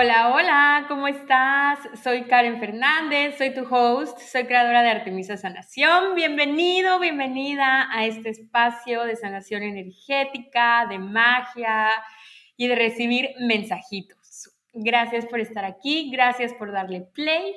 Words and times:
Hola, 0.00 0.32
hola, 0.32 0.84
¿cómo 0.86 1.08
estás? 1.08 1.80
Soy 2.04 2.22
Karen 2.22 2.60
Fernández, 2.60 3.36
soy 3.36 3.52
tu 3.52 3.62
host, 3.68 4.16
soy 4.20 4.44
creadora 4.44 4.82
de 4.82 4.90
Artemisa 4.90 5.36
Sanación. 5.36 6.14
Bienvenido, 6.14 7.00
bienvenida 7.00 7.88
a 7.90 8.06
este 8.06 8.28
espacio 8.28 9.02
de 9.02 9.16
sanación 9.16 9.64
energética, 9.64 10.86
de 10.88 11.00
magia 11.00 11.88
y 12.56 12.68
de 12.68 12.76
recibir 12.76 13.30
mensajitos. 13.40 14.52
Gracias 14.72 15.26
por 15.26 15.40
estar 15.40 15.64
aquí, 15.64 16.12
gracias 16.12 16.54
por 16.54 16.70
darle 16.70 17.00
play, 17.00 17.56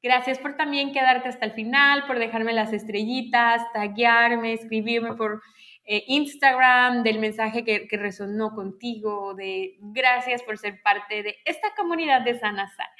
gracias 0.00 0.38
por 0.38 0.56
también 0.56 0.92
quedarte 0.92 1.30
hasta 1.30 1.46
el 1.46 1.52
final, 1.52 2.06
por 2.06 2.20
dejarme 2.20 2.52
las 2.52 2.72
estrellitas, 2.72 3.60
taguearme, 3.72 4.52
escribirme 4.52 5.14
por 5.14 5.42
eh, 5.84 6.04
Instagram, 6.06 7.02
del 7.02 7.18
mensaje 7.18 7.64
que, 7.64 7.88
resonó 7.90 8.54
contigo, 8.54 9.34
de 9.34 9.76
gracias 9.80 10.42
por 10.42 10.56
ser 10.58 10.80
parte 10.82 11.22
de 11.22 11.36
esta 11.44 11.74
comunidad 11.76 12.22
de 12.22 12.38
Sana 12.38 12.68
Sana. 12.68 12.90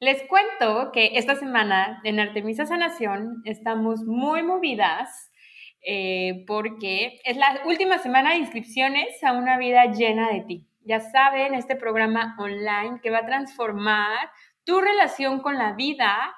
Les 0.00 0.22
cuento 0.24 0.92
que 0.92 1.12
esta 1.14 1.34
semana 1.34 2.00
en 2.04 2.20
Artemisa 2.20 2.66
Sanación 2.66 3.42
estamos 3.44 4.02
muy 4.04 4.42
movidas 4.42 5.30
eh, 5.80 6.44
porque 6.46 7.20
es 7.24 7.36
la 7.36 7.62
última 7.66 7.98
semana 7.98 8.30
de 8.30 8.38
inscripciones 8.38 9.22
a 9.22 9.32
una 9.32 9.56
vida 9.56 9.86
llena 9.86 10.30
de 10.30 10.42
ti. 10.42 10.68
Ya 10.82 11.00
saben, 11.00 11.54
este 11.54 11.76
programa 11.76 12.36
online 12.38 13.00
que 13.02 13.10
va 13.10 13.18
a 13.18 13.26
transformar 13.26 14.30
tu 14.64 14.80
relación 14.80 15.40
con 15.40 15.56
la 15.56 15.72
vida, 15.72 16.34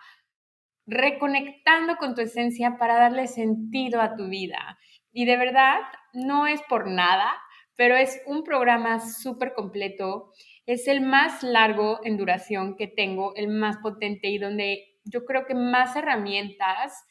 reconectando 0.87 1.97
con 1.97 2.15
tu 2.15 2.21
esencia 2.21 2.77
para 2.79 2.97
darle 2.97 3.27
sentido 3.27 4.01
a 4.01 4.15
tu 4.15 4.29
vida. 4.29 4.79
Y 5.19 5.25
de 5.25 5.39
verdad, 5.39 5.81
no 6.13 6.47
es 6.47 6.61
por 6.69 6.89
nada, 6.89 7.33
pero 7.75 7.97
es 7.97 8.21
un 8.27 8.45
programa 8.45 9.01
súper 9.01 9.55
completo. 9.55 10.31
Es 10.67 10.89
el 10.89 11.01
más 11.01 11.43
largo 11.43 12.01
en 12.05 12.19
duración 12.19 12.77
que 12.77 12.87
tengo, 12.87 13.35
el 13.35 13.49
más 13.49 13.79
potente 13.79 14.29
y 14.29 14.37
donde 14.37 14.99
yo 15.05 15.25
creo 15.25 15.47
que 15.47 15.55
más 15.55 15.97
herramientas 15.97 17.03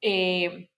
eh, 0.00 0.70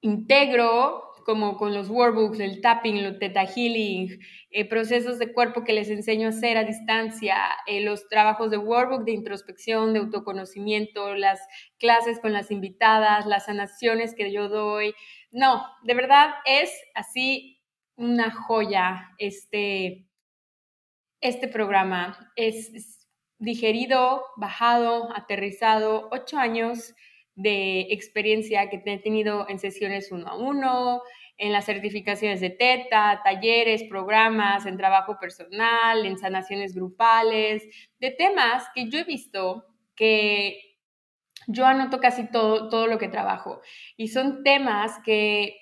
integro 0.00 1.02
como 1.26 1.56
con 1.58 1.74
los 1.74 1.90
workbooks, 1.90 2.38
el 2.38 2.60
tapping, 2.60 2.96
el 2.98 3.18
teta 3.18 3.44
healing, 3.44 4.16
eh, 4.52 4.64
procesos 4.64 5.18
de 5.18 5.32
cuerpo 5.32 5.64
que 5.64 5.72
les 5.72 5.90
enseño 5.90 6.28
a 6.28 6.30
hacer 6.30 6.56
a 6.56 6.62
distancia, 6.62 7.36
eh, 7.66 7.80
los 7.80 8.08
trabajos 8.08 8.52
de 8.52 8.58
workbook 8.58 9.04
de 9.04 9.10
introspección, 9.12 9.92
de 9.92 9.98
autoconocimiento, 9.98 11.14
las 11.14 11.40
clases 11.80 12.20
con 12.20 12.32
las 12.32 12.52
invitadas, 12.52 13.26
las 13.26 13.46
sanaciones 13.46 14.14
que 14.14 14.32
yo 14.32 14.48
doy. 14.48 14.94
No, 15.36 15.66
de 15.82 15.92
verdad 15.92 16.30
es 16.46 16.72
así 16.94 17.60
una 17.96 18.30
joya 18.30 19.10
este, 19.18 20.08
este 21.20 21.46
programa. 21.46 22.32
Es 22.36 23.06
digerido, 23.36 24.24
bajado, 24.36 25.14
aterrizado, 25.14 26.08
ocho 26.10 26.38
años 26.38 26.94
de 27.34 27.80
experiencia 27.90 28.70
que 28.70 28.82
he 28.82 28.98
tenido 28.98 29.46
en 29.50 29.58
sesiones 29.58 30.10
uno 30.10 30.26
a 30.26 30.38
uno, 30.38 31.02
en 31.36 31.52
las 31.52 31.66
certificaciones 31.66 32.40
de 32.40 32.48
TETA, 32.48 33.20
talleres, 33.22 33.82
programas, 33.90 34.64
en 34.64 34.78
trabajo 34.78 35.18
personal, 35.20 36.06
en 36.06 36.16
sanaciones 36.16 36.74
grupales, 36.74 37.62
de 38.00 38.10
temas 38.10 38.64
que 38.74 38.88
yo 38.88 39.00
he 39.00 39.04
visto 39.04 39.66
que 39.94 40.75
yo 41.46 41.66
anoto 41.66 42.00
casi 42.00 42.26
todo, 42.30 42.68
todo 42.68 42.86
lo 42.86 42.98
que 42.98 43.08
trabajo. 43.08 43.60
Y 43.96 44.08
son 44.08 44.42
temas 44.42 44.98
que 45.04 45.56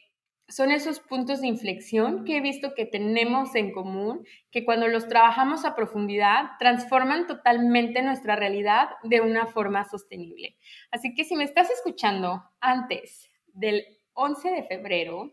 son 0.48 0.70
esos 0.70 1.00
puntos 1.00 1.40
de 1.40 1.46
inflexión 1.46 2.24
que 2.24 2.36
he 2.36 2.40
visto 2.40 2.74
que 2.74 2.84
tenemos 2.84 3.54
en 3.54 3.72
común, 3.72 4.26
que 4.50 4.64
cuando 4.64 4.88
los 4.88 5.08
trabajamos 5.08 5.64
a 5.64 5.74
profundidad 5.74 6.50
transforman 6.58 7.26
totalmente 7.26 8.02
nuestra 8.02 8.36
realidad 8.36 8.90
de 9.02 9.20
una 9.20 9.46
forma 9.46 9.84
sostenible. 9.84 10.56
Así 10.90 11.14
que 11.14 11.24
si 11.24 11.34
me 11.34 11.44
estás 11.44 11.70
escuchando 11.70 12.44
antes 12.60 13.30
del 13.54 13.84
11 14.12 14.50
de 14.50 14.62
febrero, 14.64 15.32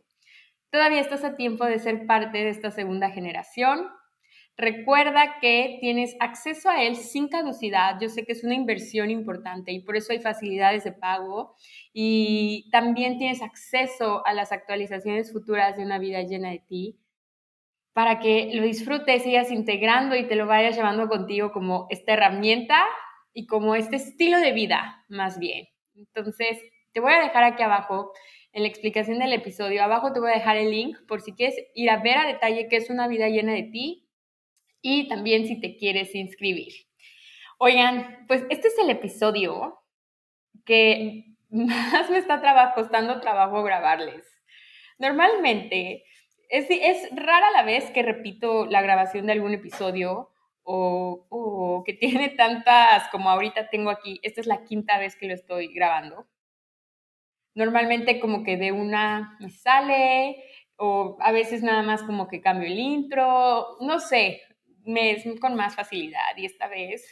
todavía 0.69 1.01
estás 1.01 1.23
a 1.23 1.35
tiempo 1.35 1.65
de 1.65 1.79
ser 1.79 2.07
parte 2.07 2.37
de 2.37 2.49
esta 2.49 2.71
segunda 2.71 3.09
generación. 3.09 3.89
Recuerda 4.61 5.39
que 5.41 5.79
tienes 5.81 6.15
acceso 6.19 6.69
a 6.69 6.83
él 6.83 6.95
sin 6.95 7.29
caducidad. 7.29 7.99
Yo 7.99 8.09
sé 8.09 8.25
que 8.25 8.33
es 8.33 8.43
una 8.43 8.53
inversión 8.53 9.09
importante 9.09 9.71
y 9.71 9.79
por 9.79 9.97
eso 9.97 10.13
hay 10.13 10.19
facilidades 10.19 10.83
de 10.83 10.91
pago. 10.91 11.55
Y 11.93 12.69
también 12.71 13.17
tienes 13.17 13.41
acceso 13.41 14.23
a 14.23 14.33
las 14.33 14.51
actualizaciones 14.51 15.33
futuras 15.33 15.77
de 15.77 15.83
una 15.83 15.97
vida 15.97 16.21
llena 16.21 16.51
de 16.51 16.59
ti 16.59 16.99
para 17.93 18.19
que 18.19 18.51
lo 18.53 18.61
disfrutes, 18.61 19.23
sigas 19.23 19.49
integrando 19.49 20.15
y 20.15 20.27
te 20.27 20.35
lo 20.35 20.45
vayas 20.45 20.75
llevando 20.75 21.07
contigo 21.07 21.51
como 21.51 21.87
esta 21.89 22.13
herramienta 22.13 22.85
y 23.33 23.47
como 23.47 23.73
este 23.73 23.95
estilo 23.95 24.37
de 24.39 24.51
vida, 24.51 25.03
más 25.09 25.39
bien. 25.39 25.69
Entonces, 25.95 26.59
te 26.93 26.99
voy 26.99 27.13
a 27.13 27.19
dejar 27.21 27.45
aquí 27.45 27.63
abajo 27.63 28.11
en 28.53 28.61
la 28.61 28.69
explicación 28.69 29.17
del 29.17 29.33
episodio. 29.33 29.83
Abajo 29.83 30.13
te 30.13 30.19
voy 30.19 30.29
a 30.29 30.35
dejar 30.35 30.57
el 30.57 30.69
link 30.69 30.97
por 31.07 31.19
si 31.21 31.33
quieres 31.33 31.55
ir 31.73 31.89
a 31.89 31.97
ver 31.97 32.19
a 32.19 32.27
detalle 32.27 32.67
qué 32.69 32.75
es 32.75 32.91
una 32.91 33.07
vida 33.07 33.27
llena 33.27 33.53
de 33.53 33.63
ti 33.63 34.07
y 34.81 35.07
también 35.07 35.47
si 35.47 35.59
te 35.59 35.77
quieres 35.77 36.13
inscribir. 36.15 36.73
Oigan, 37.57 38.25
pues 38.27 38.43
este 38.49 38.69
es 38.69 38.77
el 38.79 38.89
episodio 38.89 39.79
que 40.65 41.25
más 41.49 42.09
me 42.09 42.17
está 42.17 42.73
costando 42.73 43.21
trabajo 43.21 43.63
grabarles. 43.63 44.25
Normalmente 44.97 46.03
es, 46.49 46.65
es 46.69 47.09
rara 47.15 47.51
la 47.51 47.63
vez 47.63 47.91
que 47.91 48.03
repito 48.03 48.65
la 48.65 48.81
grabación 48.81 49.25
de 49.25 49.33
algún 49.33 49.53
episodio 49.53 50.31
o, 50.63 51.25
o, 51.29 51.83
que 51.83 51.93
tiene 51.93 52.29
tantas 52.29 53.07
como 53.09 53.29
ahorita 53.29 53.69
tengo 53.69 53.89
aquí. 53.89 54.19
Esta 54.23 54.41
es 54.41 54.47
la 54.47 54.63
quinta 54.63 54.97
vez 54.97 55.15
que 55.15 55.27
lo 55.27 55.33
estoy 55.33 55.73
grabando. 55.73 56.27
Normalmente 57.53 58.19
como 58.19 58.43
que 58.43 58.57
de 58.57 58.71
una 58.71 59.37
me 59.39 59.49
sale 59.49 60.43
o 60.77 61.17
a 61.19 61.31
veces 61.31 61.63
nada 61.63 61.83
más 61.83 62.01
como 62.03 62.27
que 62.27 62.41
cambio 62.41 62.67
el 62.67 62.79
intro, 62.79 63.77
no 63.81 63.99
sé, 63.99 64.41
me 64.85 65.11
es 65.11 65.23
con 65.39 65.55
más 65.55 65.75
facilidad 65.75 66.35
y 66.37 66.45
esta 66.45 66.67
vez, 66.67 67.05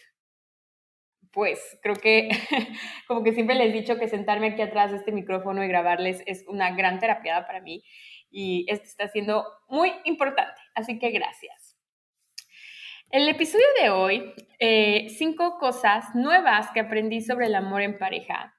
pues 1.31 1.79
creo 1.81 1.95
que 1.95 2.29
como 3.07 3.23
que 3.23 3.33
siempre 3.33 3.55
les 3.55 3.69
he 3.69 3.77
dicho 3.79 3.97
que 3.97 4.07
sentarme 4.07 4.47
aquí 4.47 4.61
atrás 4.61 4.91
de 4.91 4.97
este 4.97 5.11
micrófono 5.11 5.63
y 5.63 5.67
grabarles 5.67 6.23
es 6.25 6.45
una 6.47 6.71
gran 6.71 6.99
terapia 6.99 7.45
para 7.45 7.61
mí 7.61 7.83
y 8.31 8.65
esto 8.69 8.85
está 8.85 9.07
siendo 9.07 9.45
muy 9.67 9.91
importante, 10.05 10.61
así 10.75 10.99
que 10.99 11.11
gracias. 11.11 11.75
El 13.11 13.27
episodio 13.27 13.65
de 13.81 13.89
hoy, 13.89 14.33
eh, 14.59 15.07
cinco 15.17 15.57
cosas 15.57 16.13
nuevas 16.13 16.69
que 16.71 16.79
aprendí 16.79 17.21
sobre 17.21 17.47
el 17.47 17.55
amor 17.55 17.81
en 17.81 17.97
pareja. 17.97 18.55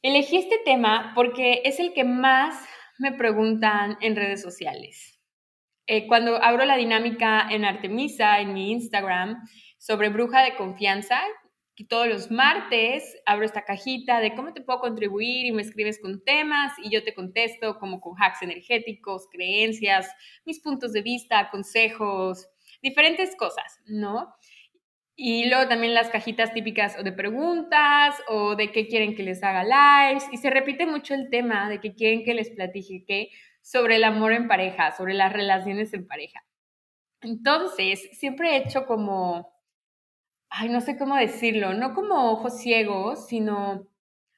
Elegí 0.00 0.36
este 0.36 0.58
tema 0.64 1.10
porque 1.16 1.62
es 1.64 1.80
el 1.80 1.92
que 1.92 2.04
más 2.04 2.54
me 3.00 3.10
preguntan 3.10 3.98
en 4.00 4.14
redes 4.14 4.42
sociales. 4.42 5.17
Eh, 5.90 6.06
cuando 6.06 6.42
abro 6.42 6.66
la 6.66 6.76
dinámica 6.76 7.48
en 7.50 7.64
Artemisa, 7.64 8.40
en 8.40 8.52
mi 8.52 8.70
Instagram, 8.72 9.38
sobre 9.78 10.10
bruja 10.10 10.42
de 10.42 10.54
confianza, 10.54 11.18
y 11.76 11.86
todos 11.86 12.08
los 12.08 12.30
martes 12.30 13.16
abro 13.24 13.46
esta 13.46 13.64
cajita 13.64 14.20
de 14.20 14.34
cómo 14.34 14.52
te 14.52 14.60
puedo 14.60 14.80
contribuir 14.80 15.46
y 15.46 15.52
me 15.52 15.62
escribes 15.62 15.98
con 16.00 16.22
temas 16.24 16.72
y 16.82 16.90
yo 16.90 17.04
te 17.04 17.14
contesto 17.14 17.78
como 17.78 18.00
con 18.00 18.20
hacks 18.20 18.42
energéticos, 18.42 19.28
creencias, 19.30 20.12
mis 20.44 20.60
puntos 20.60 20.92
de 20.92 21.02
vista, 21.02 21.48
consejos, 21.50 22.48
diferentes 22.82 23.34
cosas, 23.36 23.80
¿no? 23.86 24.34
Y 25.14 25.48
luego 25.48 25.68
también 25.68 25.94
las 25.94 26.10
cajitas 26.10 26.52
típicas 26.52 27.02
de 27.02 27.12
preguntas 27.12 28.14
o 28.28 28.56
de 28.56 28.72
qué 28.72 28.88
quieren 28.88 29.14
que 29.14 29.22
les 29.22 29.42
haga 29.42 29.64
lives. 29.64 30.24
Y 30.32 30.36
se 30.36 30.50
repite 30.50 30.84
mucho 30.84 31.14
el 31.14 31.30
tema 31.30 31.68
de 31.68 31.80
que 31.80 31.94
quieren 31.94 32.24
que 32.24 32.34
les 32.34 32.50
platique 32.50 33.30
sobre 33.70 33.96
el 33.96 34.04
amor 34.04 34.32
en 34.32 34.48
pareja, 34.48 34.96
sobre 34.96 35.12
las 35.12 35.32
relaciones 35.32 35.92
en 35.92 36.06
pareja. 36.06 36.42
Entonces, 37.20 38.08
siempre 38.12 38.52
he 38.52 38.56
hecho 38.56 38.86
como, 38.86 39.52
ay, 40.48 40.70
no 40.70 40.80
sé 40.80 40.96
cómo 40.96 41.16
decirlo, 41.16 41.74
no 41.74 41.92
como 41.94 42.32
ojos 42.32 42.58
ciegos, 42.60 43.26
sino 43.26 43.86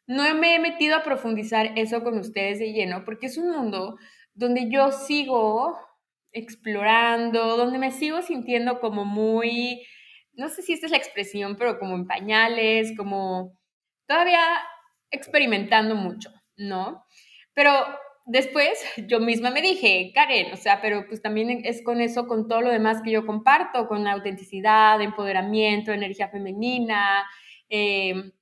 no 0.07 0.35
me 0.35 0.57
he 0.57 0.59
metido 0.59 0.97
a 0.97 1.05
profundizar 1.05 1.79
eso 1.79 2.03
con 2.03 2.19
ustedes 2.19 2.59
de 2.59 2.73
lleno, 2.73 3.05
porque 3.05 3.27
es 3.27 3.39
un 3.39 3.51
mundo 3.51 3.99
donde 4.35 4.69
yo 4.69 4.91
sigo 4.91 5.79
explorando, 6.33 7.57
donde 7.57 7.79
me 7.79 7.93
sigo 7.93 8.23
sintiendo 8.23 8.81
como 8.81 9.05
muy 9.05 9.87
no 10.33 10.49
sé 10.49 10.63
si 10.63 10.73
esta 10.73 10.87
es 10.87 10.93
la 10.93 10.99
expresión, 10.99 11.57
pero 11.57 11.79
como 11.79 11.95
en 11.95 12.07
pañales, 12.07 12.97
como 12.97 13.59
todavía 14.07 14.43
experimentando 15.11 15.95
mucho, 15.95 16.31
¿no? 16.57 17.05
Pero 17.53 17.73
después 18.31 18.83
yo 19.09 19.21
misma 19.21 19.51
me 19.51 19.63
dije, 19.63 20.13
Karen, 20.15 20.53
o 20.53 20.57
sea, 20.57 20.81
pero 20.81 21.05
pues 21.07 21.21
también 21.21 21.63
es 21.65 21.83
con 21.83 22.01
eso, 22.01 22.27
con 22.27 22.49
todo 22.49 22.63
lo 22.63 22.71
demás 22.71 23.03
que 23.03 23.11
yo 23.11 23.27
comparto, 23.27 23.89
con 23.89 24.05
la 24.05 24.13
autenticidad, 24.13 25.01
empoderamiento, 25.01 25.93
energía 25.93 26.29
femenina, 26.29 27.27
em, 27.69 28.33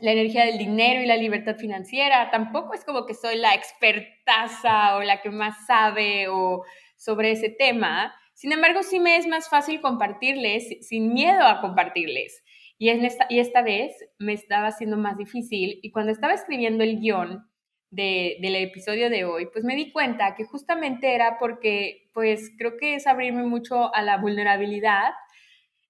la 0.00 0.12
energía 0.12 0.44
del 0.44 0.58
dinero 0.58 1.00
y 1.00 1.06
la 1.06 1.16
libertad 1.16 1.56
financiera. 1.56 2.30
Tampoco 2.30 2.74
es 2.74 2.84
como 2.84 3.06
que 3.06 3.14
soy 3.14 3.36
la 3.36 3.54
expertaza 3.54 4.96
o 4.96 5.02
la 5.02 5.22
que 5.22 5.30
más 5.30 5.66
sabe 5.66 6.28
o 6.28 6.64
sobre 6.96 7.30
ese 7.30 7.48
tema. 7.50 8.12
Sin 8.34 8.52
embargo, 8.52 8.82
sí 8.82 8.98
me 8.98 9.16
es 9.16 9.28
más 9.28 9.48
fácil 9.48 9.80
compartirles 9.80 10.84
sin 10.86 11.12
miedo 11.14 11.46
a 11.46 11.60
compartirles. 11.60 12.42
Y, 12.76 12.88
esta, 12.88 13.26
y 13.30 13.38
esta 13.38 13.62
vez 13.62 13.92
me 14.18 14.32
estaba 14.32 14.66
haciendo 14.66 14.96
más 14.96 15.16
difícil. 15.16 15.78
Y 15.82 15.92
cuando 15.92 16.10
estaba 16.10 16.34
escribiendo 16.34 16.82
el 16.82 16.98
guion, 16.98 17.48
del 17.94 18.56
episodio 18.56 19.10
de 19.10 19.24
hoy, 19.24 19.46
pues 19.52 19.64
me 19.64 19.76
di 19.76 19.92
cuenta 19.92 20.34
que 20.34 20.44
justamente 20.44 21.14
era 21.14 21.38
porque, 21.38 22.08
pues 22.12 22.50
creo 22.58 22.76
que 22.76 22.94
es 22.96 23.06
abrirme 23.06 23.44
mucho 23.44 23.94
a 23.94 24.02
la 24.02 24.18
vulnerabilidad 24.18 25.12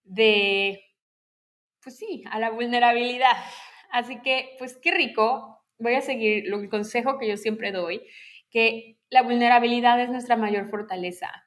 de, 0.05 0.83
pues 1.83 1.97
sí, 1.97 2.25
a 2.31 2.39
la 2.39 2.51
vulnerabilidad. 2.51 3.37
Así 3.91 4.21
que, 4.23 4.57
pues 4.59 4.79
qué 4.83 4.91
rico, 4.91 5.65
voy 5.79 5.95
a 5.95 6.01
seguir 6.01 6.53
el 6.53 6.69
consejo 6.69 7.19
que 7.19 7.29
yo 7.29 7.37
siempre 7.37 7.73
doy, 7.73 8.03
que 8.51 8.99
la 9.11 9.23
vulnerabilidad 9.23 10.01
es 10.01 10.11
nuestra 10.11 10.37
mayor 10.37 10.69
fortaleza. 10.69 11.47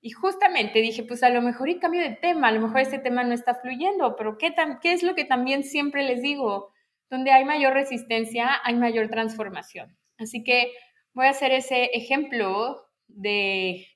Y 0.00 0.10
justamente 0.10 0.80
dije, 0.80 1.02
pues 1.02 1.22
a 1.22 1.30
lo 1.30 1.42
mejor 1.42 1.68
y 1.68 1.78
cambio 1.78 2.00
de 2.00 2.10
tema, 2.10 2.48
a 2.48 2.52
lo 2.52 2.60
mejor 2.60 2.80
este 2.80 2.98
tema 2.98 3.24
no 3.24 3.34
está 3.34 3.54
fluyendo, 3.54 4.14
pero 4.16 4.38
¿qué, 4.38 4.54
qué 4.80 4.92
es 4.92 5.02
lo 5.02 5.14
que 5.14 5.24
también 5.24 5.64
siempre 5.64 6.02
les 6.04 6.22
digo? 6.22 6.72
Donde 7.10 7.30
hay 7.30 7.44
mayor 7.44 7.74
resistencia, 7.74 8.60
hay 8.64 8.74
mayor 8.74 9.08
transformación. 9.08 9.96
Así 10.18 10.42
que 10.42 10.72
voy 11.14 11.26
a 11.26 11.30
hacer 11.30 11.52
ese 11.52 11.84
ejemplo 11.94 12.86
de 13.08 13.86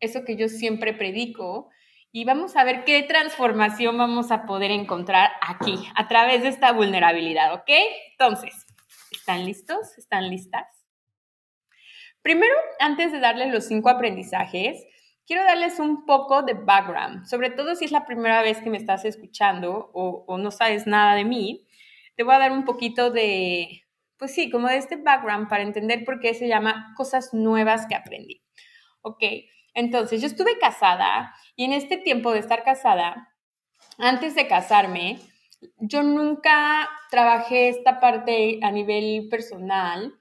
eso 0.00 0.24
que 0.24 0.36
yo 0.36 0.48
siempre 0.48 0.92
predico 0.92 1.70
y 2.12 2.24
vamos 2.24 2.56
a 2.56 2.64
ver 2.64 2.84
qué 2.84 3.02
transformación 3.02 3.98
vamos 3.98 4.30
a 4.30 4.46
poder 4.46 4.70
encontrar 4.70 5.32
aquí 5.42 5.76
a 5.96 6.08
través 6.08 6.42
de 6.42 6.48
esta 6.48 6.72
vulnerabilidad, 6.72 7.52
¿ok? 7.52 7.70
Entonces, 8.12 8.66
¿están 9.10 9.44
listos? 9.44 9.98
¿Están 9.98 10.30
listas? 10.30 10.66
Primero, 12.22 12.54
antes 12.80 13.12
de 13.12 13.20
darles 13.20 13.52
los 13.52 13.66
cinco 13.66 13.88
aprendizajes, 13.88 14.82
quiero 15.26 15.44
darles 15.44 15.78
un 15.78 16.06
poco 16.06 16.42
de 16.42 16.54
background, 16.54 17.26
sobre 17.26 17.50
todo 17.50 17.74
si 17.74 17.84
es 17.84 17.92
la 17.92 18.06
primera 18.06 18.42
vez 18.42 18.62
que 18.62 18.70
me 18.70 18.78
estás 18.78 19.04
escuchando 19.04 19.90
o, 19.92 20.24
o 20.26 20.38
no 20.38 20.50
sabes 20.50 20.86
nada 20.86 21.14
de 21.14 21.24
mí 21.24 21.65
te 22.16 22.22
voy 22.22 22.34
a 22.34 22.38
dar 22.38 22.52
un 22.52 22.64
poquito 22.64 23.10
de, 23.10 23.82
pues 24.18 24.34
sí, 24.34 24.50
como 24.50 24.68
de 24.68 24.78
este 24.78 24.96
background 24.96 25.48
para 25.48 25.62
entender 25.62 26.04
por 26.04 26.20
qué 26.20 26.34
se 26.34 26.48
llama 26.48 26.94
cosas 26.96 27.32
nuevas 27.32 27.86
que 27.86 27.94
aprendí. 27.94 28.42
Ok, 29.02 29.22
entonces 29.74 30.20
yo 30.20 30.26
estuve 30.26 30.58
casada 30.58 31.34
y 31.54 31.64
en 31.64 31.72
este 31.72 31.98
tiempo 31.98 32.32
de 32.32 32.40
estar 32.40 32.64
casada, 32.64 33.28
antes 33.98 34.34
de 34.34 34.46
casarme, 34.48 35.18
yo 35.78 36.02
nunca 36.02 36.88
trabajé 37.10 37.68
esta 37.68 38.00
parte 38.00 38.58
a 38.62 38.70
nivel 38.70 39.28
personal 39.30 40.14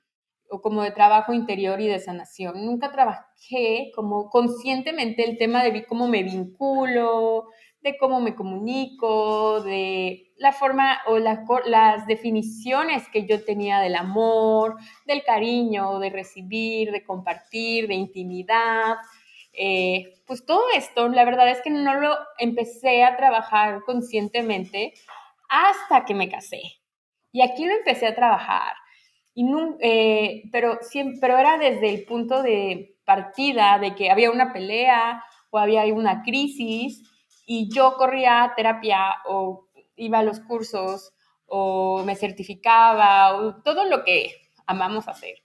o 0.50 0.62
como 0.62 0.84
de 0.84 0.92
trabajo 0.92 1.34
interior 1.34 1.82
y 1.82 1.88
de 1.88 2.00
sanación. 2.00 2.66
Nunca 2.66 2.92
trabajé 2.92 3.92
como 3.96 4.30
conscientemente 4.30 5.28
el 5.28 5.38
tema 5.38 5.64
de 5.64 5.86
cómo 5.86 6.08
me 6.08 6.24
vinculo, 6.24 7.48
de 7.86 7.98
cómo 8.00 8.20
me 8.20 8.34
comunico, 8.34 9.62
de 9.62 10.34
la 10.38 10.52
forma 10.52 11.02
o 11.06 11.20
las 11.20 12.08
definiciones 12.08 13.08
que 13.10 13.28
yo 13.28 13.46
tenía 13.46 13.80
del 13.80 13.96
amor, 13.96 14.76
del 15.06 15.24
cariño, 15.24 16.00
de 16.00 16.10
recibir, 16.10 16.92
de 16.92 17.04
compartir, 17.04 17.88
de 17.88 17.94
intimidad. 17.94 18.96
Eh, 19.54 20.16
pues 20.26 20.48
todo 20.48 20.64
esto, 20.76 21.08
la 21.10 21.26
verdad 21.26 21.48
es 21.52 21.62
que 21.62 21.70
no 21.70 21.94
lo 22.02 22.18
empecé 22.40 23.04
a 23.04 23.18
trabajar 23.18 23.84
conscientemente 23.86 24.96
hasta 25.48 26.06
que 26.06 26.16
me 26.16 26.28
casé. 26.28 26.62
Y 27.32 27.44
aquí 27.44 27.66
lo 27.66 27.76
empecé 27.76 28.08
a 28.08 28.16
trabajar. 28.16 28.74
Y 29.36 29.46
eh, 29.82 30.42
pero, 30.52 30.80
pero 31.22 31.38
era 31.38 31.60
desde 31.60 31.90
el 31.94 32.04
punto 32.06 32.42
de 32.42 32.98
partida 33.06 33.78
de 33.78 33.94
que 33.94 34.10
había 34.10 34.32
una 34.32 34.52
pelea 34.52 35.24
o 35.52 35.60
había 35.60 35.86
una 35.94 36.24
crisis 36.24 37.04
y 37.46 37.70
yo 37.74 37.96
corría 37.96 38.54
terapia 38.56 39.18
o 39.28 39.68
iba 39.96 40.20
a 40.20 40.24
los 40.24 40.40
cursos 40.40 41.14
o 41.46 42.04
me 42.04 42.16
certificaba 42.16 43.36
o 43.36 43.62
todo 43.62 43.86
lo 43.86 44.04
que 44.04 44.32
amamos 44.66 45.08
hacer. 45.08 45.36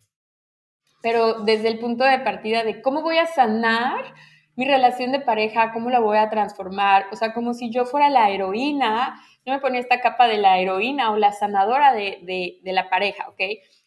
Pero 1.03 1.41
desde 1.41 1.69
el 1.69 1.79
punto 1.79 2.05
de 2.05 2.19
partida 2.21 2.65
de 2.65 2.83
cómo 2.83 3.03
voy 3.03 3.19
a 3.19 3.27
sanar 3.27 4.15
mi 4.57 4.67
relación 4.67 5.13
de 5.13 5.21
pareja, 5.21 5.73
cómo 5.73 5.91
la 5.91 6.01
voy 6.01 6.19
a 6.19 6.29
transformar, 6.29 7.07
o 7.13 7.17
sea, 7.17 7.33
como 7.33 7.55
si 7.55 7.71
yo 7.71 7.87
fuera 7.87 8.11
la 8.11 8.31
heroína, 8.31 9.19
yo 9.47 9.53
me 9.55 9.61
ponía 9.61 9.81
esta 9.81 10.01
capa 10.01 10.27
de 10.27 10.39
la 10.39 10.59
heroína 10.59 11.13
o 11.13 11.17
la 11.17 11.33
sanadora 11.33 11.95
de, 11.95 12.19
de, 12.23 12.61
de 12.63 12.73
la 12.73 12.91
pareja, 12.91 13.29
¿ok? 13.29 13.41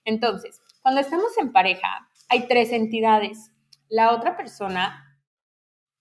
Entonces, 0.05 0.59
cuando 0.81 1.01
estamos 1.01 1.37
en 1.37 1.51
pareja, 1.51 2.09
hay 2.29 2.47
tres 2.47 2.71
entidades. 2.71 3.51
La 3.89 4.11
otra 4.11 4.35
persona, 4.35 5.19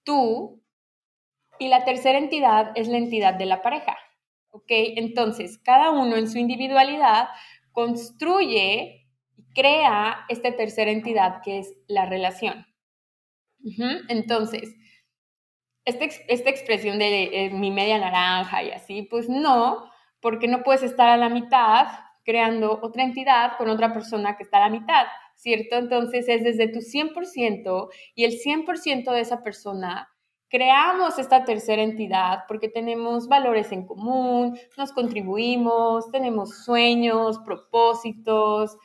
tú 0.04 0.61
y 1.62 1.68
la 1.68 1.84
tercera 1.84 2.18
entidad 2.18 2.72
es 2.74 2.88
la 2.88 2.98
entidad 2.98 3.34
de 3.34 3.46
la 3.46 3.62
pareja. 3.62 3.96
¿Ok? 4.50 4.66
Entonces, 4.68 5.58
cada 5.58 5.90
uno 5.90 6.16
en 6.16 6.28
su 6.28 6.38
individualidad 6.38 7.28
construye 7.70 9.06
y 9.36 9.54
crea 9.54 10.26
esta 10.28 10.54
tercera 10.56 10.90
entidad 10.90 11.40
que 11.42 11.60
es 11.60 11.74
la 11.86 12.06
relación. 12.06 12.66
Entonces, 14.08 14.74
esta, 15.84 16.04
esta, 16.04 16.50
expresión 16.50 16.98
de 16.98 17.50
mi 17.52 17.70
media 17.70 17.98
naranja 17.98 18.62
y 18.64 18.72
así, 18.72 19.02
pues 19.02 19.28
no, 19.28 19.88
porque 20.20 20.48
no 20.48 20.64
puedes 20.64 20.82
estar 20.82 21.08
a 21.08 21.16
la 21.16 21.28
mitad 21.28 21.86
creando 22.24 22.80
otra 22.82 23.04
entidad 23.04 23.56
con 23.56 23.68
otra 23.68 23.92
persona 23.92 24.36
que 24.36 24.42
está 24.42 24.58
a 24.58 24.68
la 24.68 24.68
mitad, 24.68 25.06
¿cierto? 25.36 25.76
Entonces 25.76 26.28
es 26.28 26.42
desde 26.42 26.68
tu 26.68 26.80
100% 26.80 27.88
y 28.16 28.24
el 28.24 28.32
100% 28.32 29.12
de 29.12 29.20
esa 29.20 29.42
persona 29.42 30.11
creamos 30.52 31.18
esta 31.18 31.44
tercera 31.44 31.82
entidad 31.82 32.44
porque 32.46 32.68
tenemos 32.68 33.26
valores 33.26 33.72
en 33.72 33.86
común, 33.86 34.58
nos 34.76 34.92
contribuimos, 34.92 36.10
tenemos 36.12 36.62
sueños, 36.64 37.38
propósitos, 37.38 38.76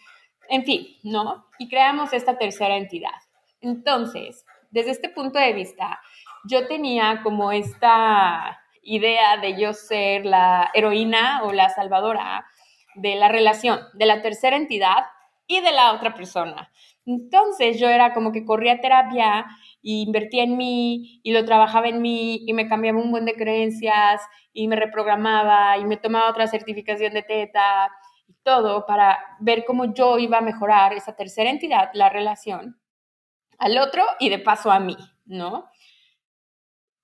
en 0.48 0.64
fin, 0.64 0.88
¿no? 1.04 1.46
Y 1.60 1.68
creamos 1.68 2.14
esta 2.14 2.38
tercera 2.38 2.78
entidad. 2.78 3.20
Entonces, 3.60 4.46
desde 4.72 4.92
este 4.92 5.10
punto 5.10 5.40
de 5.40 5.52
vista, 5.52 6.00
yo 6.46 6.68
tenía 6.68 7.20
como 7.22 7.52
esta 7.52 8.62
idea 8.82 9.36
de 9.36 9.60
yo 9.60 9.74
ser 9.74 10.26
la 10.26 10.72
heroína 10.74 11.44
o 11.44 11.52
la 11.52 11.68
salvadora 11.68 12.46
de 12.96 13.16
la 13.16 13.28
relación 13.28 13.82
de 13.94 14.06
la 14.06 14.22
tercera 14.22 14.56
entidad 14.56 15.04
y 15.48 15.60
de 15.60 15.74
la 15.74 15.92
otra 15.92 16.14
persona. 16.14 16.72
Entonces 17.06 17.80
yo 17.80 17.90
era 17.90 18.14
como 18.14 18.32
que 18.32 18.46
corría 18.46 18.80
terapia 18.80 19.46
y 19.90 20.02
invertía 20.02 20.44
en 20.44 20.58
mí 20.58 21.22
y 21.24 21.32
lo 21.32 21.46
trabajaba 21.46 21.88
en 21.88 22.02
mí 22.02 22.44
y 22.46 22.54
me 22.54 22.68
cambiaba 22.68 23.00
un 23.00 23.10
buen 23.10 23.24
de 23.24 23.36
creencias 23.36 24.22
y 24.52 24.68
me 24.68 24.76
reprogramaba 24.76 25.78
y 25.78 25.86
me 25.86 25.96
tomaba 25.96 26.30
otra 26.30 26.46
certificación 26.46 27.14
de 27.14 27.24
teta 27.24 27.90
y 28.28 28.34
todo 28.44 28.86
para 28.86 29.18
ver 29.40 29.64
cómo 29.66 29.94
yo 29.94 30.18
iba 30.20 30.40
a 30.40 30.42
mejorar 30.42 30.92
esa 30.92 31.16
tercera 31.16 31.50
entidad, 31.50 31.90
la 31.94 32.10
relación, 32.10 32.78
al 33.60 33.78
otro 33.78 34.04
y 34.20 34.28
de 34.28 34.40
paso 34.40 34.72
a 34.72 34.82
mí, 34.82 34.98
¿no? 35.24 35.70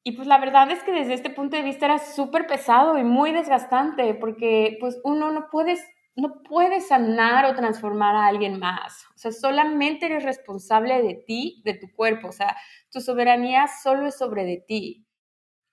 Y 0.03 0.11
pues 0.11 0.27
la 0.27 0.37
verdad 0.37 0.69
es 0.69 0.83
que 0.83 0.91
desde 0.91 1.13
este 1.13 1.29
punto 1.29 1.55
de 1.55 1.63
vista 1.63 1.85
era 1.85 1.99
súper 1.99 2.47
pesado 2.47 2.97
y 2.97 3.05
muy 3.05 3.31
desgastante 3.31 4.13
porque 4.13 4.75
pues 4.81 4.99
uno 5.05 5.31
no 5.31 5.47
puede 5.49 5.77
no 6.15 6.43
puedes 6.43 6.87
sanar 6.87 7.45
o 7.45 7.55
transformar 7.55 8.15
a 8.15 8.27
alguien 8.27 8.59
más. 8.59 9.05
O 9.15 9.17
sea, 9.17 9.31
solamente 9.31 10.05
eres 10.05 10.23
responsable 10.23 11.01
de 11.01 11.15
ti, 11.15 11.61
de 11.65 11.73
tu 11.73 11.91
cuerpo. 11.91 12.27
O 12.27 12.31
sea, 12.31 12.55
tu 12.91 13.01
soberanía 13.01 13.67
solo 13.67 14.07
es 14.07 14.17
sobre 14.17 14.45
de 14.45 14.57
ti. 14.57 15.07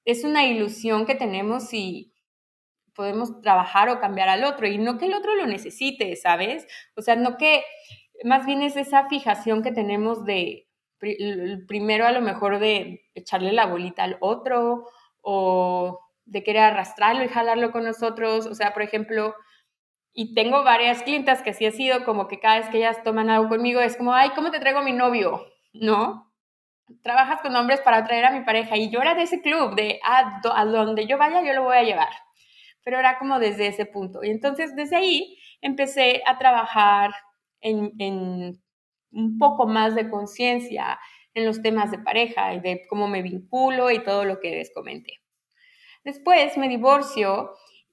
Es 0.05 0.25
una 0.25 0.47
ilusión 0.47 1.05
que 1.05 1.15
tenemos 1.15 1.75
y 1.75 2.15
podemos 2.95 3.41
trabajar 3.43 3.89
o 3.91 4.01
cambiar 4.01 4.29
al 4.29 4.45
otro 4.45 4.67
y 4.67 4.79
no 4.79 4.99
que 4.99 5.07
el 5.07 5.15
otro 5.15 5.35
lo 5.35 5.47
necesite, 5.47 6.17
¿sabes? 6.17 6.67
O 6.97 7.03
sea, 7.03 7.17
no 7.17 7.37
que, 7.37 7.63
más 8.25 8.47
bien 8.47 8.63
es 8.63 8.77
esa 8.77 9.09
fijación 9.09 9.63
que 9.63 9.73
tenemos 9.73 10.25
de, 10.25 10.69
primero 11.67 12.07
a 12.07 12.13
lo 12.13 12.21
mejor 12.21 12.59
de 12.59 13.03
echarle 13.15 13.53
la 13.53 13.67
bolita 13.67 14.05
al 14.05 14.17
otro 14.21 14.87
o 15.23 16.01
de 16.25 16.43
querer 16.43 16.63
arrastrarlo 16.63 17.25
y 17.25 17.29
jalarlo 17.29 17.73
con 17.73 17.85
nosotros. 17.85 18.47
O 18.47 18.55
sea, 18.55 18.73
por 18.73 18.83
ejemplo, 18.83 19.35
y 20.12 20.35
tengo 20.35 20.64
varias 20.64 21.02
clientas 21.02 21.43
que 21.43 21.50
así 21.50 21.67
ha 21.67 21.73
sido 21.73 22.05
como 22.05 22.29
que 22.29 22.40
cada 22.40 22.59
vez 22.59 22.69
que 22.69 22.79
ellas 22.79 23.02
toman 23.02 23.31
algo 23.31 23.49
conmigo 23.49 23.81
es 23.81 23.97
como, 23.97 24.14
ay, 24.14 24.31
¿cómo 24.35 24.50
te 24.50 24.59
traigo 24.59 24.81
a 24.81 24.85
mi 24.85 24.93
novio? 24.93 25.47
¿No? 25.73 26.31
trabajas 27.02 27.40
con 27.43 27.55
hombres 27.57 27.81
para 27.81 27.99
atraer 27.99 28.25
a 28.25 28.31
mi 28.31 28.45
pareja 28.45 28.76
y 28.76 28.90
yo 28.90 29.00
era 29.00 29.14
de 29.14 29.23
ese 29.23 29.40
club, 29.40 29.75
de 29.75 30.00
a, 30.02 30.40
a 30.55 30.64
donde 30.64 31.07
yo 31.07 31.19
vaya 31.19 31.43
yo 31.43 31.52
lo 31.55 31.64
voy 31.64 31.76
a 31.76 31.83
llevar. 31.83 32.11
Pero 32.83 32.99
era 32.99 33.19
como 33.19 33.38
desde 33.38 33.67
ese 33.67 33.87
punto. 33.87 34.25
Y 34.25 34.31
entonces 34.31 34.75
desde 34.75 34.97
ahí 34.97 35.38
empecé 35.61 36.23
a 36.26 36.38
trabajar 36.38 37.11
en, 37.61 37.93
en 37.99 38.62
un 39.12 39.38
poco 39.38 39.67
más 39.67 39.95
de 39.95 40.09
conciencia 40.09 40.99
en 41.35 41.45
los 41.45 41.62
temas 41.62 41.90
de 41.90 41.99
pareja 41.99 42.55
y 42.55 42.61
de 42.61 42.87
cómo 42.88 43.07
me 43.07 43.23
vinculo 43.23 43.90
y 43.90 44.02
todo 44.02 44.25
lo 44.25 44.40
que 44.40 44.50
les 44.50 44.73
comenté. 44.73 45.21
Después 46.05 46.57
me 46.57 46.69
divorcio 46.69 47.50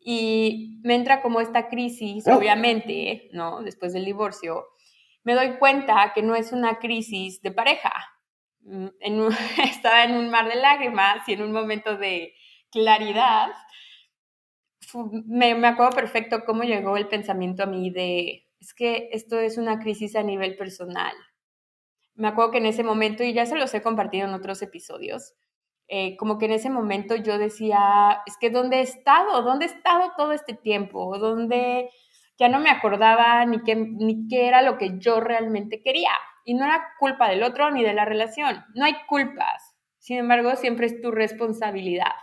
y 0.09 0.79
me 0.83 0.95
entra 0.95 1.21
como 1.21 1.41
esta 1.41 1.67
crisis, 1.67 2.25
oh. 2.29 2.37
obviamente, 2.37 3.29
¿no? 3.33 3.61
Después 3.61 3.91
del 3.91 4.05
divorcio, 4.05 4.65
me 5.25 5.33
doy 5.33 5.57
cuenta 5.57 6.13
que 6.15 6.21
no 6.21 6.33
es 6.33 6.53
una 6.53 6.79
crisis 6.79 7.41
de 7.41 7.51
pareja. 7.51 7.91
Mm, 8.61 8.87
estaba 9.65 10.05
en 10.05 10.15
un 10.15 10.29
mar 10.29 10.47
de 10.47 10.55
lágrimas 10.55 11.27
y 11.27 11.33
en 11.33 11.41
un 11.41 11.51
momento 11.51 11.97
de 11.97 12.33
claridad, 12.71 13.49
me, 15.25 15.55
me 15.55 15.67
acuerdo 15.67 15.91
perfecto 15.91 16.45
cómo 16.45 16.63
llegó 16.63 16.95
el 16.95 17.09
pensamiento 17.09 17.63
a 17.63 17.65
mí 17.65 17.89
de, 17.89 18.47
es 18.61 18.73
que 18.73 19.09
esto 19.11 19.37
es 19.41 19.57
una 19.57 19.77
crisis 19.77 20.15
a 20.15 20.23
nivel 20.23 20.55
personal. 20.55 21.13
Me 22.15 22.29
acuerdo 22.29 22.51
que 22.51 22.59
en 22.59 22.65
ese 22.67 22.83
momento, 22.83 23.25
y 23.25 23.33
ya 23.33 23.45
se 23.45 23.57
los 23.57 23.73
he 23.73 23.81
compartido 23.81 24.25
en 24.25 24.33
otros 24.33 24.61
episodios, 24.61 25.33
eh, 25.87 26.17
como 26.17 26.37
que 26.37 26.45
en 26.45 26.51
ese 26.51 26.69
momento 26.69 27.15
yo 27.15 27.37
decía, 27.37 28.21
es 28.25 28.37
que 28.37 28.49
¿dónde 28.49 28.77
he 28.77 28.81
estado? 28.81 29.41
¿Dónde 29.41 29.65
he 29.65 29.69
estado 29.69 30.11
todo 30.17 30.33
este 30.33 30.53
tiempo? 30.53 31.17
¿Dónde 31.17 31.89
ya 32.37 32.49
no 32.49 32.59
me 32.59 32.69
acordaba 32.69 33.45
ni 33.45 33.63
qué, 33.63 33.75
ni 33.75 34.27
qué 34.27 34.47
era 34.47 34.61
lo 34.61 34.77
que 34.77 34.97
yo 34.99 35.19
realmente 35.19 35.81
quería? 35.81 36.11
Y 36.43 36.53
no 36.53 36.65
era 36.65 36.89
culpa 36.99 37.29
del 37.29 37.43
otro 37.43 37.71
ni 37.71 37.83
de 37.83 37.93
la 37.93 38.05
relación, 38.05 38.65
no 38.75 38.85
hay 38.85 38.95
culpas. 39.07 39.75
Sin 39.97 40.17
embargo, 40.17 40.55
siempre 40.55 40.87
es 40.87 41.01
tu 41.01 41.11
responsabilidad. 41.11 42.13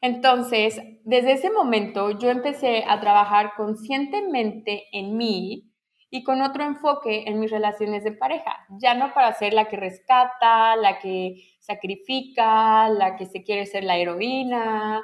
Entonces, 0.00 0.78
desde 1.04 1.32
ese 1.32 1.50
momento 1.50 2.10
yo 2.18 2.28
empecé 2.28 2.84
a 2.86 3.00
trabajar 3.00 3.52
conscientemente 3.56 4.84
en 4.92 5.16
mí 5.16 5.73
y 6.14 6.22
con 6.22 6.42
otro 6.42 6.62
enfoque 6.62 7.24
en 7.26 7.40
mis 7.40 7.50
relaciones 7.50 8.04
de 8.04 8.12
pareja, 8.12 8.64
ya 8.68 8.94
no 8.94 9.12
para 9.12 9.32
ser 9.32 9.52
la 9.52 9.64
que 9.64 9.76
rescata, 9.76 10.76
la 10.76 11.00
que 11.00 11.42
sacrifica, 11.58 12.88
la 12.88 13.16
que 13.16 13.26
se 13.26 13.42
quiere 13.42 13.66
ser 13.66 13.82
la 13.82 13.96
heroína, 13.96 15.02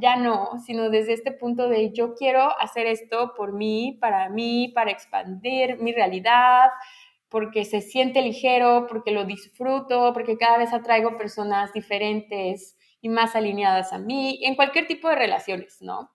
ya 0.00 0.16
no, 0.16 0.52
sino 0.64 0.88
desde 0.88 1.12
este 1.12 1.32
punto 1.32 1.68
de 1.68 1.92
yo 1.92 2.14
quiero 2.14 2.58
hacer 2.58 2.86
esto 2.86 3.34
por 3.36 3.52
mí, 3.52 3.98
para 4.00 4.30
mí, 4.30 4.72
para 4.74 4.90
expandir 4.90 5.76
mi 5.82 5.92
realidad, 5.92 6.70
porque 7.28 7.66
se 7.66 7.82
siente 7.82 8.22
ligero, 8.22 8.86
porque 8.88 9.10
lo 9.10 9.26
disfruto, 9.26 10.14
porque 10.14 10.38
cada 10.38 10.56
vez 10.56 10.72
atraigo 10.72 11.18
personas 11.18 11.74
diferentes 11.74 12.78
y 13.02 13.10
más 13.10 13.36
alineadas 13.36 13.92
a 13.92 13.98
mí, 13.98 14.40
en 14.44 14.54
cualquier 14.54 14.86
tipo 14.86 15.10
de 15.10 15.16
relaciones, 15.16 15.82
¿no? 15.82 16.10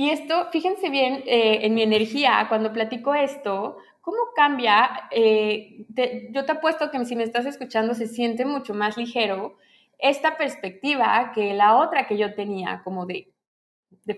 Y 0.00 0.08
esto, 0.08 0.48
fíjense 0.50 0.88
bien 0.88 1.24
eh, 1.26 1.58
en 1.66 1.74
mi 1.74 1.82
energía, 1.82 2.46
cuando 2.48 2.72
platico 2.72 3.14
esto, 3.14 3.76
¿cómo 4.00 4.16
cambia? 4.34 5.10
Eh, 5.10 5.84
yo 6.30 6.46
te 6.46 6.52
apuesto 6.52 6.90
que 6.90 7.04
si 7.04 7.16
me 7.16 7.22
estás 7.22 7.44
escuchando 7.44 7.92
se 7.92 8.06
siente 8.06 8.46
mucho 8.46 8.72
más 8.72 8.96
ligero 8.96 9.58
esta 9.98 10.38
perspectiva 10.38 11.32
que 11.34 11.52
la 11.52 11.76
otra 11.76 12.06
que 12.06 12.16
yo 12.16 12.32
tenía, 12.32 12.80
como 12.82 13.04
de, 13.04 13.30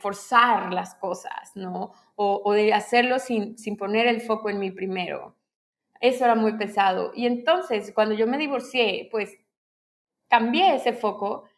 forzar 0.00 0.72
las 0.72 0.94
cosas, 0.94 1.50
¿no? 1.56 1.90
O, 2.14 2.42
o 2.44 2.52
de 2.52 2.72
hacerlo 2.72 3.18
sin, 3.18 3.58
sin 3.58 3.76
poner 3.76 4.06
el 4.06 4.20
foco 4.20 4.50
en 4.50 4.60
mí 4.60 4.70
primero. 4.70 5.34
Eso 5.98 6.24
era 6.24 6.36
muy 6.36 6.56
pesado. 6.56 7.10
Y 7.12 7.26
entonces, 7.26 7.90
cuando 7.92 8.14
yo 8.14 8.28
me 8.28 8.38
divorcié, 8.38 9.08
pues 9.10 9.36
cambié 10.28 10.76
ese 10.76 10.92
foco 10.92 11.48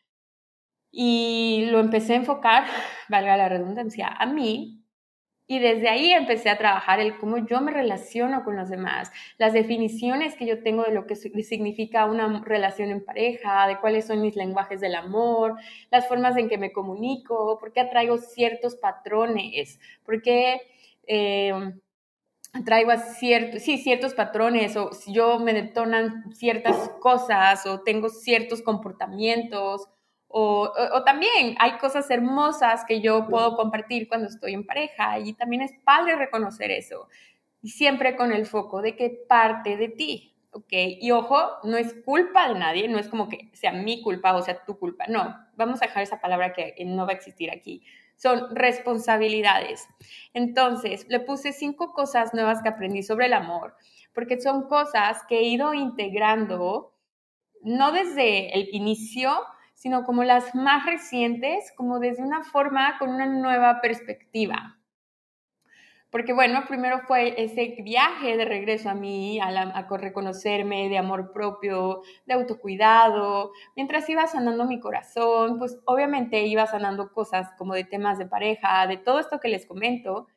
y 0.97 1.67
lo 1.71 1.81
empecé 1.81 2.13
a 2.15 2.17
enfocar, 2.17 2.65
valga 3.09 3.37
la 3.37 3.49
redundancia, 3.49 4.09
a 4.09 4.27
mí. 4.27 4.81
Y 5.47 5.59
desde 5.59 5.91
ahí 5.91 6.11
empecé 6.11 6.49
a 6.49 6.57
trabajar 6.57 7.01
el 7.01 7.19
cómo 7.19 7.37
yo 7.47 7.61
me 7.61 7.71
relaciono 7.71 8.45
con 8.45 8.57
los 8.57 8.71
demás, 8.71 9.13
las 9.37 9.53
definiciones 9.53 10.37
que 10.37 10.47
yo 10.47 10.63
tengo 10.63 10.85
de 10.85 10.93
lo 10.93 11.07
que 11.07 11.17
significa 11.17 12.07
una 12.07 12.43
relación 12.43 12.91
en 12.91 13.05
pareja, 13.05 13.67
de 13.67 13.79
cuáles 13.79 14.07
son 14.07 14.23
mis 14.23 14.37
lenguajes 14.37 14.81
del 14.81 14.95
amor, 14.95 15.57
las 15.91 16.09
formas 16.09 16.39
en 16.39 16.49
que 16.49 16.57
me 16.57 16.73
comunico, 16.73 17.59
por 17.59 17.73
qué 17.75 17.81
atraigo 17.81 18.17
ciertos 18.17 18.77
patrones, 18.77 19.79
por 20.03 20.23
qué 20.23 20.63
eh, 21.07 21.53
atraigo 22.55 22.93
a 22.93 22.99
ciertos, 22.99 23.63
sí, 23.63 23.77
ciertos 23.79 24.15
patrones, 24.15 24.77
o 24.77 24.93
si 24.93 25.13
yo 25.13 25.39
me 25.41 25.53
detonan 25.53 26.33
ciertas 26.33 26.89
cosas, 27.01 27.67
o 27.67 27.83
tengo 27.83 28.09
ciertos 28.09 28.63
comportamientos, 28.63 29.89
o, 30.37 30.73
también 31.05 31.55
hay 31.61 31.79
cosas 31.79 32.11
hermosas 32.11 32.85
que 32.85 33.01
yo 33.01 33.29
puedo 33.29 33.57
compartir 33.57 34.09
cuando 34.09 34.27
estoy 34.27 34.55
en 34.55 34.67
pareja 34.67 35.21
y 35.21 35.35
también 35.35 35.63
es 35.63 35.71
padre 35.85 36.17
reconocer 36.17 36.73
eso. 36.73 37.09
Y 37.63 37.69
siempre 37.69 38.17
con 38.17 38.33
el 38.33 38.45
foco 38.45 38.83
de 38.83 38.97
que 38.97 39.11
parte 39.29 39.77
de 39.77 39.91
ti, 39.91 40.35
¿ok? 40.51 40.73
Y 40.73 41.13
ojo, 41.13 41.39
no 41.63 41.77
es 41.77 41.95
culpa 42.05 42.49
de 42.49 42.59
nadie, 42.59 42.89
no 42.89 42.99
es 42.99 43.07
como 43.09 43.29
que 43.29 43.49
sea 43.53 43.71
mi 43.71 44.03
culpa 44.03 44.35
o 44.35 44.43
sea 44.43 44.65
tu 44.65 44.77
culpa, 44.77 45.07
no, 45.07 45.37
vamos 45.55 45.81
a 45.81 45.87
dejar 45.87 46.03
esa 46.03 46.21
palabra 46.21 46.53
que 46.53 46.75
no 46.85 47.07
va 47.07 47.13
a 47.13 47.15
existir 47.15 47.53
aquí. 47.53 47.85
Son 48.17 48.57
responsabilidades. 48.57 49.87
Entonces, 50.33 51.07
le 51.09 51.21
puse 51.21 51.53
cinco 51.53 51.93
cosas 51.93 52.35
nuevas 52.35 52.61
que 52.61 52.71
aprendí 52.71 53.05
sobre 53.05 53.27
el 53.27 53.35
amor, 53.35 53.77
porque 54.13 54.41
son 54.41 54.67
cosas 54.67 55.23
que 55.29 55.39
he 55.39 55.45
ido 55.45 55.75
integrando, 55.75 56.93
no 57.63 57.93
desde 57.93 58.53
el 58.59 58.69
inicio, 58.73 59.31
sino 59.75 60.05
como 60.05 60.25
las 60.25 60.55
más 60.55 60.87
recientes, 60.87 61.73
como 61.77 61.99
desde 61.99 62.23
una 62.23 62.43
forma 62.43 62.99
con 62.99 63.11
una 63.11 63.27
nueva 63.27 63.81
perspectiva. 63.81 64.79
Porque 66.15 66.33
bueno, 66.33 66.63
primero 66.69 67.01
fue 67.09 67.35
ese 67.43 67.75
viaje 67.83 68.37
de 68.37 68.45
regreso 68.45 68.89
a 68.89 68.95
mí, 68.95 69.41
a, 69.41 69.49
a, 69.49 69.97
reconocerme 69.97 70.89
de 70.89 70.97
amor 70.97 71.33
propio, 71.33 72.03
de 72.25 72.35
autocuidado. 72.35 73.51
Mientras 73.75 74.09
iba 74.09 74.25
sanando 74.29 74.65
mi 74.65 74.79
corazón, 74.79 75.59
pues 75.59 75.77
obviamente 75.87 76.41
iba 76.47 76.69
sanando 76.69 77.13
cosas 77.13 77.51
como 77.59 77.75
de 77.75 77.83
temas 77.83 78.17
de 78.17 78.27
pareja, 78.27 78.87
de 78.87 78.97
todo 78.97 79.19
esto 79.19 79.41
que 79.41 79.49
les 79.49 79.67
comento. 79.67 80.29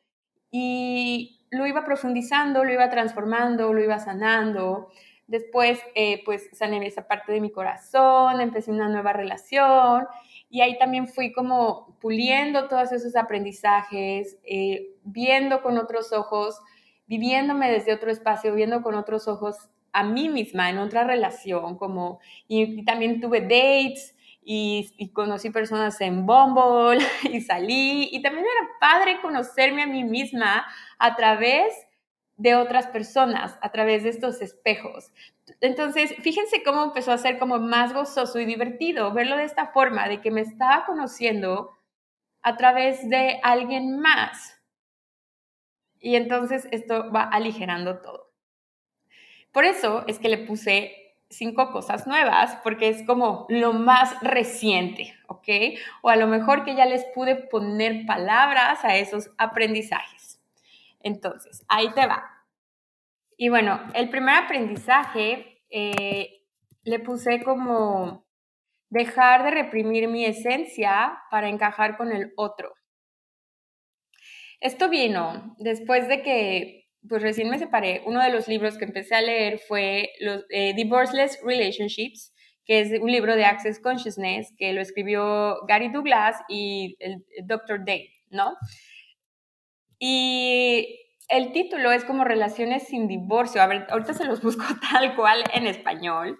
Y 0.50 1.46
lo 1.52 1.64
iba 1.64 1.84
profundizando, 1.84 2.64
lo 2.64 2.72
iba 2.72 2.90
transformando, 2.90 3.72
lo 3.72 3.80
iba 3.80 4.00
sanando. 4.00 4.90
Después, 5.28 5.78
eh, 5.94 6.22
pues 6.24 6.48
sané 6.54 6.84
esa 6.86 7.06
parte 7.06 7.32
de 7.32 7.42
mi 7.42 7.52
corazón, 7.52 8.40
empecé 8.40 8.70
una 8.70 8.88
nueva 8.88 9.12
relación 9.12 10.06
y 10.48 10.62
ahí 10.62 10.78
también 10.78 11.06
fui 11.06 11.32
como 11.32 11.98
puliendo 12.00 12.66
todos 12.66 12.92
esos 12.92 13.14
aprendizajes, 13.14 14.38
eh, 14.42 14.94
viendo 15.04 15.60
con 15.62 15.76
otros 15.76 16.14
ojos, 16.14 16.58
viviéndome 17.06 17.70
desde 17.70 17.92
otro 17.92 18.10
espacio, 18.10 18.54
viendo 18.54 18.80
con 18.82 18.94
otros 18.94 19.28
ojos 19.28 19.68
a 19.92 20.02
mí 20.02 20.30
misma 20.30 20.70
en 20.70 20.78
otra 20.78 21.04
relación, 21.04 21.76
como, 21.76 22.20
y, 22.46 22.82
también 22.86 23.20
tuve 23.20 23.42
dates 23.42 24.16
y, 24.42 24.90
y, 24.96 25.12
conocí 25.12 25.50
personas 25.50 26.00
en 26.00 26.24
Bumble 26.24 27.04
y 27.30 27.42
salí, 27.42 28.08
y 28.10 28.22
también 28.22 28.46
era 28.46 28.68
padre 28.80 29.20
conocerme 29.20 29.82
a 29.82 29.86
mí 29.86 30.04
misma 30.04 30.66
a 30.98 31.16
través 31.16 31.87
de 32.38 32.54
otras 32.54 32.86
personas 32.86 33.58
a 33.60 33.70
través 33.70 34.04
de 34.04 34.10
estos 34.10 34.40
espejos. 34.40 35.12
Entonces, 35.60 36.14
fíjense 36.22 36.62
cómo 36.62 36.84
empezó 36.84 37.12
a 37.12 37.18
ser 37.18 37.38
como 37.38 37.58
más 37.58 37.92
gozoso 37.92 38.38
y 38.38 38.46
divertido 38.46 39.12
verlo 39.12 39.36
de 39.36 39.44
esta 39.44 39.66
forma, 39.66 40.08
de 40.08 40.20
que 40.20 40.30
me 40.30 40.40
estaba 40.40 40.86
conociendo 40.86 41.76
a 42.42 42.56
través 42.56 43.08
de 43.10 43.40
alguien 43.42 43.98
más. 43.98 44.56
Y 46.00 46.14
entonces 46.14 46.68
esto 46.70 47.10
va 47.10 47.24
aligerando 47.24 47.98
todo. 47.98 48.30
Por 49.52 49.64
eso 49.64 50.04
es 50.06 50.20
que 50.20 50.28
le 50.28 50.38
puse 50.38 51.16
cinco 51.28 51.72
cosas 51.72 52.06
nuevas, 52.06 52.56
porque 52.62 52.88
es 52.88 53.04
como 53.04 53.46
lo 53.48 53.72
más 53.72 54.18
reciente, 54.20 55.14
¿ok? 55.26 55.48
O 56.02 56.08
a 56.08 56.16
lo 56.16 56.28
mejor 56.28 56.64
que 56.64 56.76
ya 56.76 56.86
les 56.86 57.04
pude 57.14 57.34
poner 57.34 58.06
palabras 58.06 58.84
a 58.84 58.96
esos 58.96 59.30
aprendizajes. 59.38 60.17
Entonces, 61.00 61.64
ahí 61.68 61.90
te 61.90 62.06
va. 62.06 62.24
Y 63.36 63.48
bueno, 63.48 63.80
el 63.94 64.10
primer 64.10 64.34
aprendizaje 64.36 65.62
eh, 65.70 66.42
le 66.82 66.98
puse 66.98 67.42
como 67.42 68.26
dejar 68.90 69.44
de 69.44 69.50
reprimir 69.50 70.08
mi 70.08 70.24
esencia 70.24 71.18
para 71.30 71.48
encajar 71.48 71.96
con 71.96 72.12
el 72.12 72.32
otro. 72.36 72.72
Esto 74.60 74.88
vino 74.88 75.54
después 75.58 76.08
de 76.08 76.22
que, 76.22 76.88
pues 77.08 77.22
recién 77.22 77.48
me 77.48 77.58
separé. 77.58 78.02
Uno 78.06 78.22
de 78.22 78.30
los 78.30 78.48
libros 78.48 78.76
que 78.76 78.84
empecé 78.84 79.14
a 79.14 79.22
leer 79.22 79.58
fue 79.58 80.10
los, 80.20 80.44
eh, 80.50 80.74
Divorceless 80.74 81.38
Relationships, 81.44 82.34
que 82.64 82.80
es 82.80 83.00
un 83.00 83.10
libro 83.10 83.36
de 83.36 83.44
Access 83.44 83.80
Consciousness 83.80 84.52
que 84.58 84.72
lo 84.72 84.80
escribió 84.80 85.64
Gary 85.66 85.90
Douglas 85.90 86.36
y 86.48 86.96
el, 86.98 87.24
Dr. 87.44 87.84
Dave, 87.84 88.10
¿no? 88.30 88.56
Y 89.98 91.00
el 91.28 91.52
título 91.52 91.92
es 91.92 92.04
como 92.04 92.24
Relaciones 92.24 92.88
sin 92.88 93.08
divorcio. 93.08 93.62
A 93.62 93.66
ver, 93.66 93.86
ahorita 93.90 94.14
se 94.14 94.24
los 94.24 94.42
busco 94.42 94.64
tal 94.92 95.14
cual 95.16 95.44
en 95.52 95.66
español, 95.66 96.38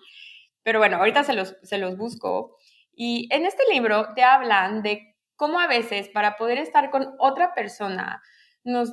pero 0.63 0.79
bueno, 0.79 0.99
ahorita 0.99 1.25
se 1.25 1.35
los, 1.35 1.57
se 1.63 1.79
los 1.79 1.97
busco. 1.97 2.57
Y 2.95 3.29
en 3.33 3.47
este 3.47 3.63
libro 3.73 4.15
te 4.15 4.23
hablan 4.23 4.83
de 4.83 5.17
cómo 5.37 5.61
a 5.61 5.69
veces 5.69 6.09
para 6.09 6.37
poder 6.37 6.59
estar 6.59 6.91
con 6.91 7.15
otra 7.19 7.55
persona 7.55 8.23
nos 8.69 8.93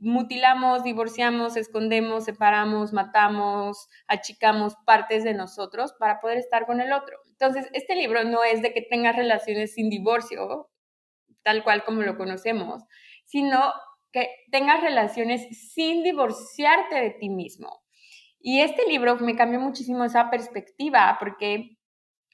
mutilamos, 0.00 0.84
divorciamos, 0.84 1.56
escondemos, 1.56 2.24
separamos, 2.24 2.92
matamos, 2.92 3.88
achicamos 4.06 4.74
partes 4.84 5.24
de 5.24 5.32
nosotros 5.34 5.94
para 5.98 6.20
poder 6.20 6.38
estar 6.38 6.66
con 6.66 6.80
el 6.80 6.92
otro. 6.92 7.16
Entonces, 7.30 7.66
este 7.72 7.94
libro 7.94 8.24
no 8.24 8.44
es 8.44 8.62
de 8.62 8.74
que 8.74 8.82
tengas 8.82 9.16
relaciones 9.16 9.74
sin 9.74 9.88
divorcio, 9.88 10.70
tal 11.42 11.64
cual 11.64 11.82
como 11.84 12.02
lo 12.02 12.16
conocemos, 12.16 12.84
sino 13.30 13.72
que 14.12 14.28
tengas 14.50 14.82
relaciones 14.82 15.46
sin 15.72 16.02
divorciarte 16.02 16.96
de 16.96 17.10
ti 17.10 17.28
mismo. 17.28 17.80
Y 18.40 18.60
este 18.60 18.86
libro 18.86 19.16
me 19.16 19.36
cambió 19.36 19.60
muchísimo 19.60 20.04
esa 20.04 20.30
perspectiva 20.30 21.16
porque, 21.20 21.76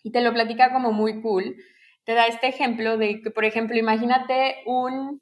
y 0.02 0.10
te 0.10 0.20
lo 0.22 0.32
platica 0.32 0.72
como 0.72 0.92
muy 0.92 1.20
cool, 1.20 1.56
te 2.04 2.14
da 2.14 2.26
este 2.26 2.46
ejemplo 2.46 2.96
de 2.96 3.20
que, 3.20 3.30
por 3.30 3.44
ejemplo, 3.44 3.76
imagínate 3.76 4.62
un 4.64 5.20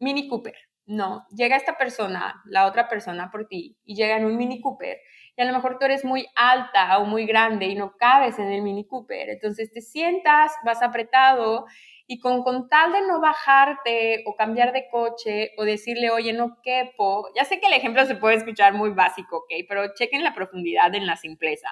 Mini 0.00 0.28
Cooper. 0.28 0.56
No, 0.86 1.24
llega 1.34 1.56
esta 1.56 1.78
persona, 1.78 2.42
la 2.44 2.66
otra 2.66 2.88
persona 2.88 3.30
por 3.30 3.46
ti, 3.46 3.78
y 3.84 3.94
llega 3.94 4.18
en 4.18 4.26
un 4.26 4.36
Mini 4.36 4.60
Cooper, 4.60 4.98
y 5.34 5.40
a 5.40 5.46
lo 5.46 5.54
mejor 5.54 5.78
tú 5.78 5.86
eres 5.86 6.04
muy 6.04 6.26
alta 6.36 6.98
o 6.98 7.06
muy 7.06 7.24
grande 7.24 7.66
y 7.66 7.74
no 7.74 7.96
cabes 7.96 8.38
en 8.38 8.52
el 8.52 8.60
Mini 8.60 8.86
Cooper. 8.86 9.30
Entonces 9.30 9.72
te 9.72 9.80
sientas, 9.80 10.52
vas 10.64 10.82
apretado 10.82 11.64
y 12.06 12.18
con, 12.18 12.42
con 12.42 12.68
tal 12.68 12.92
de 12.92 13.00
no 13.06 13.20
bajarte 13.20 14.24
o 14.26 14.36
cambiar 14.36 14.72
de 14.72 14.88
coche 14.90 15.52
o 15.56 15.64
decirle, 15.64 16.10
oye, 16.10 16.32
no 16.32 16.58
quepo, 16.62 17.28
ya 17.34 17.44
sé 17.44 17.60
que 17.60 17.66
el 17.66 17.72
ejemplo 17.72 18.04
se 18.06 18.16
puede 18.16 18.36
escuchar 18.36 18.74
muy 18.74 18.90
básico, 18.90 19.38
¿ok? 19.38 19.52
Pero 19.68 19.94
chequen 19.94 20.22
la 20.24 20.34
profundidad 20.34 20.94
en 20.94 21.06
la 21.06 21.16
simpleza. 21.16 21.68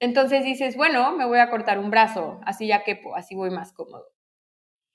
Entonces 0.00 0.44
dices, 0.44 0.76
bueno, 0.76 1.12
me 1.12 1.26
voy 1.26 1.38
a 1.38 1.50
cortar 1.50 1.78
un 1.78 1.90
brazo, 1.90 2.40
así 2.44 2.66
ya 2.66 2.84
quepo, 2.84 3.14
así 3.16 3.34
voy 3.34 3.50
más 3.50 3.72
cómodo. 3.72 4.06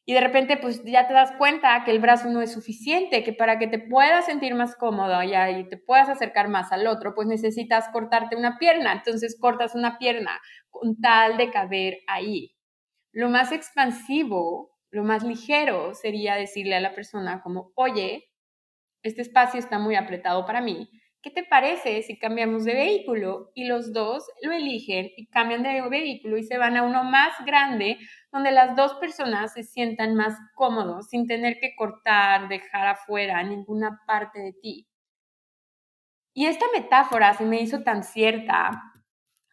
Y 0.08 0.14
de 0.14 0.22
repente, 0.22 0.58
pues 0.58 0.84
ya 0.84 1.08
te 1.08 1.14
das 1.14 1.32
cuenta 1.34 1.84
que 1.84 1.92
el 1.92 2.00
brazo 2.00 2.30
no 2.30 2.42
es 2.42 2.54
suficiente, 2.54 3.24
que 3.24 3.34
para 3.34 3.58
que 3.60 3.68
te 3.68 3.80
puedas 3.80 4.26
sentir 4.28 4.54
más 4.56 4.76
cómodo 4.76 5.22
y 5.24 5.70
te 5.70 5.78
puedas 5.78 6.10
acercar 6.10 6.48
más 6.48 6.72
al 6.72 6.86
otro, 6.88 7.16
pues 7.16 7.28
necesitas 7.28 7.90
cortarte 7.90 8.36
una 8.36 8.60
pierna. 8.60 8.94
Entonces 8.94 9.38
cortas 9.40 9.74
una 9.76 9.98
pierna 9.98 10.40
con 10.70 11.02
tal 11.02 11.38
de 11.38 11.50
caber 11.52 12.00
ahí. 12.08 12.55
Lo 13.16 13.30
más 13.30 13.54
expansivo, 13.54 14.78
lo 14.92 15.06
más 15.06 15.24
ligero 15.24 15.94
sería 15.94 16.36
decirle 16.36 16.76
a 16.76 16.82
la 16.82 16.94
persona 16.94 17.42
como, 17.42 17.72
oye, 17.74 18.26
este 19.04 19.22
espacio 19.22 19.58
está 19.58 19.80
muy 19.80 19.96
apretado 19.96 20.46
para 20.46 20.60
mí. 20.60 20.90
¿Qué 21.22 21.32
te 21.32 21.46
parece 21.46 22.02
si 22.02 22.20
cambiamos 22.20 22.66
de 22.66 22.74
vehículo? 22.74 23.52
Y 23.56 23.68
los 23.68 23.94
dos 23.94 24.26
lo 24.42 24.52
eligen 24.52 25.12
y 25.16 25.28
cambian 25.28 25.64
de 25.64 25.82
vehículo 25.88 26.36
y 26.38 26.44
se 26.44 26.58
van 26.58 26.76
a 26.76 26.84
uno 26.84 27.06
más 27.06 27.32
grande 27.46 28.00
donde 28.34 28.52
las 28.52 28.76
dos 28.76 28.96
personas 28.96 29.54
se 29.54 29.64
sientan 29.64 30.16
más 30.16 30.38
cómodos 30.54 31.08
sin 31.08 31.26
tener 31.26 31.58
que 31.62 31.74
cortar, 31.78 32.50
dejar 32.50 32.88
afuera 32.88 33.42
ninguna 33.44 34.02
parte 34.06 34.42
de 34.42 34.52
ti. 34.62 34.90
Y 36.34 36.48
esta 36.48 36.66
metáfora 36.74 37.34
se 37.34 37.46
me 37.46 37.62
hizo 37.62 37.82
tan 37.82 38.04
cierta 38.04 38.92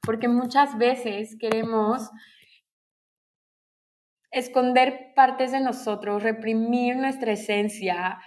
porque 0.03 0.27
muchas 0.27 0.77
veces 0.77 1.37
queremos 1.39 2.11
esconder 4.33 5.13
partes 5.15 5.53
de 5.53 5.61
nosotros, 5.61 6.23
reprimir 6.23 6.97
nuestra 6.97 7.33
esencia, 7.33 8.19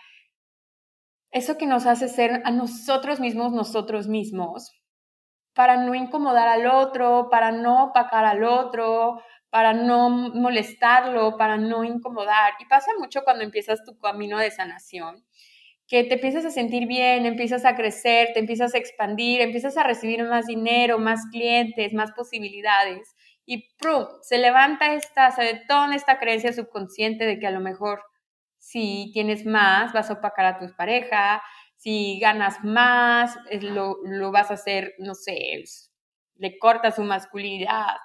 eso 1.32 1.58
que 1.58 1.66
nos 1.66 1.86
hace 1.86 2.08
ser 2.08 2.42
a 2.46 2.52
nosotros 2.52 3.20
mismos, 3.20 3.52
nosotros 3.52 4.08
mismos, 4.08 4.72
para 5.54 5.78
no 5.78 5.96
incomodar 5.96 6.48
al 6.48 6.68
otro, 6.68 7.28
para 7.30 7.52
no 7.52 7.86
opacar 7.86 8.24
al 8.24 8.44
otro, 8.44 9.22
para 9.50 9.74
no 9.74 10.10
molestarlo, 10.10 11.38
para 11.38 11.58
no 11.58 11.84
incomodar. 11.84 12.54
Y 12.60 12.66
pasa 12.66 12.92
mucho 13.00 13.24
cuando 13.24 13.44
empiezas 13.44 13.84
tu 13.84 13.98
camino 13.98 14.38
de 14.38 14.52
sanación, 14.52 15.26
que 15.88 16.04
te 16.04 16.16
empiezas 16.16 16.46
a 16.46 16.52
sentir 16.52 16.88
bien, 16.88 17.26
empiezas 17.26 17.66
a 17.66 17.76
crecer, 17.76 18.30
te 18.34 18.40
empiezas 18.40 18.76
a 18.76 18.78
expandir, 18.78 19.42
empiezas 19.42 19.78
a 19.78 19.84
recibir 19.84 20.24
más 20.24 20.46
dinero, 20.46 21.00
más 21.00 21.22
clientes, 21.32 21.94
más 21.94 22.12
posibilidades 22.12 23.16
y 23.46 23.76
¡prum! 23.78 24.08
se 24.22 24.38
levanta 24.38 24.94
esta, 24.94 25.32
se 25.32 25.44
detona 25.44 25.96
esta 25.96 26.20
creencia 26.20 26.54
subconsciente 26.54 27.26
de 27.26 27.40
que 27.40 27.48
a 27.48 27.52
lo 27.52 27.60
mejor 27.60 28.02
si 28.58 29.12
tienes 29.14 29.46
más 29.46 29.94
vas 29.94 30.10
a 30.10 30.14
opacar 30.14 30.46
a 30.46 30.58
tu 30.60 30.76
pareja, 30.76 31.42
si 31.76 32.20
ganas 32.20 32.64
más, 32.64 33.38
lo, 33.62 33.98
lo 34.04 34.32
vas 34.32 34.50
a 34.50 34.56
hacer, 34.56 34.96
no 34.98 35.14
sé, 35.14 35.64
le 36.38 36.58
cortas 36.58 36.96
su 36.96 37.04
masculinidad, 37.04 37.96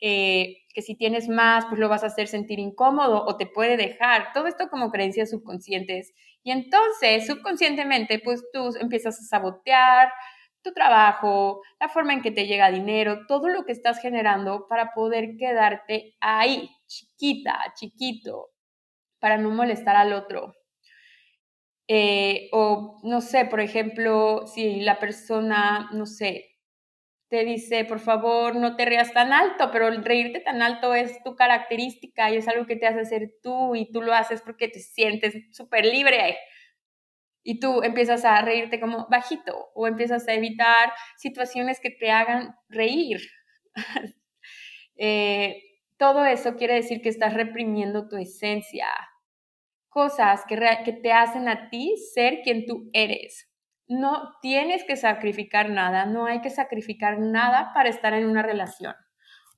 eh, 0.00 0.58
que 0.74 0.82
si 0.82 0.94
tienes 0.96 1.28
más, 1.28 1.66
pues 1.66 1.78
lo 1.78 1.88
vas 1.88 2.02
a 2.02 2.08
hacer 2.08 2.28
sentir 2.28 2.58
incómodo 2.58 3.24
o 3.24 3.36
te 3.36 3.46
puede 3.46 3.76
dejar. 3.76 4.32
Todo 4.32 4.46
esto 4.46 4.68
como 4.68 4.90
creencias 4.90 5.30
subconscientes. 5.30 6.12
Y 6.42 6.50
entonces, 6.50 7.26
subconscientemente, 7.26 8.18
pues 8.18 8.44
tú 8.52 8.70
empiezas 8.80 9.18
a 9.18 9.24
sabotear, 9.24 10.10
tu 10.66 10.72
trabajo, 10.72 11.62
la 11.78 11.88
forma 11.88 12.12
en 12.12 12.22
que 12.22 12.32
te 12.32 12.46
llega 12.46 12.72
dinero, 12.72 13.26
todo 13.28 13.48
lo 13.48 13.64
que 13.64 13.72
estás 13.72 14.00
generando 14.00 14.66
para 14.68 14.92
poder 14.92 15.36
quedarte 15.38 16.16
ahí, 16.20 16.68
chiquita, 16.88 17.72
chiquito, 17.76 18.50
para 19.20 19.38
no 19.38 19.50
molestar 19.50 19.94
al 19.94 20.12
otro. 20.12 20.54
Eh, 21.88 22.48
o 22.52 23.00
no 23.04 23.20
sé, 23.20 23.44
por 23.44 23.60
ejemplo, 23.60 24.44
si 24.48 24.80
la 24.80 24.98
persona, 24.98 25.88
no 25.92 26.04
sé, 26.04 26.56
te 27.28 27.44
dice, 27.44 27.84
por 27.84 28.00
favor, 28.00 28.56
no 28.56 28.74
te 28.74 28.86
rías 28.86 29.12
tan 29.12 29.32
alto, 29.32 29.70
pero 29.72 29.86
el 29.86 30.04
reírte 30.04 30.40
tan 30.40 30.62
alto 30.62 30.94
es 30.94 31.22
tu 31.22 31.36
característica 31.36 32.30
y 32.30 32.36
es 32.38 32.48
algo 32.48 32.66
que 32.66 32.76
te 32.76 32.86
hace 32.86 33.04
ser 33.04 33.34
tú 33.40 33.76
y 33.76 33.90
tú 33.92 34.02
lo 34.02 34.14
haces 34.14 34.42
porque 34.42 34.68
te 34.68 34.80
sientes 34.80 35.34
súper 35.52 35.86
libre 35.86 36.36
y 37.48 37.60
tú 37.60 37.84
empiezas 37.84 38.24
a 38.24 38.42
reírte 38.42 38.80
como 38.80 39.06
bajito 39.08 39.70
o 39.72 39.86
empiezas 39.86 40.26
a 40.26 40.34
evitar 40.34 40.92
situaciones 41.16 41.78
que 41.80 41.90
te 41.90 42.10
hagan 42.10 42.54
reír. 42.68 43.20
Eh, 44.98 45.62
todo 45.98 46.24
eso 46.24 46.56
quiere 46.56 46.72
decir 46.72 47.02
que 47.02 47.10
estás 47.10 47.34
reprimiendo 47.34 48.08
tu 48.08 48.16
esencia, 48.16 48.86
cosas 49.90 50.42
que, 50.48 50.58
que 50.86 50.94
te 50.94 51.12
hacen 51.12 51.50
a 51.50 51.68
ti 51.68 51.94
ser 52.14 52.40
quien 52.42 52.64
tú 52.64 52.88
eres. 52.94 53.52
No 53.86 54.38
tienes 54.40 54.84
que 54.84 54.96
sacrificar 54.96 55.68
nada, 55.68 56.06
no 56.06 56.24
hay 56.24 56.40
que 56.40 56.48
sacrificar 56.48 57.18
nada 57.18 57.72
para 57.74 57.90
estar 57.90 58.14
en 58.14 58.24
una 58.24 58.42
relación. 58.42 58.94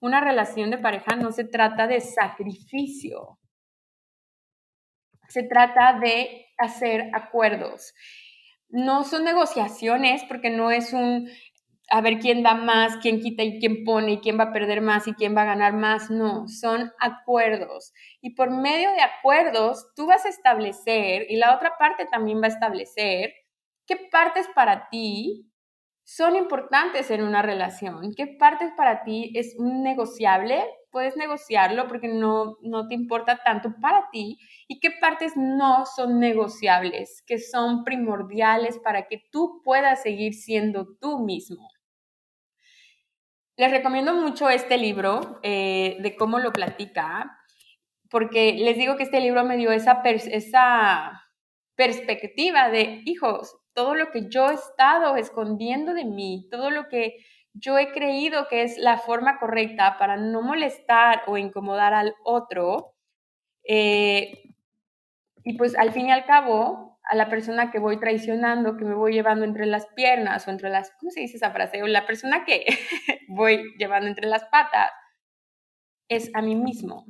Una 0.00 0.20
relación 0.20 0.72
de 0.72 0.78
pareja 0.78 1.14
no 1.14 1.30
se 1.30 1.44
trata 1.44 1.86
de 1.86 2.00
sacrificio, 2.00 3.38
se 5.28 5.44
trata 5.44 6.00
de 6.00 6.47
hacer 6.58 7.10
acuerdos. 7.14 7.94
No 8.68 9.04
son 9.04 9.24
negociaciones 9.24 10.22
porque 10.28 10.50
no 10.50 10.70
es 10.70 10.92
un 10.92 11.28
a 11.90 12.00
ver 12.00 12.18
quién 12.18 12.42
da 12.42 12.54
más, 12.54 12.98
quién 12.98 13.20
quita 13.20 13.42
y 13.42 13.58
quién 13.58 13.84
pone 13.84 14.12
y 14.12 14.18
quién 14.18 14.38
va 14.38 14.44
a 14.44 14.52
perder 14.52 14.82
más 14.82 15.06
y 15.08 15.14
quién 15.14 15.36
va 15.36 15.42
a 15.42 15.46
ganar 15.46 15.72
más. 15.72 16.10
No, 16.10 16.46
son 16.48 16.92
acuerdos. 17.00 17.92
Y 18.20 18.34
por 18.34 18.50
medio 18.50 18.90
de 18.90 19.00
acuerdos, 19.00 19.86
tú 19.96 20.06
vas 20.06 20.24
a 20.26 20.28
establecer 20.28 21.26
y 21.30 21.36
la 21.36 21.56
otra 21.56 21.78
parte 21.78 22.06
también 22.06 22.40
va 22.42 22.46
a 22.46 22.50
establecer 22.50 23.32
qué 23.86 23.96
partes 24.10 24.46
para 24.54 24.88
ti 24.90 25.50
son 26.04 26.36
importantes 26.36 27.10
en 27.10 27.22
una 27.22 27.42
relación, 27.42 28.14
qué 28.14 28.26
partes 28.26 28.70
para 28.76 29.02
ti 29.02 29.32
es 29.34 29.56
negociable 29.58 30.64
puedes 30.98 31.16
negociarlo 31.16 31.86
porque 31.86 32.08
no, 32.08 32.56
no 32.60 32.88
te 32.88 32.94
importa 32.96 33.40
tanto 33.44 33.72
para 33.80 34.10
ti 34.10 34.36
y 34.66 34.80
qué 34.80 34.90
partes 34.90 35.34
no 35.36 35.86
son 35.86 36.18
negociables, 36.18 37.22
que 37.24 37.38
son 37.38 37.84
primordiales 37.84 38.80
para 38.80 39.06
que 39.06 39.22
tú 39.30 39.62
puedas 39.62 40.02
seguir 40.02 40.34
siendo 40.34 40.96
tú 41.00 41.20
mismo. 41.20 41.68
Les 43.56 43.70
recomiendo 43.70 44.12
mucho 44.12 44.50
este 44.50 44.76
libro 44.76 45.38
eh, 45.44 45.98
de 46.00 46.16
cómo 46.16 46.40
lo 46.40 46.50
platica, 46.52 47.30
porque 48.10 48.54
les 48.54 48.76
digo 48.76 48.96
que 48.96 49.04
este 49.04 49.20
libro 49.20 49.44
me 49.44 49.56
dio 49.56 49.70
esa, 49.70 50.02
esa 50.04 51.12
perspectiva 51.76 52.70
de, 52.70 53.02
hijos, 53.04 53.56
todo 53.72 53.94
lo 53.94 54.10
que 54.10 54.28
yo 54.28 54.50
he 54.50 54.54
estado 54.54 55.14
escondiendo 55.14 55.94
de 55.94 56.06
mí, 56.06 56.48
todo 56.50 56.72
lo 56.72 56.88
que 56.88 57.18
yo 57.54 57.78
he 57.78 57.92
creído 57.92 58.48
que 58.48 58.62
es 58.62 58.78
la 58.78 58.98
forma 58.98 59.38
correcta 59.38 59.96
para 59.98 60.16
no 60.16 60.42
molestar 60.42 61.22
o 61.26 61.36
incomodar 61.36 61.94
al 61.94 62.14
otro. 62.24 62.94
Eh, 63.64 64.54
y 65.44 65.56
pues 65.56 65.76
al 65.76 65.92
fin 65.92 66.08
y 66.08 66.12
al 66.12 66.26
cabo, 66.26 66.98
a 67.02 67.16
la 67.16 67.28
persona 67.28 67.70
que 67.70 67.78
voy 67.78 67.98
traicionando, 67.98 68.76
que 68.76 68.84
me 68.84 68.94
voy 68.94 69.12
llevando 69.12 69.44
entre 69.44 69.66
las 69.66 69.86
piernas 69.94 70.46
o 70.46 70.50
entre 70.50 70.70
las, 70.70 70.92
¿cómo 71.00 71.10
se 71.10 71.20
dice 71.20 71.36
esa 71.36 71.50
frase? 71.50 71.82
O 71.82 71.86
la 71.86 72.06
persona 72.06 72.44
que 72.44 72.66
voy 73.28 73.74
llevando 73.78 74.08
entre 74.08 74.26
las 74.26 74.44
patas, 74.44 74.90
es 76.08 76.30
a 76.34 76.42
mí 76.42 76.54
mismo. 76.54 77.06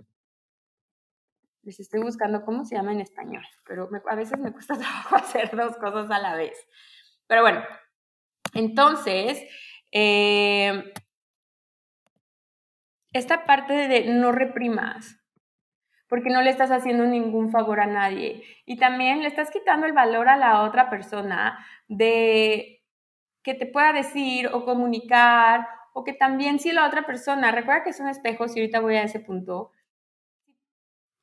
Les 1.63 1.81
estoy 1.81 2.01
buscando 2.01 2.45
cómo 2.45 2.65
se 2.65 2.77
llama 2.77 2.93
en 2.93 3.01
español, 3.01 3.45
pero 3.67 3.89
a 4.09 4.15
veces 4.15 4.39
me 4.39 4.53
cuesta 4.53 4.75
trabajo 4.79 5.17
hacer 5.17 5.57
dos 5.57 5.77
cosas 5.77 6.11
a 6.11 6.19
la 6.19 6.35
vez. 6.35 6.57
Pero 7.27 7.43
bueno, 7.43 7.63
entonces, 8.55 9.43
eh, 9.93 10.93
esta 13.13 13.45
parte 13.45 13.89
de 13.89 14.07
no 14.07 14.33
reprimas, 14.33 15.19
porque 16.09 16.31
no 16.31 16.43
le 16.43 16.51
estás 16.51 16.71
haciendo 16.71 17.05
ningún 17.05 17.51
favor 17.51 17.81
a 17.81 17.87
nadie. 17.87 18.43
Y 18.65 18.79
también 18.79 19.23
le 19.23 19.29
estás 19.29 19.51
quitando 19.51 19.87
el 19.87 19.93
valor 19.93 20.29
a 20.29 20.37
la 20.37 20.63
otra 20.63 20.91
persona 20.91 21.65
de 21.89 22.83
que 23.43 23.55
te 23.55 23.67
pueda 23.67 23.93
decir 23.93 24.49
o 24.53 24.65
comunicar, 24.65 25.67
o 25.93 26.05
que 26.05 26.13
también 26.13 26.59
si 26.61 26.73
la 26.73 26.87
otra 26.87 27.07
persona, 27.07 27.51
recuerda 27.51 27.83
que 27.85 27.91
es 27.91 28.01
un 28.01 28.09
espejo, 28.09 28.49
si 28.49 28.61
ahorita 28.61 28.81
voy 28.81 28.97
a 28.97 29.05
ese 29.05 29.21
punto, 29.21 29.73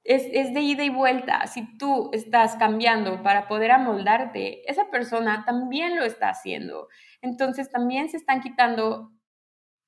es, 0.05 0.53
de 0.53 0.61
ida 0.61 0.83
y 0.83 0.89
vuelta. 0.89 1.47
Si 1.47 1.77
tú 1.77 2.09
estás 2.13 2.55
cambiando 2.55 3.23
para 3.23 3.47
poder 3.47 3.71
amoldarte, 3.71 4.69
esa 4.69 4.89
persona 4.91 5.43
también 5.45 5.97
lo 5.97 6.05
está 6.05 6.29
haciendo. 6.29 6.87
Entonces 7.21 7.71
también 7.71 8.09
se 8.09 8.17
están 8.17 8.39
quitando, 8.41 9.11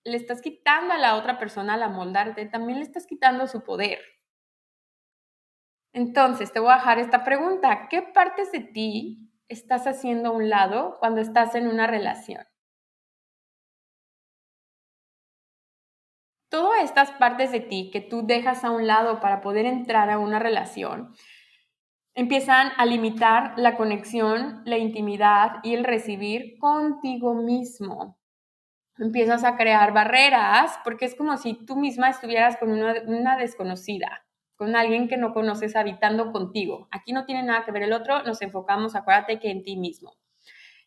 le 0.03 0.17
estás 0.17 0.41
quitando 0.41 0.93
a 0.93 0.97
la 0.97 1.15
otra 1.15 1.37
persona 1.37 1.75
al 1.75 1.83
amoldarte, 1.83 2.47
también 2.47 2.79
le 2.79 2.85
estás 2.85 3.05
quitando 3.05 3.47
su 3.47 3.63
poder. 3.63 3.99
Entonces, 5.93 6.51
te 6.51 6.59
voy 6.59 6.71
a 6.71 6.75
dejar 6.75 6.99
esta 6.99 7.23
pregunta. 7.23 7.87
¿Qué 7.89 8.01
partes 8.01 8.51
de 8.51 8.59
ti 8.59 9.31
estás 9.47 9.87
haciendo 9.87 10.29
a 10.29 10.33
un 10.33 10.49
lado 10.49 10.97
cuando 10.99 11.21
estás 11.21 11.55
en 11.55 11.67
una 11.67 11.87
relación? 11.87 12.45
Todas 16.49 16.83
estas 16.83 17.11
partes 17.11 17.51
de 17.51 17.59
ti 17.59 17.89
que 17.91 18.01
tú 18.01 18.25
dejas 18.25 18.63
a 18.63 18.71
un 18.71 18.87
lado 18.87 19.19
para 19.19 19.41
poder 19.41 19.65
entrar 19.65 20.09
a 20.09 20.19
una 20.19 20.39
relación 20.39 21.13
empiezan 22.17 22.71
a 22.77 22.85
limitar 22.87 23.53
la 23.57 23.77
conexión, 23.77 24.63
la 24.65 24.79
intimidad 24.79 25.57
y 25.61 25.75
el 25.75 25.83
recibir 25.83 26.57
contigo 26.57 27.35
mismo. 27.35 28.17
Empiezas 28.97 29.43
a 29.43 29.55
crear 29.55 29.93
barreras 29.93 30.79
porque 30.83 31.05
es 31.05 31.13
como 31.13 31.37
si 31.37 31.53
tú 31.53 31.75
misma 31.75 32.09
estuvieras 32.09 32.57
con 32.57 32.71
una, 32.71 33.37
desconocida 33.37 34.25
con 34.55 34.75
alguien 34.75 35.07
que 35.07 35.17
no 35.17 35.31
conoces 35.31 35.75
habitando 35.75 36.31
contigo. 36.31 36.87
Aquí 36.89 37.13
no 37.13 37.25
tiene 37.25 37.43
nada 37.43 37.63
que 37.63 37.71
ver 37.71 37.83
el 37.83 37.93
otro, 37.93 38.23
nos 38.23 38.41
enfocamos, 38.41 38.95
acuérdate 38.95 39.39
que 39.39 39.51
en 39.51 39.61
ti 39.61 39.77
mismo. 39.77 40.15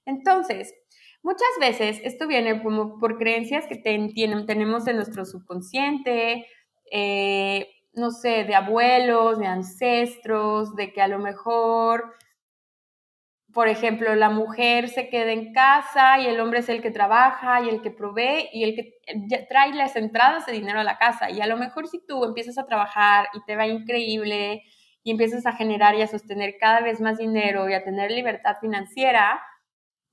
Entonces, 0.04 0.74
muchas 1.22 1.48
veces 1.60 2.00
esto 2.04 2.26
viene 2.26 2.62
como 2.62 2.98
por 2.98 3.18
creencias 3.18 3.66
que 3.66 3.76
tenemos 3.76 4.86
en 4.86 4.96
nuestro 4.96 5.24
subconsciente, 5.24 6.46
eh, 6.90 7.68
no 7.92 8.10
sé, 8.10 8.44
de 8.44 8.54
abuelos, 8.54 9.38
de 9.38 9.46
ancestros, 9.46 10.74
de 10.76 10.92
que 10.92 11.02
a 11.02 11.08
lo 11.08 11.18
mejor 11.18 12.14
por 13.52 13.68
ejemplo, 13.68 14.14
la 14.14 14.30
mujer 14.30 14.88
se 14.88 15.08
queda 15.08 15.32
en 15.32 15.52
casa 15.52 16.20
y 16.20 16.26
el 16.26 16.38
hombre 16.40 16.60
es 16.60 16.68
el 16.68 16.82
que 16.82 16.90
trabaja 16.90 17.60
y 17.62 17.68
el 17.68 17.82
que 17.82 17.90
provee 17.90 18.48
y 18.52 18.64
el 18.64 18.76
que 18.76 18.94
trae 19.48 19.74
las 19.74 19.96
entradas 19.96 20.46
de 20.46 20.52
dinero 20.52 20.80
a 20.80 20.84
la 20.84 20.98
casa. 20.98 21.30
Y 21.30 21.40
a 21.40 21.46
lo 21.46 21.56
mejor 21.56 21.88
si 21.88 22.04
tú 22.06 22.24
empiezas 22.24 22.58
a 22.58 22.66
trabajar 22.66 23.28
y 23.34 23.42
te 23.44 23.56
va 23.56 23.66
increíble 23.66 24.62
y 25.02 25.10
empiezas 25.10 25.46
a 25.46 25.52
generar 25.52 25.96
y 25.96 26.02
a 26.02 26.06
sostener 26.06 26.54
cada 26.60 26.80
vez 26.80 27.00
más 27.00 27.18
dinero 27.18 27.68
y 27.68 27.74
a 27.74 27.82
tener 27.82 28.10
libertad 28.12 28.56
financiera, 28.60 29.40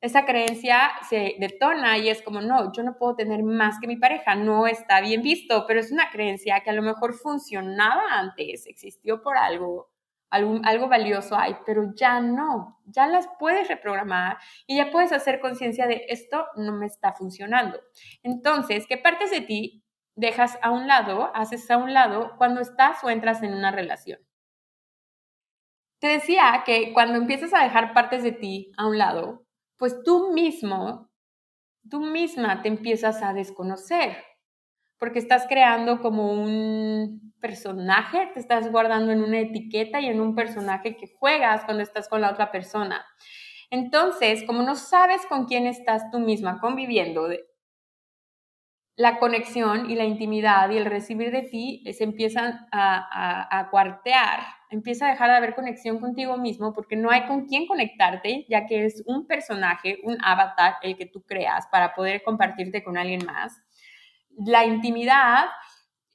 esa 0.01 0.25
creencia 0.25 0.91
se 1.10 1.36
detona 1.39 1.97
y 1.97 2.10
es 2.10 2.21
como, 2.21 2.41
no, 2.41 2.71
yo 2.73 2.83
no 2.83 2.97
puedo 2.97 3.15
tener 3.15 3.43
más 3.43 3.79
que 3.79 3.88
mi 3.88 3.97
pareja, 3.97 4.36
no 4.36 4.67
está 4.67 5.01
bien 5.01 5.21
visto, 5.21 5.65
pero 5.67 5.79
es 5.79 5.91
una 5.91 6.10
creencia 6.12 6.62
que 6.62 6.69
a 6.69 6.73
lo 6.73 6.81
mejor 6.83 7.13
funcionaba 7.13 8.03
antes, 8.12 8.67
existió 8.67 9.21
por 9.21 9.38
algo 9.38 9.89
algo 10.29 10.89
valioso 10.89 11.38
hay, 11.38 11.55
pero 11.65 11.93
ya 11.95 12.19
no, 12.19 12.79
ya 12.86 13.07
las 13.07 13.29
puedes 13.39 13.67
reprogramar 13.67 14.38
y 14.65 14.77
ya 14.77 14.91
puedes 14.91 15.12
hacer 15.12 15.39
conciencia 15.39 15.88
de 15.88 16.05
esto 16.10 16.45
no 16.57 16.73
me 16.73 16.86
está 16.86 17.13
funcionando. 17.13 17.79
Entonces, 18.23 18.86
¿qué 18.88 18.97
partes 18.97 19.31
de 19.31 19.41
ti 19.41 19.83
dejas 20.15 20.57
a 20.62 20.71
un 20.71 20.88
lado, 20.88 21.31
haces 21.33 21.69
a 21.71 21.77
un 21.77 21.93
lado 21.93 22.33
cuando 22.38 22.62
estás 22.62 23.03
o 23.03 23.10
entras 23.10 23.41
en 23.43 23.53
una 23.53 23.71
relación? 23.71 24.19
Te 25.99 26.07
decía 26.07 26.63
que 26.65 26.93
cuando 26.93 27.17
empiezas 27.17 27.53
a 27.53 27.63
dejar 27.63 27.93
partes 27.93 28.21
de 28.21 28.31
ti 28.31 28.71
a 28.77 28.86
un 28.86 28.97
lado, 28.97 29.46
pues 29.77 30.03
tú 30.03 30.31
mismo, 30.33 31.09
tú 31.89 32.01
misma 32.01 32.61
te 32.61 32.67
empiezas 32.67 33.21
a 33.23 33.33
desconocer 33.33 34.17
porque 34.99 35.19
estás 35.19 35.45
creando 35.47 36.01
como 36.01 36.33
un 36.33 37.33
personaje, 37.39 38.31
te 38.33 38.39
estás 38.39 38.71
guardando 38.71 39.11
en 39.11 39.23
una 39.23 39.39
etiqueta 39.39 39.99
y 40.01 40.07
en 40.07 40.19
un 40.19 40.35
personaje 40.35 40.97
que 40.97 41.07
juegas 41.19 41.65
cuando 41.65 41.83
estás 41.83 42.09
con 42.09 42.21
la 42.21 42.31
otra 42.31 42.51
persona. 42.51 43.05
Entonces, 43.69 44.43
como 44.45 44.63
no 44.63 44.75
sabes 44.75 45.25
con 45.27 45.45
quién 45.45 45.67
estás 45.67 46.09
tú 46.11 46.19
misma 46.19 46.59
conviviendo, 46.59 47.27
la 48.97 49.19
conexión 49.19 49.91
y 49.91 49.95
la 49.95 50.05
intimidad 50.05 50.71
y 50.71 50.77
el 50.77 50.86
recibir 50.86 51.31
de 51.31 51.43
ti 51.43 51.83
se 51.93 52.03
empiezan 52.03 52.67
a, 52.71 53.60
a, 53.60 53.69
cuartear, 53.69 54.39
empieza 54.71 55.05
a 55.05 55.12
dejar 55.12 55.29
de 55.29 55.38
haber 55.38 55.53
conexión 55.53 55.99
contigo 55.99 56.36
mismo 56.38 56.73
porque 56.73 56.95
no 56.95 57.12
hay 57.12 57.27
con 57.27 57.45
quién 57.45 57.67
conectarte, 57.67 58.47
ya 58.49 58.65
que 58.65 58.86
es 58.86 59.03
un 59.05 59.27
personaje, 59.27 59.99
un 60.03 60.17
avatar 60.23 60.77
el 60.81 60.97
que 60.97 61.05
tú 61.05 61.21
creas 61.21 61.67
para 61.67 61.93
poder 61.93 62.23
compartirte 62.23 62.83
con 62.83 62.97
alguien 62.97 63.23
más. 63.23 63.62
La 64.36 64.65
intimidad, 64.65 65.45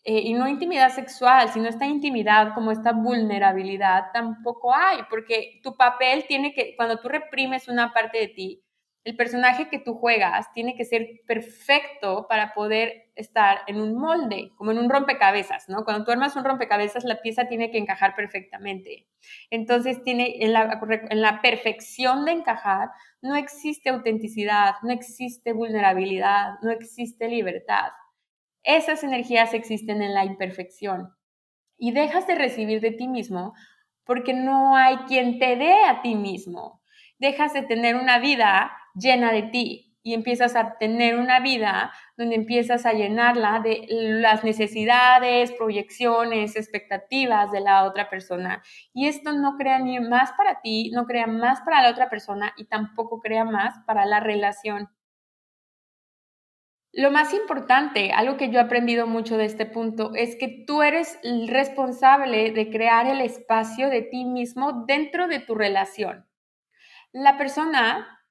eh, 0.02 0.18
y 0.18 0.34
no 0.34 0.48
intimidad 0.48 0.90
sexual, 0.90 1.50
sino 1.50 1.68
esta 1.68 1.86
intimidad 1.86 2.52
como 2.52 2.72
esta 2.72 2.90
vulnerabilidad, 2.90 4.06
tampoco 4.12 4.74
hay, 4.74 4.98
porque 5.08 5.60
tu 5.62 5.76
papel 5.76 6.24
tiene 6.26 6.52
que, 6.52 6.74
cuando 6.74 6.98
tú 6.98 7.08
reprimes 7.08 7.68
una 7.68 7.92
parte 7.92 8.18
de 8.18 8.28
ti, 8.28 8.64
el 9.04 9.16
personaje 9.16 9.68
que 9.68 9.80
tú 9.80 9.94
juegas 9.94 10.52
tiene 10.52 10.76
que 10.76 10.84
ser 10.84 11.22
perfecto 11.26 12.26
para 12.28 12.54
poder 12.54 13.10
estar 13.16 13.62
en 13.66 13.80
un 13.80 13.96
molde, 13.96 14.52
como 14.56 14.70
en 14.70 14.78
un 14.78 14.88
rompecabezas, 14.88 15.68
¿no? 15.68 15.84
Cuando 15.84 16.04
tú 16.04 16.12
armas 16.12 16.36
un 16.36 16.44
rompecabezas, 16.44 17.04
la 17.04 17.20
pieza 17.20 17.48
tiene 17.48 17.70
que 17.70 17.78
encajar 17.78 18.14
perfectamente. 18.14 19.08
Entonces, 19.50 20.02
tiene, 20.02 20.44
en 20.44 20.52
la, 20.52 20.80
en 21.10 21.20
la 21.20 21.42
perfección 21.42 22.24
de 22.24 22.32
encajar, 22.32 22.90
no 23.20 23.34
existe 23.34 23.90
autenticidad, 23.90 24.74
no 24.82 24.92
existe 24.92 25.52
vulnerabilidad, 25.52 26.54
no 26.62 26.70
existe 26.70 27.28
libertad. 27.28 27.90
Esas 28.62 29.02
energías 29.02 29.52
existen 29.52 30.00
en 30.02 30.14
la 30.14 30.24
imperfección 30.24 31.12
y 31.76 31.90
dejas 31.90 32.28
de 32.28 32.36
recibir 32.36 32.80
de 32.80 32.92
ti 32.92 33.08
mismo 33.08 33.54
porque 34.04 34.34
no 34.34 34.76
hay 34.76 34.98
quien 35.08 35.38
te 35.40 35.56
dé 35.56 35.84
a 35.84 36.02
ti 36.02 36.14
mismo. 36.14 36.80
Dejas 37.18 37.52
de 37.52 37.62
tener 37.62 37.96
una 37.96 38.18
vida 38.18 38.72
llena 38.94 39.32
de 39.32 39.42
ti 39.44 39.92
y 40.02 40.14
empiezas 40.14 40.56
a 40.56 40.78
tener 40.78 41.16
una 41.16 41.40
vida 41.40 41.92
donde 42.16 42.34
empiezas 42.34 42.86
a 42.86 42.92
llenarla 42.92 43.60
de 43.60 43.86
las 43.88 44.42
necesidades, 44.42 45.52
proyecciones, 45.52 46.56
expectativas 46.56 47.52
de 47.52 47.60
la 47.60 47.84
otra 47.84 48.10
persona. 48.10 48.62
Y 48.92 49.06
esto 49.06 49.32
no 49.32 49.56
crea 49.56 49.78
ni 49.78 50.00
más 50.00 50.32
para 50.32 50.60
ti, 50.60 50.90
no 50.90 51.06
crea 51.06 51.26
más 51.26 51.60
para 51.60 51.82
la 51.82 51.90
otra 51.90 52.10
persona 52.10 52.52
y 52.56 52.64
tampoco 52.64 53.20
crea 53.20 53.44
más 53.44 53.78
para 53.86 54.04
la 54.04 54.20
relación. 54.20 54.88
Lo 56.94 57.10
más 57.10 57.32
importante, 57.32 58.12
algo 58.12 58.36
que 58.36 58.50
yo 58.50 58.58
he 58.58 58.62
aprendido 58.62 59.06
mucho 59.06 59.38
de 59.38 59.46
este 59.46 59.64
punto, 59.64 60.12
es 60.14 60.36
que 60.36 60.64
tú 60.66 60.82
eres 60.82 61.18
el 61.22 61.48
responsable 61.48 62.50
de 62.50 62.70
crear 62.70 63.06
el 63.06 63.22
espacio 63.22 63.88
de 63.88 64.02
ti 64.02 64.26
mismo 64.26 64.84
dentro 64.86 65.26
de 65.26 65.38
tu 65.38 65.54
relación. 65.54 66.26
La 67.12 67.38
persona, 67.38 68.21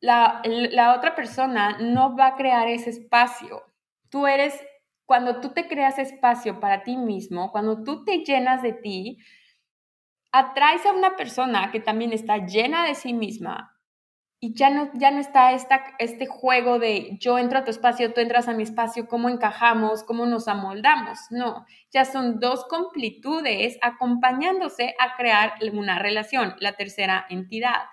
la, 0.00 0.42
la 0.44 0.94
otra 0.96 1.14
persona 1.14 1.78
no 1.78 2.16
va 2.16 2.28
a 2.28 2.36
crear 2.36 2.68
ese 2.68 2.90
espacio. 2.90 3.62
Tú 4.08 4.26
eres, 4.26 4.54
cuando 5.06 5.40
tú 5.40 5.50
te 5.50 5.68
creas 5.68 5.98
espacio 5.98 6.60
para 6.60 6.82
ti 6.82 6.96
mismo, 6.96 7.50
cuando 7.52 7.82
tú 7.82 8.04
te 8.04 8.18
llenas 8.24 8.62
de 8.62 8.72
ti, 8.72 9.18
atraes 10.32 10.84
a 10.86 10.92
una 10.92 11.16
persona 11.16 11.70
que 11.70 11.80
también 11.80 12.12
está 12.12 12.38
llena 12.38 12.86
de 12.86 12.94
sí 12.94 13.12
misma, 13.12 13.78
y 14.40 14.54
ya 14.54 14.70
no, 14.70 14.90
ya 14.94 15.10
no 15.10 15.18
está 15.18 15.52
esta, 15.52 15.82
este 15.98 16.26
juego 16.26 16.78
de 16.78 17.16
yo 17.18 17.38
entro 17.38 17.58
a 17.58 17.64
tu 17.64 17.72
espacio, 17.72 18.12
tú 18.12 18.20
entras 18.20 18.46
a 18.46 18.54
mi 18.54 18.62
espacio, 18.62 19.08
cómo 19.08 19.28
encajamos, 19.28 20.04
cómo 20.04 20.26
nos 20.26 20.46
amoldamos. 20.46 21.18
No, 21.30 21.66
ya 21.90 22.04
son 22.04 22.38
dos 22.38 22.64
completudes 22.66 23.78
acompañándose 23.82 24.94
a 25.00 25.16
crear 25.16 25.54
una 25.72 25.98
relación, 25.98 26.54
la 26.60 26.74
tercera 26.74 27.26
entidad. 27.28 27.88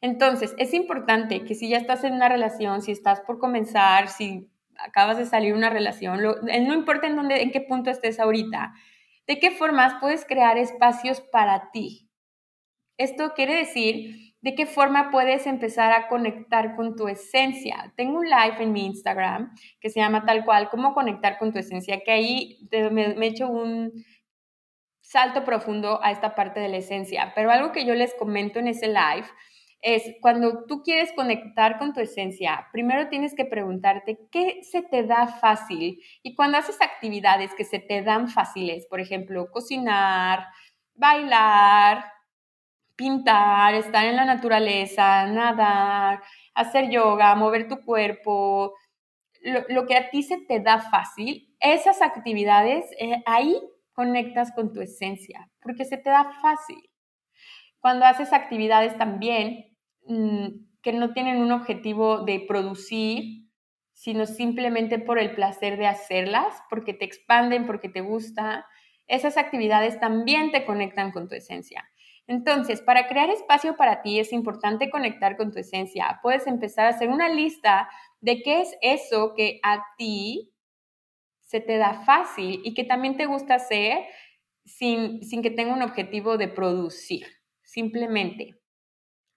Entonces, 0.00 0.54
es 0.58 0.72
importante 0.72 1.44
que 1.44 1.54
si 1.54 1.68
ya 1.68 1.76
estás 1.76 2.04
en 2.04 2.14
una 2.14 2.28
relación, 2.28 2.82
si 2.82 2.92
estás 2.92 3.20
por 3.20 3.38
comenzar, 3.38 4.08
si 4.08 4.50
acabas 4.78 5.18
de 5.18 5.26
salir 5.26 5.54
una 5.54 5.70
relación, 5.70 6.22
no 6.22 6.74
importa 6.74 7.06
en, 7.06 7.16
dónde, 7.16 7.42
en 7.42 7.50
qué 7.50 7.60
punto 7.60 7.90
estés 7.90 8.18
ahorita, 8.18 8.72
de 9.26 9.38
qué 9.38 9.50
formas 9.50 9.94
puedes 10.00 10.24
crear 10.24 10.56
espacios 10.56 11.20
para 11.20 11.70
ti. 11.70 12.08
Esto 12.96 13.32
quiere 13.34 13.56
decir 13.56 14.34
de 14.40 14.54
qué 14.54 14.64
forma 14.64 15.10
puedes 15.10 15.46
empezar 15.46 15.92
a 15.92 16.08
conectar 16.08 16.76
con 16.76 16.96
tu 16.96 17.08
esencia. 17.08 17.92
Tengo 17.96 18.18
un 18.18 18.26
live 18.26 18.56
en 18.58 18.72
mi 18.72 18.86
Instagram 18.86 19.54
que 19.80 19.90
se 19.90 20.00
llama 20.00 20.24
tal 20.24 20.46
cual, 20.46 20.70
cómo 20.70 20.94
conectar 20.94 21.38
con 21.38 21.52
tu 21.52 21.58
esencia, 21.58 22.00
que 22.00 22.10
ahí 22.10 22.68
me, 22.90 23.12
he 23.12 23.26
hecho 23.26 23.48
un, 23.48 23.92
salto 25.10 25.44
profundo 25.44 25.98
a 26.04 26.12
esta 26.12 26.36
parte 26.36 26.60
de 26.60 26.68
la 26.68 26.76
esencia, 26.76 27.32
pero 27.34 27.50
algo 27.50 27.72
que 27.72 27.84
yo 27.84 27.94
les 27.94 28.14
comento 28.14 28.60
en 28.60 28.68
ese 28.68 28.86
live 28.86 29.26
es 29.82 30.02
cuando 30.20 30.64
tú 30.66 30.82
quieres 30.82 31.12
conectar 31.12 31.78
con 31.78 31.94
tu 31.94 32.00
esencia, 32.00 32.68
primero 32.72 33.08
tienes 33.08 33.34
que 33.34 33.46
preguntarte 33.46 34.18
qué 34.30 34.60
se 34.62 34.82
te 34.82 35.04
da 35.04 35.26
fácil 35.26 36.02
y 36.22 36.34
cuando 36.34 36.58
haces 36.58 36.76
actividades 36.80 37.54
que 37.54 37.64
se 37.64 37.78
te 37.78 38.02
dan 38.02 38.28
fáciles, 38.28 38.86
por 38.86 39.00
ejemplo, 39.00 39.50
cocinar, 39.50 40.46
bailar, 40.94 42.04
pintar, 42.94 43.74
estar 43.74 44.04
en 44.04 44.16
la 44.16 44.26
naturaleza, 44.26 45.26
nadar, 45.26 46.22
hacer 46.54 46.90
yoga, 46.90 47.34
mover 47.34 47.66
tu 47.66 47.80
cuerpo, 47.80 48.74
lo, 49.42 49.86
que 49.86 49.96
a 49.96 50.10
ti 50.10 50.22
se 50.22 50.36
te 50.38 50.60
da 50.60 50.78
fácil, 50.78 51.54
esas 51.60 52.02
actividades, 52.02 52.84
eh, 52.98 53.22
ahí 53.24 53.58
conectas 53.92 54.52
con 54.52 54.74
tu 54.74 54.82
esencia, 54.82 55.50
porque 55.62 55.86
se 55.86 55.96
te 55.96 56.10
da 56.10 56.30
fácil. 56.42 56.90
Cuando 57.80 58.04
haces 58.04 58.34
actividades 58.34 58.98
también 58.98 59.69
que 60.06 60.92
no 60.92 61.12
tienen 61.12 61.38
un 61.38 61.52
objetivo 61.52 62.24
de 62.24 62.40
producir, 62.40 63.46
sino 63.92 64.26
simplemente 64.26 64.98
por 64.98 65.18
el 65.18 65.34
placer 65.34 65.76
de 65.76 65.86
hacerlas, 65.86 66.62
porque 66.70 66.94
te 66.94 67.04
expanden, 67.04 67.66
porque 67.66 67.88
te 67.88 68.00
gusta, 68.00 68.66
esas 69.06 69.36
actividades 69.36 70.00
también 70.00 70.52
te 70.52 70.64
conectan 70.64 71.10
con 71.12 71.28
tu 71.28 71.34
esencia. 71.34 71.84
Entonces, 72.26 72.80
para 72.80 73.08
crear 73.08 73.28
espacio 73.28 73.76
para 73.76 74.02
ti 74.02 74.20
es 74.20 74.32
importante 74.32 74.88
conectar 74.88 75.36
con 75.36 75.50
tu 75.50 75.58
esencia. 75.58 76.20
Puedes 76.22 76.46
empezar 76.46 76.86
a 76.86 76.90
hacer 76.90 77.08
una 77.08 77.28
lista 77.28 77.90
de 78.20 78.42
qué 78.42 78.60
es 78.60 78.76
eso 78.82 79.34
que 79.34 79.58
a 79.64 79.82
ti 79.98 80.54
se 81.42 81.60
te 81.60 81.76
da 81.76 82.04
fácil 82.04 82.60
y 82.64 82.74
que 82.74 82.84
también 82.84 83.16
te 83.16 83.26
gusta 83.26 83.56
hacer 83.56 84.04
sin, 84.64 85.24
sin 85.24 85.42
que 85.42 85.50
tenga 85.50 85.74
un 85.74 85.82
objetivo 85.82 86.38
de 86.38 86.46
producir, 86.46 87.26
simplemente. 87.64 88.59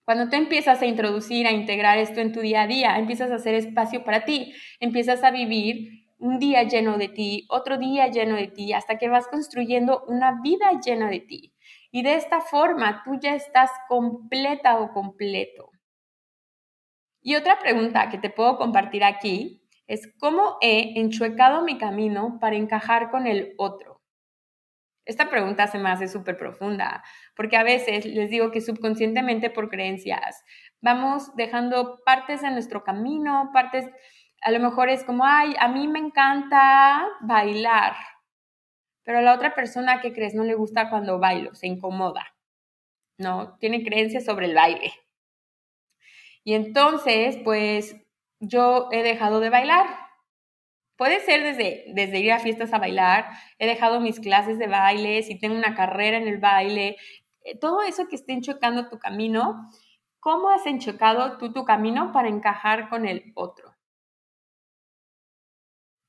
Cuando 0.06 0.30
tú 0.30 0.36
empiezas 0.36 0.82
a 0.82 0.86
introducir, 0.86 1.48
a 1.48 1.52
integrar 1.52 1.98
esto 1.98 2.20
en 2.20 2.34
tu 2.34 2.42
día 2.42 2.64
a 2.64 2.68
día, 2.68 2.98
empiezas 2.98 3.32
a 3.32 3.36
hacer 3.36 3.56
espacio 3.56 4.04
para 4.04 4.26
ti, 4.26 4.54
empiezas 4.80 5.24
a 5.24 5.32
vivir 5.32 6.04
un 6.18 6.40
día 6.40 6.64
lleno 6.64 6.98
de 6.98 7.08
ti, 7.08 7.46
otro 7.50 7.78
día 7.78 8.08
lleno 8.08 8.36
de 8.36 8.48
ti, 8.48 8.74
hasta 8.74 8.98
que 8.98 9.10
vas 9.10 9.28
construyendo 9.28 10.04
una 10.08 10.42
vida 10.42 10.72
llena 10.86 11.10
de 11.10 11.20
ti. 11.20 11.54
Y 11.92 12.04
de 12.04 12.16
esta 12.16 12.42
forma 12.42 13.02
tú 13.06 13.20
ya 13.22 13.36
estás 13.36 13.72
completa 13.88 14.80
o 14.80 14.92
completo. 14.92 15.70
Y 17.22 17.36
otra 17.36 17.60
pregunta 17.60 18.10
que 18.10 18.18
te 18.18 18.30
puedo 18.30 18.58
compartir 18.58 19.04
aquí 19.04 19.64
es 19.88 20.12
cómo 20.20 20.58
he 20.62 21.00
enchuecado 21.00 21.62
mi 21.64 21.78
camino 21.78 22.38
para 22.42 22.58
encajar 22.58 23.10
con 23.10 23.28
el 23.28 23.54
otro. 23.58 23.93
Esta 25.06 25.30
pregunta 25.30 25.68
se 25.68 25.80
me 25.80 25.90
hace 25.90 26.08
súper 26.08 26.38
profunda, 26.38 27.04
porque 27.36 27.58
a 27.58 27.64
veces 27.64 28.06
les 28.06 28.30
digo 28.30 28.52
que 28.52 28.62
subconscientemente 28.62 29.50
por 29.50 29.70
creencias 29.70 30.44
vamos 30.84 31.34
dejando 31.36 32.02
partes 32.06 32.42
de 32.42 32.52
nuestro 32.52 32.84
camino, 32.84 33.50
partes, 33.54 33.90
a 34.42 34.52
lo 34.52 34.60
mejor 34.60 34.90
es 34.90 35.04
como, 35.06 35.26
ay, 35.26 35.56
a 35.60 35.70
mí 35.70 35.88
me 35.88 36.00
encanta 36.00 37.08
bailar, 37.22 37.96
pero 39.04 39.20
a 39.20 39.22
la 39.22 39.34
otra 39.34 39.56
persona 39.56 40.02
que 40.02 40.14
crees 40.14 40.36
no 40.36 40.44
le 40.44 40.56
gusta 40.56 40.90
cuando 40.90 41.20
bailo, 41.20 41.56
se 41.56 41.68
incomoda, 41.68 42.36
¿no? 43.18 43.58
Tiene 43.60 43.84
creencias 43.84 44.26
sobre 44.26 44.48
el 44.48 44.56
baile. 44.56 44.92
Y 46.44 46.54
entonces, 46.54 47.38
pues 47.44 47.96
yo 48.42 48.90
he 48.92 49.04
dejado 49.04 49.40
de 49.40 49.50
bailar. 49.50 50.03
Puede 50.98 51.20
ser 51.22 51.44
desde, 51.44 51.86
desde 51.94 52.20
ir 52.20 52.32
a 52.32 52.40
fiestas 52.40 52.74
a 52.74 52.78
bailar, 52.78 53.28
he 53.58 53.66
dejado 53.68 54.00
mis 54.00 54.20
clases 54.20 54.60
de 54.60 54.68
baile, 54.68 55.24
si 55.24 55.40
tengo 55.40 55.56
una 55.56 55.76
carrera 55.76 56.18
en 56.18 56.28
el 56.28 56.38
baile, 56.38 56.98
eh, 57.44 57.58
todo 57.58 57.82
eso 57.82 58.08
que 58.08 58.16
esté 58.16 58.34
enchocando 58.34 58.90
tu 58.90 59.00
camino, 59.00 59.70
¿cómo 60.20 60.50
has 60.50 60.66
enchocado 60.66 61.38
tú 61.38 61.52
tu 61.52 61.66
camino 61.66 62.12
para 62.12 62.30
encajar 62.30 62.90
con 62.90 63.08
el 63.08 63.34
otro? 63.36 63.74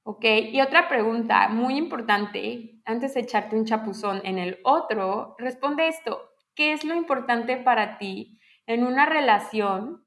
¿Ok? 0.06 0.24
Y 0.52 0.60
otra 0.60 0.88
pregunta 0.88 1.48
muy 1.48 1.76
importante, 1.78 2.80
antes 2.84 3.14
de 3.14 3.20
echarte 3.20 3.56
un 3.56 3.64
chapuzón 3.64 4.20
en 4.24 4.38
el 4.38 4.58
otro, 4.62 5.34
responde 5.38 5.88
esto. 5.88 6.30
¿Qué 6.54 6.72
es 6.72 6.84
lo 6.84 6.94
importante 6.94 7.56
para 7.56 7.96
ti 7.96 8.38
en 8.66 8.84
una 8.84 9.06
relación 9.06 10.06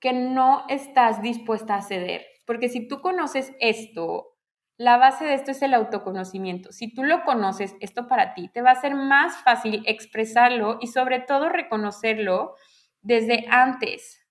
que 0.00 0.12
no 0.12 0.64
estás 0.68 1.22
dispuesta 1.22 1.74
a 1.74 1.82
ceder? 1.82 2.33
Porque 2.44 2.68
si 2.68 2.86
tú 2.88 3.00
conoces 3.00 3.52
esto, 3.60 4.36
la 4.76 4.96
base 4.98 5.24
de 5.24 5.34
esto 5.34 5.52
es 5.52 5.62
el 5.62 5.74
autoconocimiento. 5.74 6.72
Si 6.72 6.92
tú 6.92 7.04
lo 7.04 7.24
conoces, 7.24 7.74
esto 7.80 8.08
para 8.08 8.34
ti, 8.34 8.48
te 8.48 8.62
va 8.62 8.72
a 8.72 8.80
ser 8.80 8.94
más 8.94 9.36
fácil 9.42 9.82
expresarlo 9.86 10.78
y 10.80 10.88
sobre 10.88 11.20
todo 11.20 11.48
reconocerlo 11.48 12.54
desde 13.02 13.46
antes 13.50 14.24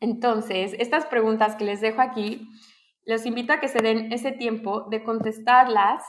Entonces, 0.00 0.74
estas 0.78 1.06
preguntas 1.06 1.56
que 1.56 1.64
les 1.64 1.80
dejo 1.80 2.00
aquí, 2.00 2.48
los 3.04 3.26
invito 3.26 3.52
a 3.52 3.60
que 3.60 3.68
se 3.68 3.80
den 3.82 4.12
ese 4.12 4.32
tiempo 4.32 4.82
de 4.90 5.02
contestarlas 5.02 6.04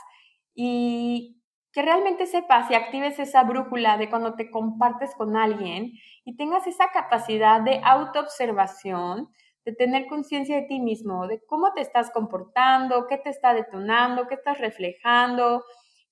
y 0.54 1.39
que 1.72 1.82
realmente 1.82 2.26
sepas 2.26 2.70
y 2.70 2.74
actives 2.74 3.18
esa 3.18 3.44
brújula 3.44 3.96
de 3.96 4.10
cuando 4.10 4.34
te 4.34 4.50
compartes 4.50 5.14
con 5.14 5.36
alguien 5.36 5.92
y 6.24 6.36
tengas 6.36 6.66
esa 6.66 6.88
capacidad 6.88 7.60
de 7.60 7.80
autoobservación, 7.84 9.28
de 9.64 9.72
tener 9.74 10.06
conciencia 10.06 10.56
de 10.56 10.66
ti 10.66 10.80
mismo, 10.80 11.26
de 11.28 11.40
cómo 11.46 11.72
te 11.74 11.82
estás 11.82 12.10
comportando, 12.10 13.06
qué 13.08 13.18
te 13.18 13.30
está 13.30 13.54
detonando, 13.54 14.26
qué 14.26 14.34
estás 14.34 14.58
reflejando. 14.58 15.64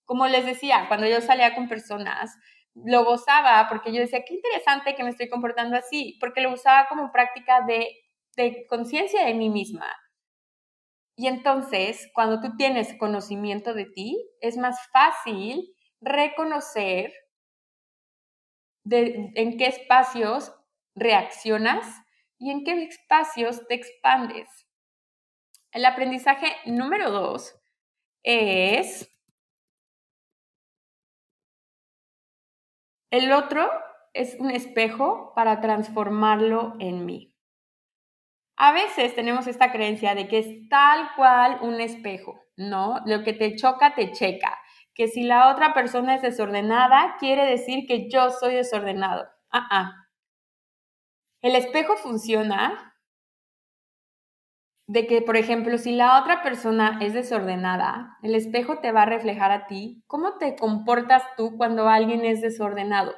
Como 0.04 0.26
les 0.28 0.46
decía, 0.46 0.84
cuando 0.86 1.06
yo 1.06 1.20
salía 1.20 1.54
con 1.54 1.68
personas, 1.68 2.36
lo 2.74 3.04
gozaba 3.04 3.66
porque 3.68 3.92
yo 3.92 4.00
decía, 4.00 4.22
qué 4.26 4.34
interesante 4.34 4.94
que 4.94 5.02
me 5.02 5.10
estoy 5.10 5.28
comportando 5.28 5.76
así, 5.76 6.16
porque 6.20 6.40
lo 6.40 6.52
usaba 6.52 6.86
como 6.88 7.10
práctica 7.10 7.62
de, 7.66 7.88
de 8.36 8.66
conciencia 8.68 9.24
de 9.24 9.34
mí 9.34 9.48
misma. 9.48 9.86
Y 11.18 11.26
entonces, 11.26 12.08
cuando 12.14 12.40
tú 12.40 12.56
tienes 12.56 12.96
conocimiento 12.96 13.74
de 13.74 13.86
ti, 13.86 14.16
es 14.40 14.56
más 14.56 14.78
fácil 14.92 15.74
reconocer 16.00 17.12
en 18.88 19.58
qué 19.58 19.66
espacios 19.66 20.54
reaccionas 20.94 21.84
y 22.38 22.52
en 22.52 22.62
qué 22.62 22.84
espacios 22.84 23.66
te 23.66 23.74
expandes. 23.74 24.48
El 25.72 25.86
aprendizaje 25.86 26.54
número 26.66 27.10
dos 27.10 27.60
es 28.22 29.10
El 33.10 33.32
otro 33.32 33.68
es 34.14 34.36
un 34.38 34.52
espejo 34.52 35.32
para 35.34 35.60
transformarlo 35.60 36.76
en 36.78 37.04
mí. 37.06 37.34
A 38.60 38.72
veces 38.72 39.14
tenemos 39.14 39.46
esta 39.46 39.70
creencia 39.70 40.16
de 40.16 40.26
que 40.26 40.40
es 40.40 40.68
tal 40.68 41.10
cual 41.14 41.60
un 41.62 41.80
espejo, 41.80 42.44
¿no? 42.56 43.00
Lo 43.06 43.22
que 43.22 43.32
te 43.32 43.54
choca, 43.54 43.94
te 43.94 44.10
checa. 44.10 44.58
Que 44.94 45.06
si 45.06 45.22
la 45.22 45.52
otra 45.52 45.74
persona 45.74 46.16
es 46.16 46.22
desordenada, 46.22 47.16
quiere 47.20 47.46
decir 47.46 47.86
que 47.86 48.10
yo 48.10 48.30
soy 48.30 48.54
desordenado. 48.56 49.28
Ah, 49.52 49.68
ah. 49.70 49.92
El 51.40 51.54
espejo 51.54 51.96
funciona 51.96 52.96
de 54.88 55.06
que, 55.06 55.22
por 55.22 55.36
ejemplo, 55.36 55.78
si 55.78 55.92
la 55.92 56.20
otra 56.20 56.42
persona 56.42 56.98
es 57.00 57.14
desordenada, 57.14 58.16
el 58.22 58.34
espejo 58.34 58.78
te 58.80 58.90
va 58.90 59.02
a 59.02 59.06
reflejar 59.06 59.52
a 59.52 59.68
ti 59.68 60.02
cómo 60.08 60.36
te 60.38 60.56
comportas 60.56 61.22
tú 61.36 61.56
cuando 61.56 61.88
alguien 61.88 62.24
es 62.24 62.40
desordenado. 62.40 63.14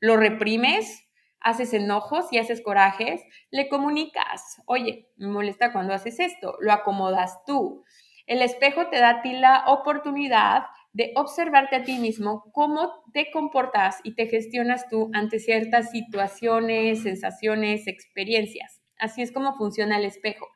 ¿Lo 0.00 0.16
reprimes? 0.16 1.09
¿Haces 1.40 1.72
enojos 1.72 2.26
y 2.32 2.38
haces 2.38 2.60
corajes? 2.62 3.22
Le 3.50 3.68
comunicas, 3.68 4.60
oye, 4.66 5.08
me 5.16 5.28
molesta 5.28 5.72
cuando 5.72 5.94
haces 5.94 6.20
esto, 6.20 6.56
lo 6.60 6.72
acomodas 6.72 7.44
tú. 7.46 7.84
El 8.26 8.42
espejo 8.42 8.88
te 8.88 8.98
da 8.98 9.10
a 9.10 9.22
ti 9.22 9.32
la 9.32 9.64
oportunidad 9.66 10.64
de 10.92 11.12
observarte 11.16 11.76
a 11.76 11.82
ti 11.84 11.98
mismo, 11.98 12.50
cómo 12.52 13.04
te 13.12 13.30
comportas 13.30 14.00
y 14.04 14.14
te 14.14 14.26
gestionas 14.26 14.88
tú 14.88 15.10
ante 15.14 15.38
ciertas 15.38 15.90
situaciones, 15.90 17.02
sensaciones, 17.02 17.86
experiencias. 17.86 18.80
Así 18.98 19.22
es 19.22 19.32
como 19.32 19.54
funciona 19.54 19.98
el 19.98 20.04
espejo 20.04 20.46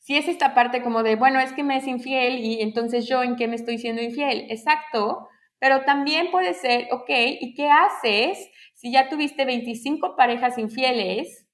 si 0.00 0.16
es 0.16 0.26
esta 0.28 0.54
parte 0.54 0.82
como 0.82 1.02
de, 1.02 1.14
bueno, 1.16 1.38
es 1.40 1.52
que 1.52 1.62
me 1.62 1.76
es 1.76 1.86
infiel 1.86 2.38
y 2.40 2.62
entonces 2.62 3.06
yo 3.06 3.22
en 3.22 3.36
qué 3.36 3.46
me 3.46 3.54
estoy 3.54 3.78
siendo 3.78 4.02
infiel. 4.02 4.46
Exacto, 4.48 5.28
pero 5.58 5.82
también 5.82 6.30
puede 6.30 6.54
ser, 6.54 6.88
ok, 6.90 7.08
¿y 7.08 7.54
qué 7.54 7.70
haces 7.70 8.48
si 8.80 8.90
ya 8.90 9.08
tuviste 9.08 9.44
25 9.44 10.16
parejas 10.16 10.56
infieles? 10.56 11.46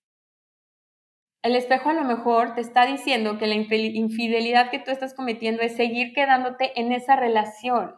El 1.43 1.57
espejo 1.57 1.91
a 1.91 1.95
lo 1.95 2.05
mejor 2.05 2.55
te 2.55 2.61
está 2.61 2.87
diciendo 2.87 3.39
que 3.39 3.47
la 3.47 3.55
infidelidad 3.55 4.71
que 4.71 4.79
tú 4.79 4.91
estás 4.91 5.15
cometiendo 5.15 5.63
es 5.63 5.77
seguir 5.77 6.13
quedándote 6.13 6.79
en 6.81 6.93
esa 6.93 7.17
relación. 7.17 7.95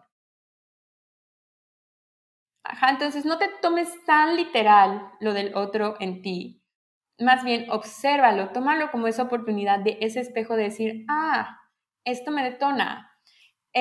Ajá, 2.65 2.91
entonces 2.91 3.25
no 3.25 3.39
te 3.39 3.49
tomes 3.61 3.89
tan 4.05 4.37
literal 4.37 5.11
lo 5.21 5.33
del 5.33 5.55
otro 5.55 5.97
en 6.01 6.23
ti 6.23 6.59
más 7.19 7.45
bien 7.45 7.71
obsérvalo, 7.71 8.51
tómalo 8.51 8.91
como 8.91 9.09
esa 9.09 9.25
oportunidad 9.25 9.81
de 9.81 9.99
ese 10.01 10.21
espejo 10.21 10.55
de 10.55 10.65
decir, 10.65 11.05
ah, 11.09 11.59
esto 12.05 12.31
me 12.31 12.45
detona, 12.45 13.08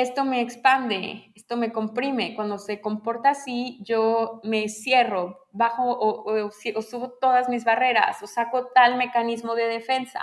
esto 0.02 0.26
me 0.26 0.42
expande, 0.42 1.32
esto 1.36 1.58
me 1.58 1.72
comprime. 1.72 2.36
Cuando 2.36 2.58
se 2.58 2.82
comporta 2.82 3.32
así, 3.32 3.80
yo 3.84 4.42
me 4.44 4.70
cierro, 4.70 5.48
bajo 5.52 5.98
o, 6.00 6.52
subo 6.52 7.12
todas 7.20 7.50
mis 7.50 7.66
barreras 7.66 8.22
o 8.24 8.28
saco 8.28 8.68
tal 8.74 8.98
mecanismo 8.98 9.56
de 9.56 9.68
defensa. 9.68 10.22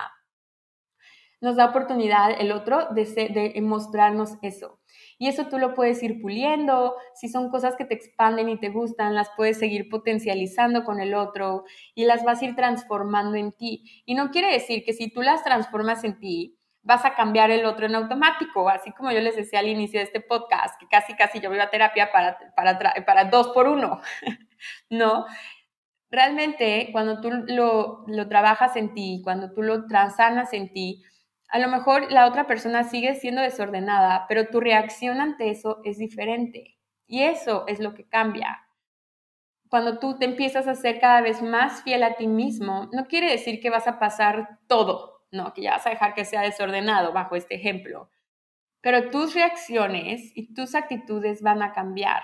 Nos 1.40 1.56
da 1.56 1.66
oportunidad 1.66 2.30
el 2.40 2.52
otro 2.52 2.88
de, 2.94 3.04
de 3.54 3.60
mostrarnos 3.60 4.38
eso. 4.42 4.80
Y 5.18 5.28
eso 5.28 5.46
tú 5.48 5.58
lo 5.58 5.74
puedes 5.74 6.02
ir 6.02 6.20
puliendo. 6.20 6.96
Si 7.14 7.28
son 7.28 7.50
cosas 7.50 7.76
que 7.76 7.84
te 7.84 7.94
expanden 7.94 8.48
y 8.48 8.58
te 8.58 8.70
gustan, 8.70 9.14
las 9.14 9.30
puedes 9.36 9.58
seguir 9.58 9.88
potencializando 9.88 10.84
con 10.84 11.00
el 11.00 11.14
otro 11.14 11.64
y 11.94 12.04
las 12.04 12.24
vas 12.24 12.42
a 12.42 12.46
ir 12.46 12.56
transformando 12.56 13.36
en 13.36 13.52
ti. 13.52 14.02
Y 14.06 14.14
no 14.14 14.30
quiere 14.30 14.52
decir 14.52 14.84
que 14.84 14.92
si 14.92 15.10
tú 15.12 15.22
las 15.22 15.44
transformas 15.44 16.04
en 16.04 16.18
ti, 16.18 16.58
vas 16.84 17.04
a 17.04 17.14
cambiar 17.14 17.50
el 17.50 17.64
otro 17.64 17.86
en 17.86 17.94
automático, 17.94 18.68
así 18.68 18.92
como 18.92 19.10
yo 19.10 19.20
les 19.20 19.36
decía 19.36 19.58
al 19.58 19.68
inicio 19.68 19.98
de 19.98 20.04
este 20.04 20.20
podcast, 20.20 20.78
que 20.78 20.86
casi, 20.86 21.14
casi 21.14 21.40
yo 21.40 21.48
voy 21.50 21.58
a 21.58 21.70
terapia 21.70 22.12
para, 22.12 22.38
para, 22.54 22.78
para 23.04 23.24
dos 23.24 23.48
por 23.48 23.66
uno, 23.66 24.00
¿no? 24.90 25.24
Realmente, 26.10 26.90
cuando 26.92 27.20
tú 27.20 27.30
lo, 27.48 28.04
lo 28.06 28.28
trabajas 28.28 28.76
en 28.76 28.94
ti, 28.94 29.20
cuando 29.24 29.52
tú 29.52 29.62
lo 29.62 29.86
transanas 29.86 30.52
en 30.52 30.72
ti, 30.72 31.02
a 31.48 31.58
lo 31.58 31.68
mejor 31.68 32.12
la 32.12 32.26
otra 32.26 32.46
persona 32.46 32.84
sigue 32.84 33.14
siendo 33.14 33.40
desordenada, 33.40 34.26
pero 34.28 34.48
tu 34.48 34.60
reacción 34.60 35.20
ante 35.20 35.50
eso 35.50 35.80
es 35.84 35.98
diferente. 35.98 36.76
Y 37.06 37.22
eso 37.22 37.64
es 37.66 37.80
lo 37.80 37.94
que 37.94 38.08
cambia. 38.08 38.66
Cuando 39.68 39.98
tú 39.98 40.18
te 40.18 40.24
empiezas 40.24 40.68
a 40.68 40.74
ser 40.74 41.00
cada 41.00 41.20
vez 41.20 41.42
más 41.42 41.82
fiel 41.82 42.02
a 42.02 42.14
ti 42.14 42.26
mismo, 42.26 42.88
no 42.92 43.06
quiere 43.06 43.30
decir 43.30 43.60
que 43.60 43.70
vas 43.70 43.88
a 43.88 43.98
pasar 43.98 44.58
todo, 44.68 45.13
no, 45.34 45.52
que 45.52 45.62
ya 45.62 45.72
vas 45.72 45.86
a 45.86 45.90
dejar 45.90 46.14
que 46.14 46.24
sea 46.24 46.42
desordenado 46.42 47.12
bajo 47.12 47.36
este 47.36 47.56
ejemplo. 47.56 48.10
Pero 48.80 49.10
tus 49.10 49.34
reacciones 49.34 50.32
y 50.34 50.54
tus 50.54 50.74
actitudes 50.74 51.42
van 51.42 51.62
a 51.62 51.72
cambiar. 51.72 52.22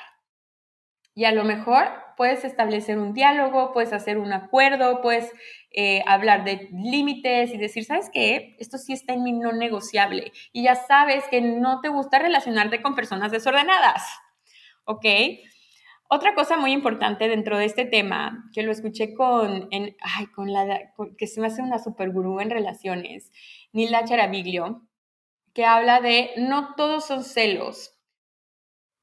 Y 1.15 1.25
a 1.25 1.33
lo 1.33 1.45
mejor 1.45 1.89
puedes 2.17 2.45
establecer 2.45 2.99
un 2.99 3.13
diálogo, 3.13 3.73
puedes 3.73 3.93
hacer 3.93 4.19
un 4.19 4.33
acuerdo, 4.33 5.03
puedes 5.03 5.33
eh, 5.73 6.03
hablar 6.07 6.45
de 6.45 6.69
límites 6.73 7.53
y 7.53 7.59
decir, 7.59 7.85
¿sabes 7.85 8.11
qué? 8.13 8.57
Esto 8.59 8.79
sí 8.79 8.93
está 8.93 9.15
en 9.15 9.23
mi 9.23 9.33
no 9.33 9.53
negociable. 9.53 10.33
Y 10.53 10.63
ya 10.63 10.77
sabes 10.77 11.25
que 11.31 11.41
no 11.41 11.81
te 11.81 11.89
gusta 11.89 12.19
relacionarte 12.19 12.81
con 12.81 12.95
personas 12.95 13.33
desordenadas. 13.33 14.03
¿Ok? 14.85 15.05
Otra 16.13 16.35
cosa 16.35 16.57
muy 16.57 16.73
importante 16.73 17.29
dentro 17.29 17.57
de 17.57 17.67
este 17.67 17.85
tema, 17.85 18.51
que 18.53 18.65
lo 18.65 18.73
escuché 18.73 19.15
con, 19.15 19.69
ay, 19.71 20.27
con 20.35 20.53
la, 20.53 20.93
que 21.17 21.29
se 21.29 21.41
me 21.41 21.47
hace 21.47 21.63
una 21.63 21.79
super 21.79 22.11
gurú 22.11 22.41
en 22.41 22.51
relaciones, 22.51 23.31
Nilda 23.73 24.05
Charaviglio, 24.05 24.83
que 25.55 25.65
habla 25.65 26.01
de 26.01 26.33
no 26.37 26.75
todos 26.75 27.07
son 27.07 27.23
celos. 27.23 27.97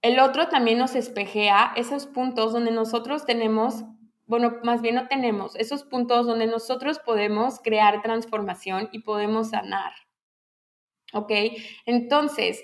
El 0.01 0.19
otro 0.19 0.49
también 0.49 0.79
nos 0.79 0.95
espejea 0.95 1.71
esos 1.77 2.07
puntos 2.07 2.51
donde 2.51 2.71
nosotros 2.71 3.25
tenemos, 3.25 3.85
bueno, 4.25 4.57
más 4.63 4.81
bien 4.81 4.95
no 4.95 5.07
tenemos, 5.07 5.55
esos 5.55 5.83
puntos 5.83 6.25
donde 6.25 6.47
nosotros 6.47 6.99
podemos 6.99 7.61
crear 7.61 8.01
transformación 8.01 8.89
y 8.91 8.99
podemos 8.99 9.51
sanar. 9.51 9.93
¿Ok? 11.13 11.31
Entonces, 11.85 12.61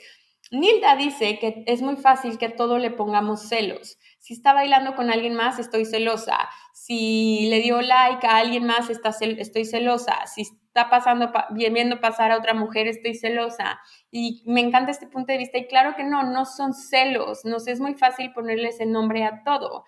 Nilda 0.54 0.96
dice 0.96 1.40
que 1.40 1.64
es 1.66 1.82
muy 1.82 1.96
fácil 1.96 2.38
que 2.38 2.46
a 2.46 2.56
todo 2.56 2.78
le 2.78 2.92
pongamos 2.92 3.50
celos. 3.50 3.98
Si 4.20 4.36
está 4.36 4.54
bailando 4.54 4.96
con 4.96 5.10
alguien 5.10 5.34
más, 5.34 5.58
estoy 5.58 5.84
celosa. 5.84 6.38
Si 6.74 7.48
le 7.50 7.60
dio 7.60 7.82
like 7.82 8.28
a 8.28 8.38
alguien 8.38 8.68
más, 8.68 8.88
estoy 8.92 9.66
celosa. 9.66 10.28
Si 10.28 10.44
está 10.44 10.92
pasando, 10.92 11.32
viendo 11.50 12.00
pasar 12.00 12.32
a 12.32 12.38
otra 12.38 12.54
mujer, 12.54 12.86
estoy 12.86 13.16
celosa. 13.16 13.80
Y 14.12 14.44
me 14.46 14.62
encanta 14.62 14.92
este 14.92 15.08
punto 15.08 15.32
de 15.32 15.40
vista. 15.40 15.58
Y 15.58 15.66
claro 15.66 15.96
que 15.96 16.04
no, 16.04 16.22
no 16.22 16.46
son 16.46 16.76
celos. 16.76 17.46
Nos 17.46 17.68
es 17.68 17.80
muy 17.80 17.96
fácil 17.96 18.32
ponerle 18.32 18.68
ese 18.68 18.86
nombre 18.86 19.24
a 19.24 19.42
todo. 19.44 19.86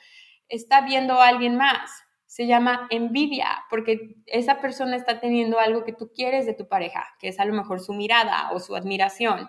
Está 0.50 0.82
viendo 0.82 1.22
a 1.22 1.28
alguien 1.28 1.58
más. 1.58 1.92
Se 2.26 2.48
llama 2.48 2.88
envidia, 2.90 3.66
porque 3.70 4.16
esa 4.26 4.60
persona 4.62 4.96
está 4.96 5.20
teniendo 5.20 5.60
algo 5.60 5.84
que 5.84 5.94
tú 5.94 6.12
quieres 6.12 6.48
de 6.48 6.56
tu 6.56 6.68
pareja, 6.68 7.06
que 7.20 7.28
es 7.28 7.40
a 7.40 7.46
lo 7.46 7.54
mejor 7.54 7.82
su 7.82 7.94
mirada 7.94 8.50
o 8.52 8.60
su 8.60 8.76
admiración 8.76 9.48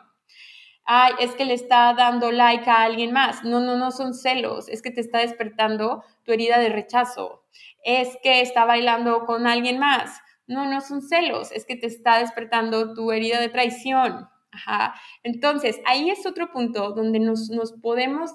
ay, 0.86 1.12
es 1.18 1.32
que 1.32 1.44
le 1.44 1.54
está 1.54 1.92
dando 1.94 2.32
like 2.32 2.70
a 2.70 2.84
alguien 2.84 3.12
más. 3.12 3.44
No, 3.44 3.60
no, 3.60 3.76
no 3.76 3.90
son 3.90 4.14
celos, 4.14 4.68
es 4.68 4.82
que 4.82 4.90
te 4.90 5.00
está 5.00 5.18
despertando 5.18 6.04
tu 6.24 6.32
herida 6.32 6.58
de 6.58 6.70
rechazo. 6.70 7.44
Es 7.84 8.16
que 8.22 8.40
está 8.40 8.64
bailando 8.64 9.26
con 9.26 9.46
alguien 9.46 9.78
más. 9.78 10.20
No, 10.46 10.64
no 10.70 10.80
son 10.80 11.02
celos, 11.02 11.50
es 11.52 11.66
que 11.66 11.76
te 11.76 11.86
está 11.86 12.18
despertando 12.18 12.94
tu 12.94 13.10
herida 13.10 13.40
de 13.40 13.48
traición. 13.48 14.28
Ajá. 14.52 14.94
Entonces, 15.24 15.80
ahí 15.86 16.08
es 16.08 16.24
otro 16.24 16.52
punto 16.52 16.92
donde 16.92 17.18
nos, 17.18 17.50
nos 17.50 17.72
podemos 17.72 18.30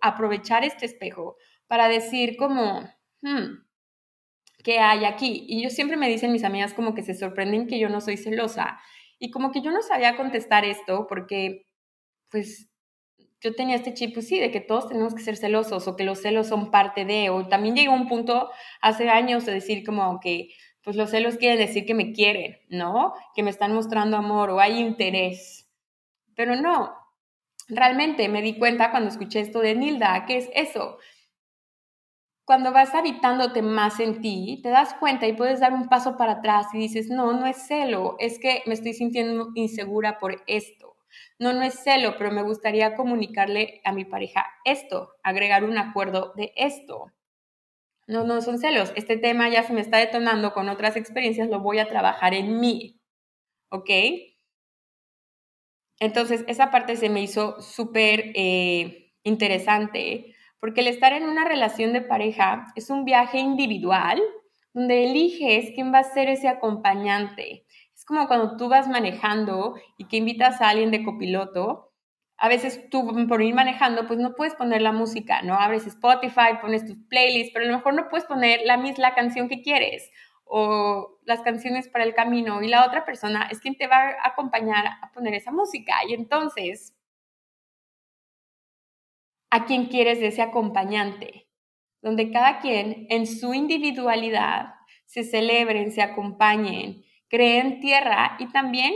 aprovechar 0.00 0.64
este 0.64 0.86
espejo 0.86 1.36
para 1.66 1.88
decir 1.88 2.36
como, 2.36 2.82
hmm, 3.22 3.64
¿qué 4.62 4.78
hay 4.78 5.04
aquí? 5.06 5.44
Y 5.48 5.62
yo 5.62 5.70
siempre 5.70 5.96
me 5.96 6.08
dicen 6.08 6.32
mis 6.32 6.44
amigas 6.44 6.74
como 6.74 6.94
que 6.94 7.02
se 7.02 7.14
sorprenden 7.14 7.66
que 7.66 7.78
yo 7.78 7.88
no 7.88 8.00
soy 8.00 8.18
celosa. 8.18 8.78
Y 9.18 9.30
como 9.30 9.50
que 9.50 9.62
yo 9.62 9.70
no 9.70 9.80
sabía 9.80 10.16
contestar 10.16 10.66
esto 10.66 11.06
porque 11.08 11.65
pues 12.36 12.68
yo 13.40 13.54
tenía 13.54 13.76
este 13.76 13.94
chip, 13.94 14.12
pues 14.12 14.28
sí, 14.28 14.38
de 14.38 14.50
que 14.50 14.60
todos 14.60 14.88
tenemos 14.88 15.14
que 15.14 15.22
ser 15.22 15.38
celosos 15.38 15.88
o 15.88 15.96
que 15.96 16.04
los 16.04 16.20
celos 16.20 16.48
son 16.48 16.70
parte 16.70 17.06
de, 17.06 17.30
o 17.30 17.48
también 17.48 17.74
llegó 17.74 17.94
un 17.94 18.08
punto 18.08 18.50
hace 18.82 19.08
años 19.08 19.46
de 19.46 19.54
decir 19.54 19.86
como 19.86 20.20
que, 20.20 20.50
pues 20.82 20.96
los 20.96 21.08
celos 21.10 21.38
quieren 21.38 21.58
decir 21.58 21.86
que 21.86 21.94
me 21.94 22.12
quieren, 22.12 22.58
¿no? 22.68 23.14
Que 23.34 23.42
me 23.42 23.48
están 23.48 23.72
mostrando 23.72 24.18
amor 24.18 24.50
o 24.50 24.60
hay 24.60 24.78
interés. 24.80 25.66
Pero 26.34 26.56
no, 26.56 26.94
realmente 27.68 28.28
me 28.28 28.42
di 28.42 28.58
cuenta 28.58 28.90
cuando 28.90 29.08
escuché 29.08 29.40
esto 29.40 29.60
de 29.60 29.76
Nilda, 29.76 30.26
que 30.26 30.36
es 30.36 30.50
eso. 30.52 30.98
Cuando 32.44 32.70
vas 32.70 32.94
habitándote 32.94 33.62
más 33.62 33.98
en 33.98 34.20
ti, 34.20 34.60
te 34.62 34.68
das 34.68 34.92
cuenta 35.00 35.26
y 35.26 35.32
puedes 35.32 35.60
dar 35.60 35.72
un 35.72 35.88
paso 35.88 36.18
para 36.18 36.32
atrás 36.32 36.66
y 36.74 36.78
dices, 36.78 37.08
no, 37.08 37.32
no 37.32 37.46
es 37.46 37.66
celo, 37.66 38.16
es 38.18 38.38
que 38.38 38.62
me 38.66 38.74
estoy 38.74 38.92
sintiendo 38.92 39.52
insegura 39.54 40.18
por 40.18 40.42
esto 40.46 40.95
no, 41.38 41.52
no 41.52 41.62
es 41.62 41.74
celo, 41.82 42.16
pero 42.18 42.30
me 42.30 42.42
gustaría 42.42 42.94
comunicarle 42.94 43.80
a 43.84 43.92
mi 43.92 44.04
pareja 44.04 44.46
esto, 44.64 45.12
agregar 45.22 45.64
un 45.64 45.78
acuerdo 45.78 46.32
de 46.36 46.52
esto. 46.56 47.12
No, 48.06 48.24
no 48.24 48.40
son 48.40 48.58
celos. 48.58 48.92
Este 48.96 49.16
tema 49.16 49.48
ya 49.48 49.64
se 49.64 49.72
me 49.72 49.80
está 49.80 49.98
detonando 49.98 50.52
con 50.52 50.68
otras 50.68 50.96
experiencias, 50.96 51.48
lo 51.48 51.60
voy 51.60 51.78
a 51.80 51.88
trabajar 51.88 52.34
en 52.34 52.60
mí. 52.60 53.00
¿Ok? 53.70 53.90
Entonces, 55.98 56.44
esa 56.46 56.70
parte 56.70 56.96
se 56.96 57.08
me 57.08 57.22
hizo 57.22 57.60
súper 57.60 58.32
eh, 58.34 59.12
interesante 59.24 60.36
porque 60.60 60.80
el 60.80 60.88
estar 60.88 61.12
en 61.12 61.24
una 61.24 61.44
relación 61.44 61.92
de 61.92 62.00
pareja 62.00 62.66
es 62.76 62.90
un 62.90 63.04
viaje 63.04 63.38
individual 63.38 64.20
donde 64.72 65.04
eliges 65.04 65.70
quién 65.74 65.92
va 65.92 66.00
a 66.00 66.04
ser 66.04 66.28
ese 66.28 66.48
acompañante, 66.48 67.65
como 68.06 68.28
cuando 68.28 68.56
tú 68.56 68.68
vas 68.68 68.88
manejando 68.88 69.74
y 69.98 70.06
que 70.06 70.16
invitas 70.16 70.60
a 70.60 70.70
alguien 70.70 70.90
de 70.90 71.04
copiloto, 71.04 71.92
a 72.38 72.48
veces 72.48 72.88
tú 72.90 73.06
por 73.28 73.42
ir 73.42 73.54
manejando, 73.54 74.06
pues 74.06 74.18
no 74.18 74.34
puedes 74.34 74.54
poner 74.54 74.80
la 74.80 74.92
música, 74.92 75.42
¿no? 75.42 75.54
Abres 75.54 75.86
Spotify, 75.86 76.58
pones 76.60 76.86
tus 76.86 76.96
playlists, 77.08 77.50
pero 77.52 77.64
a 77.64 77.68
lo 77.68 77.76
mejor 77.76 77.94
no 77.94 78.08
puedes 78.08 78.26
poner 78.26 78.60
la 78.64 78.76
misma 78.76 79.14
canción 79.14 79.48
que 79.48 79.62
quieres 79.62 80.10
o 80.44 81.18
las 81.24 81.40
canciones 81.42 81.88
para 81.88 82.04
el 82.04 82.14
camino 82.14 82.62
y 82.62 82.68
la 82.68 82.86
otra 82.86 83.04
persona 83.04 83.48
es 83.50 83.60
quien 83.60 83.76
te 83.76 83.88
va 83.88 83.96
a 83.96 84.28
acompañar 84.28 84.86
a 85.02 85.10
poner 85.12 85.34
esa 85.34 85.50
música. 85.50 85.94
Y 86.08 86.14
entonces, 86.14 86.94
¿a 89.50 89.64
quién 89.64 89.86
quieres 89.86 90.20
de 90.20 90.28
ese 90.28 90.42
acompañante? 90.42 91.48
Donde 92.02 92.30
cada 92.30 92.60
quien 92.60 93.06
en 93.10 93.26
su 93.26 93.54
individualidad 93.54 94.74
se 95.06 95.24
celebren, 95.24 95.90
se 95.90 96.02
acompañen 96.02 97.05
creen 97.28 97.80
tierra 97.80 98.36
y 98.38 98.48
también 98.48 98.94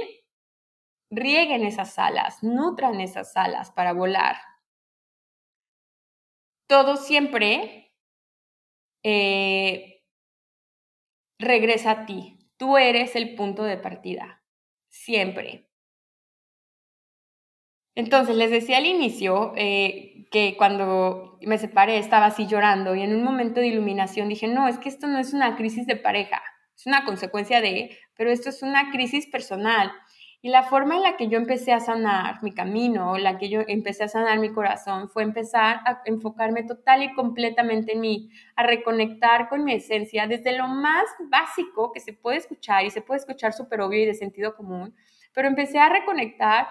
rieguen 1.11 1.65
esas 1.65 1.99
alas, 1.99 2.43
nutran 2.43 3.01
esas 3.01 3.37
alas 3.37 3.71
para 3.71 3.93
volar. 3.93 4.37
Todo 6.69 6.97
siempre 6.97 7.93
eh, 9.03 10.05
regresa 11.39 11.91
a 11.91 12.07
ti. 12.07 12.39
Tú 12.57 12.77
eres 12.77 13.17
el 13.17 13.35
punto 13.35 13.65
de 13.65 13.79
partida, 13.79 14.45
siempre. 14.89 15.71
Entonces, 17.97 18.37
les 18.37 18.51
decía 18.51 18.79
al 18.79 18.87
inicio 18.87 19.53
eh, 19.57 20.27
que 20.31 20.57
cuando 20.57 21.39
me 21.43 21.59
separé 21.59 21.99
estaba 21.99 22.27
así 22.27 22.47
llorando 22.47 22.95
y 22.95 23.03
en 23.03 23.15
un 23.15 23.25
momento 23.25 23.61
de 23.61 23.67
iluminación 23.67 24.29
dije, 24.29 24.47
no, 24.47 24.69
es 24.69 24.79
que 24.79 24.89
esto 24.89 25.07
no 25.07 25.19
es 25.19 25.33
una 25.33 25.57
crisis 25.57 25.87
de 25.87 25.97
pareja, 25.97 26.41
es 26.77 26.87
una 26.87 27.05
consecuencia 27.05 27.61
de, 27.61 27.99
pero 28.21 28.33
esto 28.33 28.51
es 28.51 28.63
una 28.63 28.91
crisis 28.91 29.27
personal. 29.27 29.91
Y 30.43 30.51
la 30.51 30.63
forma 30.65 30.95
en 30.97 31.01
la 31.01 31.17
que 31.17 31.29
yo 31.29 31.39
empecé 31.39 31.73
a 31.73 31.81
sanar 31.81 32.43
mi 32.43 32.53
camino, 32.53 33.17
la 33.17 33.39
que 33.39 33.49
yo 33.49 33.63
empecé 33.67 34.05
a 34.05 34.09
sanar 34.09 34.39
mi 34.39 34.53
corazón, 34.53 35.09
fue 35.09 35.23
empezar 35.23 35.81
a 35.87 36.03
enfocarme 36.05 36.65
total 36.65 37.03
y 37.03 37.15
completamente 37.15 37.95
en 37.95 38.01
mí, 38.01 38.29
a 38.57 38.63
reconectar 38.63 39.49
con 39.49 39.65
mi 39.65 39.73
esencia 39.73 40.27
desde 40.27 40.55
lo 40.55 40.69
más 40.69 41.07
básico 41.31 41.93
que 41.93 42.01
se 42.01 42.13
puede 42.13 42.37
escuchar 42.37 42.85
y 42.85 42.91
se 42.91 43.01
puede 43.01 43.21
escuchar 43.21 43.55
súper 43.55 43.81
obvio 43.81 44.03
y 44.03 44.07
de 44.07 44.13
sentido 44.13 44.55
común, 44.55 44.95
pero 45.33 45.49
empecé 45.49 45.79
a 45.79 45.89
reconectar 45.89 46.69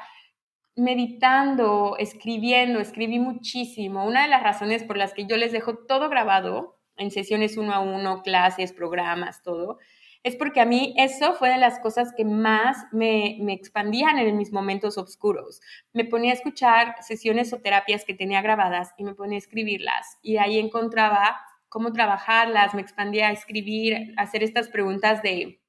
meditando, 0.76 1.96
escribiendo, 1.98 2.80
escribí 2.80 3.18
muchísimo. 3.18 4.06
Una 4.06 4.22
de 4.22 4.30
las 4.30 4.44
razones 4.44 4.84
por 4.84 4.98
las 4.98 5.16
que 5.16 5.26
yo 5.26 5.36
les 5.36 5.52
dejo 5.52 5.80
todo 5.88 6.10
grabado 6.10 6.80
en 6.96 7.10
sesiones 7.10 7.58
uno 7.58 7.74
a 7.74 7.80
uno, 7.80 8.22
clases, 8.22 8.72
programas, 8.72 9.42
todo, 9.42 9.80
es 10.24 10.36
porque 10.36 10.60
a 10.60 10.66
mí 10.66 10.94
eso 10.98 11.34
fue 11.34 11.50
de 11.50 11.58
las 11.58 11.80
cosas 11.80 12.14
que 12.16 12.26
más 12.26 12.78
me, 12.92 13.38
me, 13.42 13.54
expandían 13.54 14.20
en 14.20 14.38
mis 14.38 14.52
momentos 14.52 14.98
oscuros. 14.98 15.62
Me 15.94 16.06
ponía 16.06 16.32
a 16.32 16.36
escuchar 16.36 16.96
sesiones 17.02 17.54
o 17.54 17.62
terapias 17.62 18.04
que 18.04 18.14
tenía 18.14 18.42
grabadas 18.42 18.94
y 18.98 19.04
me 19.04 19.16
ponía 19.16 19.36
a 19.36 19.40
escribirlas 19.40 20.18
y 20.22 20.38
ahí 20.38 20.60
encontraba 20.60 21.40
cómo 21.70 21.94
trabajarlas, 21.94 22.74
me 22.74 22.82
expandía 22.82 23.30
a 23.30 23.32
escribir, 23.32 24.14
hacer 24.18 24.44
estas 24.44 24.68
preguntas 24.68 25.22
de 25.22 25.62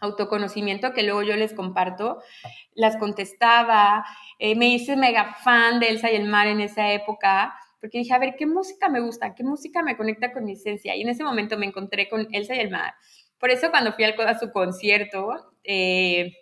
autoconocimiento 0.00 0.92
que 0.92 1.02
luego 1.02 1.22
yo 1.22 1.36
les 1.36 1.54
comparto, 1.54 2.22
las 2.74 2.96
contestaba, 2.98 4.04
eh, 4.38 4.54
me 4.54 4.68
hice 4.68 4.96
mega 4.96 5.34
fan 5.34 5.80
de 5.80 5.88
Elsa 5.88 6.12
y 6.12 6.16
el 6.16 6.28
mar 6.28 6.46
en 6.46 6.60
esa 6.60 6.92
época, 6.92 7.58
porque 7.80 7.98
dije, 7.98 8.14
a 8.14 8.18
ver, 8.18 8.34
¿qué 8.36 8.46
música 8.46 8.88
me 8.88 9.00
gusta? 9.00 9.34
¿Qué 9.34 9.42
música 9.42 9.82
me 9.82 9.96
conecta 9.96 10.32
con 10.32 10.44
mi 10.44 10.52
esencia? 10.52 10.94
Y 10.94 11.02
en 11.02 11.08
ese 11.08 11.24
momento 11.24 11.56
me 11.58 11.66
encontré 11.66 12.08
con 12.08 12.28
Elsa 12.32 12.54
y 12.54 12.60
el 12.60 12.70
mar. 12.70 12.94
Por 13.38 13.50
eso 13.50 13.70
cuando 13.70 13.92
fui 13.92 14.04
a 14.04 14.38
su 14.38 14.50
concierto, 14.50 15.52
eh, 15.64 16.32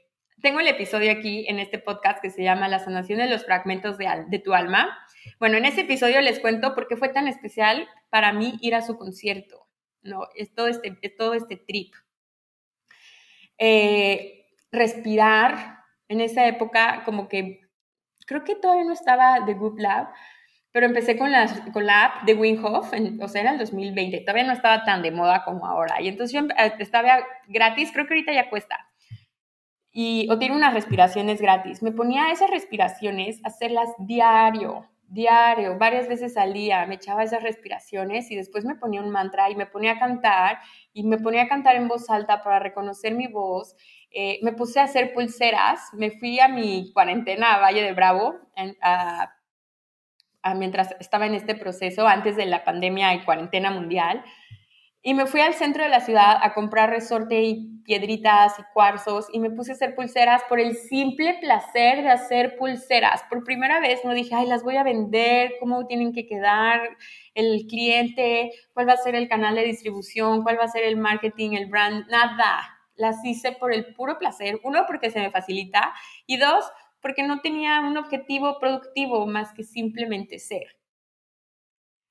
tengo 0.40 0.60
el 0.60 0.68
episodio 0.68 1.12
aquí 1.12 1.46
en 1.48 1.58
este 1.58 1.78
podcast 1.78 2.20
que 2.20 2.30
se 2.30 2.42
llama 2.42 2.68
La 2.68 2.78
sanación 2.78 3.18
de 3.18 3.28
los 3.28 3.44
fragmentos 3.44 3.98
de, 3.98 4.24
de 4.28 4.38
tu 4.38 4.54
alma. 4.54 4.98
Bueno, 5.38 5.56
en 5.58 5.64
ese 5.64 5.82
episodio 5.82 6.20
les 6.20 6.40
cuento 6.40 6.74
por 6.74 6.88
qué 6.88 6.96
fue 6.96 7.08
tan 7.08 7.28
especial 7.28 7.88
para 8.10 8.32
mí 8.32 8.58
ir 8.60 8.74
a 8.74 8.82
su 8.82 8.96
concierto, 8.96 9.66
¿no? 10.02 10.28
Es 10.34 10.54
todo 10.54 10.68
este, 10.68 10.98
es 11.02 11.16
todo 11.16 11.34
este 11.34 11.56
trip. 11.56 11.94
Eh, 13.58 14.46
respirar, 14.70 15.76
en 16.08 16.20
esa 16.20 16.46
época 16.46 17.02
como 17.04 17.28
que, 17.28 17.60
creo 18.26 18.44
que 18.44 18.54
todavía 18.54 18.84
no 18.84 18.92
estaba 18.92 19.44
The 19.44 19.54
Good 19.54 19.80
Lab, 19.80 20.08
pero 20.76 20.88
empecé 20.88 21.16
con 21.16 21.32
la, 21.32 21.46
con 21.72 21.86
la 21.86 22.04
app 22.04 22.24
de 22.24 22.34
Wim 22.34 22.62
Hof, 22.62 22.92
o 23.22 23.28
sea, 23.28 23.40
era 23.40 23.52
el 23.52 23.58
2020, 23.58 24.20
todavía 24.20 24.44
no 24.44 24.52
estaba 24.52 24.84
tan 24.84 25.00
de 25.00 25.10
moda 25.10 25.42
como 25.42 25.64
ahora. 25.64 26.02
Y 26.02 26.08
entonces 26.08 26.38
yo 26.38 26.46
eh, 26.54 26.74
estaba 26.80 27.16
gratis, 27.48 27.92
creo 27.94 28.06
que 28.06 28.12
ahorita 28.12 28.34
ya 28.34 28.50
cuesta. 28.50 28.76
Y, 29.90 30.28
o 30.30 30.38
tiene 30.38 30.54
unas 30.54 30.74
respiraciones 30.74 31.40
gratis. 31.40 31.82
Me 31.82 31.92
ponía 31.92 32.30
esas 32.30 32.50
respiraciones, 32.50 33.40
hacerlas 33.42 33.88
diario, 34.00 34.86
diario, 35.08 35.78
varias 35.78 36.08
veces 36.08 36.34
salía, 36.34 36.84
me 36.84 36.96
echaba 36.96 37.22
esas 37.22 37.42
respiraciones 37.42 38.30
y 38.30 38.36
después 38.36 38.66
me 38.66 38.74
ponía 38.74 39.00
un 39.00 39.08
mantra 39.08 39.48
y 39.48 39.56
me 39.56 39.64
ponía 39.64 39.92
a 39.92 39.98
cantar 39.98 40.58
y 40.92 41.04
me 41.04 41.16
ponía 41.16 41.44
a 41.44 41.48
cantar 41.48 41.76
en 41.76 41.88
voz 41.88 42.10
alta 42.10 42.42
para 42.42 42.58
reconocer 42.58 43.14
mi 43.14 43.28
voz. 43.28 43.74
Eh, 44.10 44.40
me 44.42 44.52
puse 44.52 44.78
a 44.78 44.84
hacer 44.84 45.14
pulseras, 45.14 45.80
me 45.94 46.10
fui 46.10 46.38
a 46.38 46.48
mi 46.48 46.92
cuarentena 46.92 47.54
a 47.54 47.60
Valle 47.60 47.82
de 47.82 47.94
Bravo 47.94 48.34
mientras 50.54 50.94
estaba 51.00 51.26
en 51.26 51.34
este 51.34 51.54
proceso, 51.54 52.06
antes 52.06 52.36
de 52.36 52.46
la 52.46 52.64
pandemia 52.64 53.14
y 53.14 53.24
cuarentena 53.24 53.70
mundial. 53.70 54.24
Y 55.02 55.14
me 55.14 55.26
fui 55.26 55.40
al 55.40 55.54
centro 55.54 55.84
de 55.84 55.88
la 55.88 56.00
ciudad 56.00 56.36
a 56.42 56.52
comprar 56.52 56.90
resorte 56.90 57.40
y 57.40 57.76
piedritas 57.84 58.58
y 58.58 58.62
cuarzos 58.74 59.28
y 59.32 59.38
me 59.38 59.52
puse 59.52 59.70
a 59.70 59.74
hacer 59.74 59.94
pulseras 59.94 60.42
por 60.48 60.58
el 60.58 60.74
simple 60.74 61.38
placer 61.40 62.02
de 62.02 62.08
hacer 62.08 62.56
pulseras. 62.56 63.22
Por 63.30 63.44
primera 63.44 63.78
vez 63.78 64.04
no 64.04 64.12
dije, 64.14 64.34
ay, 64.34 64.46
las 64.46 64.64
voy 64.64 64.74
a 64.76 64.82
vender, 64.82 65.52
cómo 65.60 65.86
tienen 65.86 66.12
que 66.12 66.26
quedar 66.26 66.80
el 67.34 67.66
cliente, 67.68 68.50
cuál 68.74 68.88
va 68.88 68.94
a 68.94 68.96
ser 68.96 69.14
el 69.14 69.28
canal 69.28 69.54
de 69.54 69.62
distribución, 69.62 70.42
cuál 70.42 70.58
va 70.58 70.64
a 70.64 70.68
ser 70.68 70.82
el 70.82 70.96
marketing, 70.96 71.52
el 71.52 71.66
brand, 71.66 72.08
nada. 72.08 72.76
Las 72.96 73.24
hice 73.24 73.52
por 73.52 73.72
el 73.72 73.94
puro 73.94 74.18
placer. 74.18 74.58
Uno, 74.64 74.86
porque 74.88 75.10
se 75.10 75.20
me 75.20 75.30
facilita 75.30 75.94
y 76.26 76.38
dos, 76.38 76.64
porque 77.06 77.22
no 77.22 77.40
tenía 77.40 77.82
un 77.82 77.96
objetivo 77.98 78.58
productivo 78.58 79.28
más 79.28 79.52
que 79.52 79.62
simplemente 79.62 80.40
ser. 80.40 80.66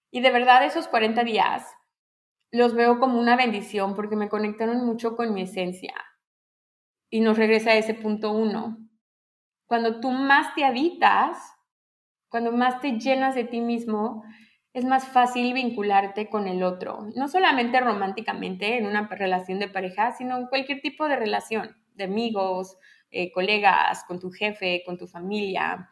Y 0.09 0.21
de 0.21 0.31
verdad 0.31 0.63
esos 0.63 0.87
40 0.87 1.25
días 1.25 1.69
los 2.49 2.73
veo 2.73 2.97
como 2.97 3.19
una 3.19 3.35
bendición 3.35 3.93
porque 3.93 4.15
me 4.15 4.29
conectaron 4.29 4.85
mucho 4.85 5.17
con 5.17 5.33
mi 5.33 5.41
esencia. 5.41 5.93
Y 7.09 7.19
nos 7.19 7.37
regresa 7.37 7.71
a 7.71 7.75
ese 7.75 7.93
punto 7.93 8.31
uno. 8.31 8.77
Cuando 9.65 9.99
tú 9.99 10.11
más 10.11 10.55
te 10.55 10.63
habitas, 10.63 11.39
cuando 12.29 12.53
más 12.53 12.79
te 12.79 12.97
llenas 12.97 13.35
de 13.35 13.43
ti 13.43 13.59
mismo, 13.59 14.23
es 14.71 14.85
más 14.85 15.09
fácil 15.09 15.51
vincularte 15.53 16.29
con 16.29 16.47
el 16.47 16.63
otro. 16.63 17.09
No 17.17 17.27
solamente 17.27 17.81
románticamente 17.81 18.77
en 18.77 18.85
una 18.85 19.09
relación 19.09 19.59
de 19.59 19.67
pareja, 19.67 20.13
sino 20.13 20.37
en 20.37 20.47
cualquier 20.47 20.79
tipo 20.79 21.09
de 21.09 21.17
relación, 21.17 21.75
de 21.95 22.05
amigos, 22.05 22.77
eh, 23.11 23.31
colegas, 23.31 24.03
con 24.05 24.19
tu 24.19 24.31
jefe, 24.31 24.83
con 24.85 24.97
tu 24.97 25.07
familia. 25.07 25.89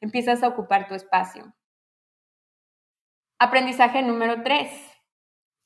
Empiezas 0.00 0.42
a 0.42 0.48
ocupar 0.48 0.88
tu 0.88 0.94
espacio. 0.94 1.54
Aprendizaje 3.38 4.02
número 4.02 4.42
tres 4.42 4.70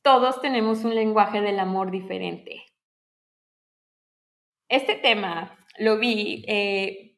todos 0.07 0.41
tenemos 0.41 0.85
un 0.85 0.95
lenguaje 0.95 1.41
del 1.41 1.59
amor 1.59 1.91
diferente. 1.91 2.63
Este 4.69 4.95
tema 4.95 5.59
lo 5.79 5.99
vi, 5.99 6.45
eh, 6.47 7.17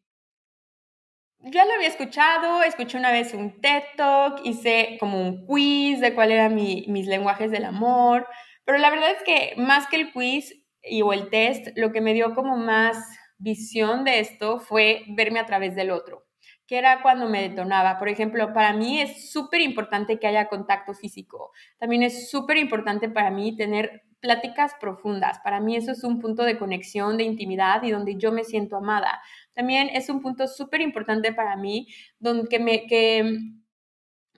ya 1.40 1.66
lo 1.66 1.74
había 1.74 1.88
escuchado, 1.88 2.62
escuché 2.62 2.96
una 2.96 3.12
vez 3.12 3.34
un 3.34 3.60
TED 3.60 3.82
Talk, 3.98 4.40
hice 4.42 4.96
como 4.98 5.20
un 5.20 5.44
quiz 5.44 6.00
de 6.00 6.14
cuál 6.14 6.32
eran 6.32 6.54
mis 6.54 7.06
lenguajes 7.06 7.50
del 7.50 7.66
amor, 7.66 8.26
pero 8.64 8.78
la 8.78 8.88
verdad 8.88 9.10
es 9.10 9.22
que 9.22 9.52
más 9.60 9.86
que 9.88 9.96
el 9.96 10.10
quiz 10.10 10.54
y, 10.82 11.02
o 11.02 11.12
el 11.12 11.28
test, 11.28 11.68
lo 11.76 11.92
que 11.92 12.00
me 12.00 12.14
dio 12.14 12.34
como 12.34 12.56
más 12.56 12.96
visión 13.38 14.04
de 14.04 14.20
esto 14.20 14.58
fue 14.60 15.04
verme 15.08 15.38
a 15.40 15.46
través 15.46 15.74
del 15.74 15.90
otro 15.90 16.28
que 16.68 16.76
era 16.76 17.00
cuando 17.00 17.28
me 17.28 17.48
detonaba. 17.48 17.98
Por 17.98 18.10
ejemplo, 18.10 18.52
para 18.52 18.74
mí 18.74 19.00
es 19.00 19.32
súper 19.32 19.62
importante 19.62 20.18
que 20.18 20.26
haya 20.26 20.48
contacto 20.48 20.92
físico. 20.92 21.50
También 21.78 22.02
es 22.02 22.30
súper 22.30 22.58
importante 22.58 23.08
para 23.08 23.30
mí 23.30 23.56
tener 23.56 24.02
pláticas 24.20 24.74
profundas. 24.78 25.38
Para 25.40 25.60
mí 25.60 25.76
eso 25.76 25.92
es 25.92 26.04
un 26.04 26.20
punto 26.20 26.42
de 26.42 26.58
conexión, 26.58 27.16
de 27.16 27.24
intimidad 27.24 27.82
y 27.84 27.90
donde 27.90 28.16
yo 28.16 28.32
me 28.32 28.44
siento 28.44 28.76
amada. 28.76 29.22
También 29.54 29.88
es 29.92 30.10
un 30.10 30.20
punto 30.20 30.46
súper 30.46 30.82
importante 30.82 31.32
para 31.32 31.56
mí 31.56 31.88
donde 32.18 32.58
me, 32.58 32.86
que 32.86 33.38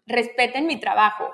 respeten 0.06 0.66
mi 0.66 0.78
trabajo, 0.78 1.30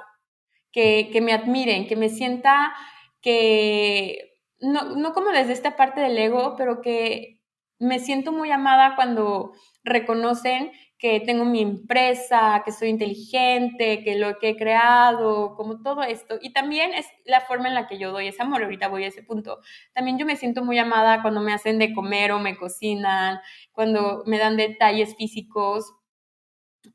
que, 0.72 1.10
que 1.12 1.20
me 1.20 1.34
admiren, 1.34 1.86
que 1.86 1.96
me 1.96 2.08
sienta 2.08 2.72
que, 3.20 4.40
no, 4.60 4.96
no 4.96 5.12
como 5.12 5.30
desde 5.30 5.52
esta 5.52 5.76
parte 5.76 6.00
del 6.00 6.16
ego, 6.16 6.54
pero 6.56 6.80
que 6.80 7.35
me 7.78 7.98
siento 7.98 8.32
muy 8.32 8.50
amada 8.50 8.94
cuando 8.96 9.52
reconocen 9.84 10.72
que 10.98 11.20
tengo 11.20 11.44
mi 11.44 11.60
empresa, 11.60 12.62
que 12.64 12.72
soy 12.72 12.88
inteligente, 12.88 14.02
que 14.02 14.16
lo 14.16 14.38
que 14.38 14.50
he 14.50 14.56
creado, 14.56 15.54
como 15.54 15.82
todo 15.82 16.02
esto. 16.02 16.38
Y 16.40 16.52
también 16.52 16.94
es 16.94 17.06
la 17.26 17.42
forma 17.42 17.68
en 17.68 17.74
la 17.74 17.86
que 17.86 17.98
yo 17.98 18.12
doy 18.12 18.28
ese 18.28 18.42
amor, 18.42 18.62
ahorita 18.62 18.88
voy 18.88 19.04
a 19.04 19.08
ese 19.08 19.22
punto. 19.22 19.58
También 19.92 20.18
yo 20.18 20.24
me 20.24 20.36
siento 20.36 20.64
muy 20.64 20.78
amada 20.78 21.20
cuando 21.20 21.42
me 21.42 21.52
hacen 21.52 21.78
de 21.78 21.92
comer 21.92 22.32
o 22.32 22.38
me 22.38 22.56
cocinan, 22.56 23.40
cuando 23.72 24.22
me 24.26 24.38
dan 24.38 24.56
detalles 24.56 25.14
físicos, 25.16 25.92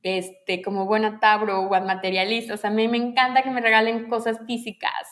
este, 0.04 0.62
como 0.62 0.86
buena 0.86 1.20
tabro 1.20 1.62
o 1.62 1.70
materialista. 1.70 2.56
O 2.56 2.58
sea, 2.58 2.72
a 2.72 2.74
mí 2.74 2.88
me 2.88 2.98
encanta 2.98 3.44
que 3.44 3.52
me 3.52 3.62
regalen 3.62 4.10
cosas 4.10 4.40
físicas. 4.48 5.08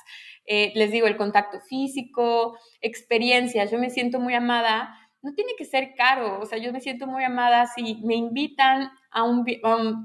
Eh, 0.45 0.71
les 0.75 0.91
digo, 0.91 1.05
el 1.05 1.17
contacto 1.17 1.59
físico, 1.61 2.57
experiencias. 2.81 3.71
Yo 3.71 3.77
me 3.77 3.91
siento 3.91 4.19
muy 4.19 4.33
amada 4.33 4.95
no 5.21 5.33
tiene 5.33 5.51
que 5.57 5.65
ser 5.65 5.95
caro, 5.95 6.39
o 6.39 6.45
sea, 6.45 6.57
yo 6.57 6.71
me 6.71 6.79
siento 6.79 7.05
muy 7.05 7.23
amada 7.23 7.65
si 7.67 7.95
me 8.03 8.15
invitan 8.15 8.89
a 9.11 9.23
un, 9.23 9.45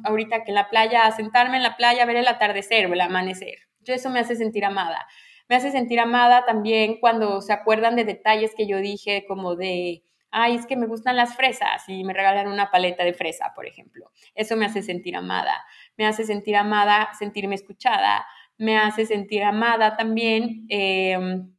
ahorita 0.04 0.44
que 0.44 0.50
en 0.50 0.56
la 0.56 0.68
playa, 0.68 1.06
a 1.06 1.12
sentarme 1.12 1.56
en 1.56 1.62
la 1.62 1.76
playa 1.76 2.02
a 2.02 2.06
ver 2.06 2.16
el 2.16 2.26
atardecer 2.26 2.86
o 2.86 2.94
el 2.94 3.00
amanecer. 3.00 3.58
Yo 3.80 3.94
eso 3.94 4.10
me 4.10 4.20
hace 4.20 4.34
sentir 4.34 4.64
amada. 4.64 5.06
Me 5.48 5.56
hace 5.56 5.70
sentir 5.70 6.00
amada 6.00 6.44
también 6.46 6.98
cuando 7.00 7.42
se 7.42 7.52
acuerdan 7.52 7.96
de 7.96 8.04
detalles 8.04 8.54
que 8.56 8.66
yo 8.66 8.78
dije, 8.78 9.24
como 9.28 9.56
de, 9.56 10.02
ay, 10.30 10.56
es 10.56 10.66
que 10.66 10.76
me 10.76 10.86
gustan 10.86 11.16
las 11.16 11.36
fresas 11.36 11.84
y 11.86 12.02
me 12.02 12.14
regalan 12.14 12.48
una 12.48 12.70
paleta 12.70 13.04
de 13.04 13.12
fresa, 13.12 13.52
por 13.54 13.66
ejemplo. 13.66 14.10
Eso 14.34 14.56
me 14.56 14.66
hace 14.66 14.82
sentir 14.82 15.16
amada. 15.16 15.64
Me 15.96 16.06
hace 16.06 16.24
sentir 16.24 16.56
amada, 16.56 17.10
sentirme 17.18 17.54
escuchada. 17.54 18.26
Me 18.56 18.78
hace 18.78 19.06
sentir 19.06 19.44
amada 19.44 19.96
también. 19.96 20.66
Em, 20.70 21.54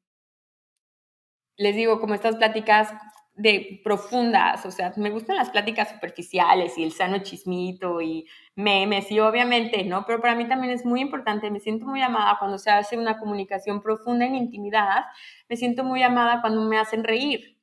les 1.58 1.76
digo, 1.76 2.02
como 2.02 2.16
estas 2.16 2.36
pláticas 2.36 2.94
de 3.36 3.82
profundas, 3.84 4.66
o 4.66 4.72
sea, 4.72 4.94
me 4.96 5.10
gustan 5.10 5.36
las 5.36 5.50
pláticas 5.50 5.90
superficiales 5.90 6.78
y 6.78 6.84
el 6.84 6.94
sano 6.94 7.18
chismito 7.20 8.02
y 8.02 8.26
memes 8.56 9.12
y 9.12 9.20
obviamente, 9.20 9.84
¿no? 9.84 10.06
Pero 10.06 10.22
para 10.22 10.36
mí 10.36 10.48
también 10.48 10.74
es 10.74 10.86
muy 10.86 11.02
importante, 11.02 11.52
me 11.52 11.60
siento 11.60 11.86
muy 11.86 12.02
amada 12.02 12.38
cuando 12.40 12.58
se 12.58 12.72
hace 12.72 12.98
una 12.98 13.20
comunicación 13.20 13.82
profunda 13.82 14.26
en 14.26 14.36
intimidad, 14.36 15.04
me 15.50 15.58
siento 15.58 15.84
muy 15.84 16.02
amada 16.02 16.40
cuando 16.42 16.62
me 16.62 16.78
hacen 16.80 17.04
reír. 17.04 17.60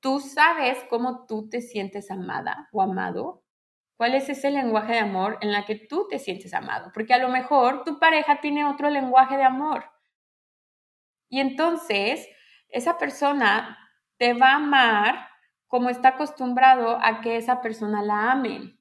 ¿Tú 0.00 0.18
sabes 0.20 0.78
cómo 0.88 1.26
tú 1.26 1.48
te 1.48 1.60
sientes 1.60 2.10
amada 2.10 2.68
o 2.72 2.80
amado? 2.80 3.44
¿Cuál 3.98 4.14
es 4.14 4.28
ese 4.30 4.50
lenguaje 4.50 4.94
de 4.94 4.98
amor 5.00 5.38
en 5.42 5.52
la 5.52 5.66
que 5.66 5.76
tú 5.76 6.08
te 6.08 6.18
sientes 6.18 6.54
amado? 6.54 6.90
Porque 6.94 7.12
a 7.14 7.18
lo 7.18 7.28
mejor 7.28 7.84
tu 7.84 7.98
pareja 8.00 8.40
tiene 8.40 8.64
otro 8.64 8.88
lenguaje 8.88 9.36
de 9.36 9.44
amor. 9.44 9.84
Y 11.28 11.40
entonces, 11.40 12.28
esa 12.68 12.98
persona 12.98 13.81
te 14.22 14.34
va 14.34 14.52
a 14.52 14.56
amar 14.58 15.28
como 15.66 15.90
está 15.90 16.10
acostumbrado 16.10 16.96
a 17.02 17.20
que 17.20 17.36
esa 17.36 17.60
persona 17.60 18.02
la 18.02 18.30
ame. 18.30 18.78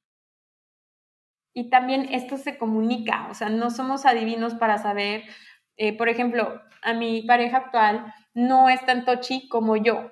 Y 1.52 1.72
también 1.72 2.10
esto 2.12 2.38
se 2.38 2.60
comunica, 2.60 3.28
o 3.28 3.34
sea, 3.34 3.50
no 3.50 3.72
somos 3.72 4.06
adivinos 4.06 4.54
para 4.54 4.78
saber, 4.78 5.24
eh, 5.78 5.98
por 5.98 6.10
ejemplo, 6.10 6.62
a 6.84 6.94
mi 6.94 7.24
pareja 7.24 7.58
actual 7.58 8.14
no 8.36 8.70
es 8.70 8.86
tan 8.86 9.04
tochi 9.04 9.50
como 9.50 9.78
yo. 9.78 10.12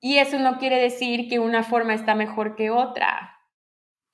Y 0.00 0.18
eso 0.18 0.40
no 0.40 0.58
quiere 0.58 0.80
decir 0.80 1.28
que 1.28 1.38
una 1.38 1.62
forma 1.62 1.94
está 1.94 2.16
mejor 2.16 2.56
que 2.56 2.70
otra. 2.70 3.38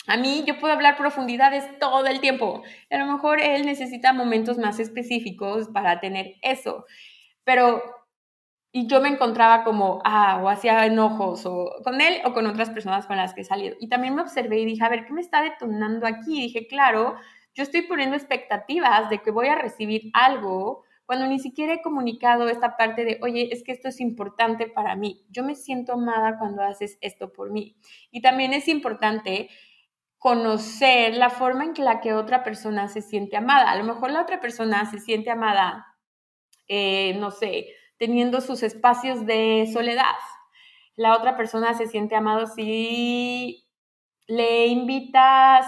A 0.08 0.18
mí 0.18 0.44
yo 0.46 0.58
puedo 0.58 0.74
hablar 0.74 0.98
profundidades 0.98 1.78
todo 1.78 2.06
el 2.06 2.20
tiempo. 2.20 2.62
A 2.90 2.98
lo 2.98 3.06
mejor 3.10 3.40
él 3.40 3.64
necesita 3.64 4.12
momentos 4.12 4.58
más 4.58 4.78
específicos 4.78 5.68
para 5.68 6.00
tener 6.00 6.34
eso. 6.42 6.84
Pero 7.44 7.99
y 8.72 8.86
yo 8.86 9.00
me 9.00 9.08
encontraba 9.08 9.64
como, 9.64 10.00
ah, 10.04 10.40
o 10.42 10.48
hacía 10.48 10.86
enojos, 10.86 11.44
o 11.44 11.72
con 11.82 12.00
él 12.00 12.20
o 12.24 12.32
con 12.32 12.46
otras 12.46 12.70
personas 12.70 13.06
con 13.06 13.16
las 13.16 13.34
que 13.34 13.40
he 13.40 13.44
salido. 13.44 13.76
Y 13.80 13.88
también 13.88 14.14
me 14.14 14.22
observé 14.22 14.60
y 14.60 14.64
dije, 14.64 14.84
a 14.84 14.88
ver, 14.88 15.06
¿qué 15.06 15.12
me 15.12 15.20
está 15.20 15.42
detonando 15.42 16.06
aquí? 16.06 16.40
Dije, 16.40 16.66
claro, 16.68 17.16
yo 17.54 17.64
estoy 17.64 17.82
poniendo 17.82 18.16
expectativas 18.16 19.10
de 19.10 19.18
que 19.18 19.32
voy 19.32 19.48
a 19.48 19.56
recibir 19.56 20.10
algo 20.12 20.84
cuando 21.04 21.26
ni 21.26 21.40
siquiera 21.40 21.74
he 21.74 21.82
comunicado 21.82 22.48
esta 22.48 22.76
parte 22.76 23.04
de, 23.04 23.18
oye, 23.22 23.48
es 23.50 23.64
que 23.64 23.72
esto 23.72 23.88
es 23.88 24.00
importante 24.00 24.68
para 24.68 24.94
mí. 24.94 25.26
Yo 25.30 25.42
me 25.42 25.56
siento 25.56 25.94
amada 25.94 26.38
cuando 26.38 26.62
haces 26.62 26.96
esto 27.00 27.32
por 27.32 27.50
mí. 27.50 27.76
Y 28.12 28.22
también 28.22 28.52
es 28.52 28.68
importante 28.68 29.50
conocer 30.18 31.16
la 31.16 31.30
forma 31.30 31.64
en 31.64 31.74
que 31.74 31.82
la 31.82 32.00
que 32.00 32.14
otra 32.14 32.44
persona 32.44 32.86
se 32.86 33.02
siente 33.02 33.36
amada. 33.36 33.72
A 33.72 33.76
lo 33.76 33.82
mejor 33.82 34.12
la 34.12 34.22
otra 34.22 34.40
persona 34.40 34.88
se 34.88 35.00
siente 35.00 35.30
amada, 35.30 35.84
eh, 36.68 37.16
no 37.18 37.32
sé, 37.32 37.66
teniendo 38.00 38.40
sus 38.40 38.62
espacios 38.62 39.26
de 39.26 39.68
soledad. 39.72 40.16
La 40.96 41.14
otra 41.14 41.36
persona 41.36 41.74
se 41.74 41.86
siente 41.86 42.16
amado 42.16 42.46
si 42.46 43.68
le 44.26 44.66
invitas, 44.68 45.66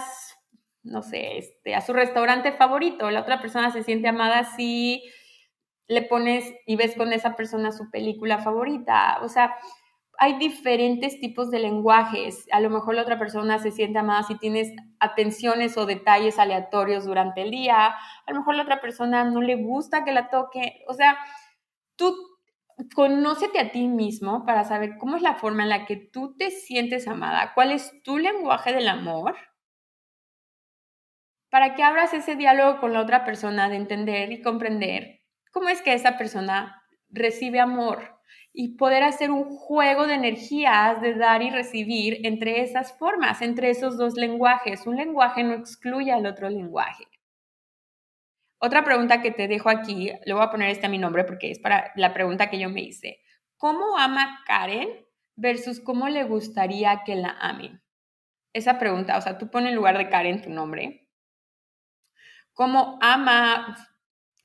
no 0.81 1.03
sé, 1.03 1.37
este, 1.37 1.75
a 1.75 1.81
su 1.81 1.93
restaurante 1.93 2.51
favorito. 2.51 3.11
La 3.11 3.21
otra 3.21 3.39
persona 3.39 3.71
se 3.71 3.83
siente 3.83 4.07
amada 4.07 4.45
si 4.55 5.03
le 5.87 6.01
pones 6.01 6.51
y 6.65 6.75
ves 6.75 6.95
con 6.95 7.13
esa 7.13 7.35
persona 7.35 7.71
su 7.71 7.91
película 7.91 8.39
favorita. 8.39 9.19
O 9.21 9.29
sea, 9.29 9.55
hay 10.17 10.39
diferentes 10.39 11.19
tipos 11.19 11.51
de 11.51 11.59
lenguajes. 11.59 12.47
A 12.51 12.61
lo 12.61 12.71
mejor 12.71 12.95
la 12.95 13.03
otra 13.03 13.19
persona 13.19 13.59
se 13.59 13.69
siente 13.69 13.99
amada 13.99 14.23
si 14.23 14.39
tienes 14.39 14.71
atenciones 14.99 15.77
o 15.77 15.85
detalles 15.85 16.39
aleatorios 16.39 17.05
durante 17.05 17.43
el 17.43 17.51
día. 17.51 17.87
A 17.87 18.31
lo 18.31 18.39
mejor 18.39 18.55
la 18.55 18.63
otra 18.63 18.81
persona 18.81 19.23
no 19.23 19.39
le 19.39 19.55
gusta 19.55 20.03
que 20.03 20.13
la 20.13 20.29
toque. 20.29 20.83
O 20.87 20.93
sea, 20.93 21.15
tú 21.95 22.15
conócete 22.95 23.59
a 23.59 23.71
ti 23.71 23.87
mismo 23.87 24.45
para 24.45 24.63
saber 24.63 24.97
cómo 24.97 25.15
es 25.15 25.21
la 25.21 25.35
forma 25.35 25.63
en 25.63 25.69
la 25.69 25.85
que 25.85 25.95
tú 25.95 26.35
te 26.37 26.51
sientes 26.51 27.07
amada, 27.07 27.51
cuál 27.53 27.71
es 27.71 27.91
tu 28.03 28.17
lenguaje 28.17 28.73
del 28.73 28.87
amor, 28.87 29.35
para 31.49 31.75
que 31.75 31.83
abras 31.83 32.13
ese 32.13 32.35
diálogo 32.35 32.79
con 32.79 32.93
la 32.93 33.01
otra 33.01 33.23
persona 33.25 33.69
de 33.69 33.75
entender 33.75 34.31
y 34.31 34.41
comprender 34.41 35.21
cómo 35.51 35.69
es 35.69 35.81
que 35.81 35.93
esa 35.93 36.17
persona 36.17 36.81
recibe 37.09 37.59
amor 37.59 38.19
y 38.51 38.75
poder 38.75 39.03
hacer 39.03 39.31
un 39.31 39.45
juego 39.45 40.07
de 40.07 40.15
energías 40.15 40.99
de 41.01 41.13
dar 41.13 41.41
y 41.43 41.51
recibir 41.51 42.25
entre 42.25 42.61
esas 42.61 42.97
formas, 42.97 43.41
entre 43.41 43.69
esos 43.69 43.97
dos 43.97 44.15
lenguajes. 44.15 44.87
Un 44.87 44.95
lenguaje 44.95 45.43
no 45.43 45.53
excluye 45.53 46.11
al 46.11 46.25
otro 46.25 46.49
lenguaje. 46.49 47.05
Otra 48.65 48.85
pregunta 48.85 49.21
que 49.21 49.31
te 49.31 49.49
dejo 49.49 49.69
aquí, 49.69 50.09
le 50.23 50.33
voy 50.33 50.41
a 50.41 50.49
poner 50.49 50.69
este 50.69 50.85
a 50.85 50.89
mi 50.89 50.97
nombre 50.97 51.25
porque 51.25 51.51
es 51.51 51.59
para 51.59 51.91
la 51.97 52.13
pregunta 52.13 52.49
que 52.49 52.57
yo 52.57 52.69
me 52.69 52.79
hice. 52.79 53.19
¿Cómo 53.57 53.97
ama 53.97 54.39
Karen 54.45 54.87
versus 55.35 55.81
cómo 55.81 56.07
le 56.07 56.23
gustaría 56.23 57.03
que 57.05 57.15
la 57.15 57.35
amen? 57.41 57.83
Esa 58.53 58.79
pregunta, 58.79 59.17
o 59.17 59.21
sea, 59.21 59.37
tú 59.37 59.49
pones 59.51 59.71
en 59.71 59.75
lugar 59.75 59.97
de 59.97 60.07
Karen 60.07 60.41
tu 60.41 60.49
nombre. 60.49 61.09
¿Cómo 62.53 62.97
ama 63.01 63.75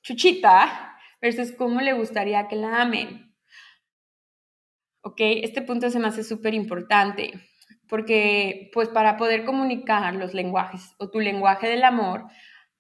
Chuchita 0.02 0.98
versus 1.20 1.52
cómo 1.52 1.80
le 1.80 1.92
gustaría 1.92 2.48
que 2.48 2.56
la 2.56 2.82
amen? 2.82 3.36
Ok, 5.02 5.20
este 5.20 5.62
punto 5.62 5.90
se 5.90 6.00
me 6.00 6.08
hace 6.08 6.24
súper 6.24 6.54
importante 6.54 7.34
porque 7.88 8.68
pues 8.72 8.88
para 8.88 9.16
poder 9.16 9.44
comunicar 9.44 10.12
los 10.16 10.34
lenguajes 10.34 10.94
o 10.98 11.08
tu 11.08 11.20
lenguaje 11.20 11.68
del 11.68 11.84
amor, 11.84 12.24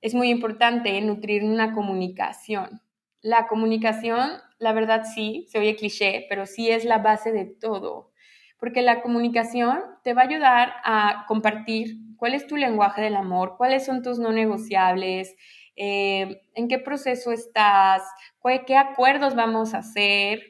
es 0.00 0.14
muy 0.14 0.30
importante 0.30 1.00
nutrir 1.00 1.44
una 1.44 1.72
comunicación. 1.72 2.80
La 3.20 3.46
comunicación, 3.46 4.30
la 4.58 4.72
verdad 4.72 5.04
sí, 5.04 5.46
se 5.48 5.58
oye 5.58 5.76
cliché, 5.76 6.26
pero 6.28 6.46
sí 6.46 6.70
es 6.70 6.84
la 6.84 6.98
base 6.98 7.32
de 7.32 7.44
todo, 7.46 8.12
porque 8.58 8.82
la 8.82 9.02
comunicación 9.02 9.80
te 10.04 10.14
va 10.14 10.22
a 10.22 10.26
ayudar 10.26 10.72
a 10.84 11.24
compartir 11.26 11.96
cuál 12.16 12.34
es 12.34 12.46
tu 12.46 12.56
lenguaje 12.56 13.02
del 13.02 13.16
amor, 13.16 13.56
cuáles 13.56 13.84
son 13.84 14.02
tus 14.02 14.18
no 14.18 14.32
negociables, 14.32 15.34
eh, 15.76 16.42
en 16.54 16.68
qué 16.68 16.78
proceso 16.78 17.32
estás, 17.32 18.02
qué 18.66 18.76
acuerdos 18.76 19.34
vamos 19.34 19.74
a 19.74 19.78
hacer. 19.78 20.42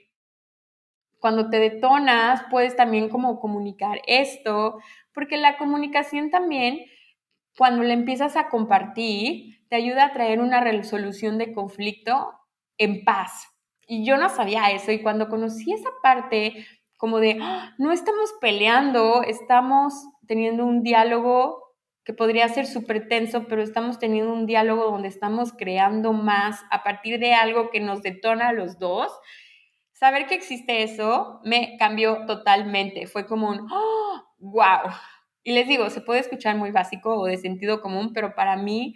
Cuando 1.20 1.51
te 1.51 1.59
detonas, 1.59 2.42
puedes 2.51 2.76
también 2.76 3.09
como 3.09 3.40
comunicar 3.40 4.01
esto, 4.07 4.78
porque 5.12 5.36
la 5.36 5.59
comunicación 5.59 6.30
también 6.30 6.80
cuando 7.59 7.83
le 7.83 7.93
empiezas 7.93 8.37
a 8.37 8.49
compartir, 8.49 9.67
te 9.69 9.75
ayuda 9.75 10.07
a 10.07 10.13
traer 10.13 10.41
una 10.41 10.61
resolución 10.61 11.39
de 11.39 11.53
conflicto 11.53 12.33
en 12.79 13.05
paz. 13.05 13.49
Y 13.89 14.07
yo 14.07 14.17
no 14.17 14.29
sabía 14.29 14.71
eso 14.71 14.93
y 14.93 15.03
cuando 15.03 15.29
conocí 15.29 15.73
esa 15.73 15.91
parte 16.01 16.65
como 16.97 17.19
de, 17.19 17.39
¡Ah! 17.43 17.75
no 17.79 17.91
estamos 17.91 18.33
peleando, 18.41 19.23
estamos 19.25 19.93
teniendo 20.29 20.65
un 20.65 20.85
diálogo 20.85 21.75
que 22.05 22.13
podría 22.13 22.49
ser 22.49 22.67
súper 22.67 23.09
tenso, 23.09 23.49
pero 23.49 23.63
estamos 23.63 23.99
teniendo 23.99 24.33
un 24.33 24.47
diálogo 24.47 24.85
donde 24.85 25.09
estamos 25.09 25.53
creando 25.53 26.13
más 26.13 26.61
a 26.71 26.85
partir 26.85 27.19
de 27.19 27.35
algo 27.35 27.71
que 27.71 27.81
nos 27.81 28.03
detona 28.03 28.49
a 28.49 28.53
los 28.53 28.79
dos. 28.79 29.13
Saber 29.93 30.27
que 30.27 30.37
existe 30.37 30.85
eso 30.85 31.41
me 31.45 31.77
cambió 31.77 32.25
totalmente. 32.25 33.09
Fue 33.09 33.27
como 33.27 33.49
un, 33.49 33.67
wow, 34.39 34.63
¡Ah! 34.63 35.18
Y 35.43 35.53
les 35.53 35.68
digo, 35.68 35.89
se 35.91 36.01
puede 36.01 36.20
escuchar 36.20 36.57
muy 36.57 36.70
básico 36.70 37.14
o 37.14 37.26
de 37.26 37.36
sentido 37.39 37.80
común, 37.80 38.12
pero 38.12 38.34
para 38.34 38.57
mí 38.57 38.95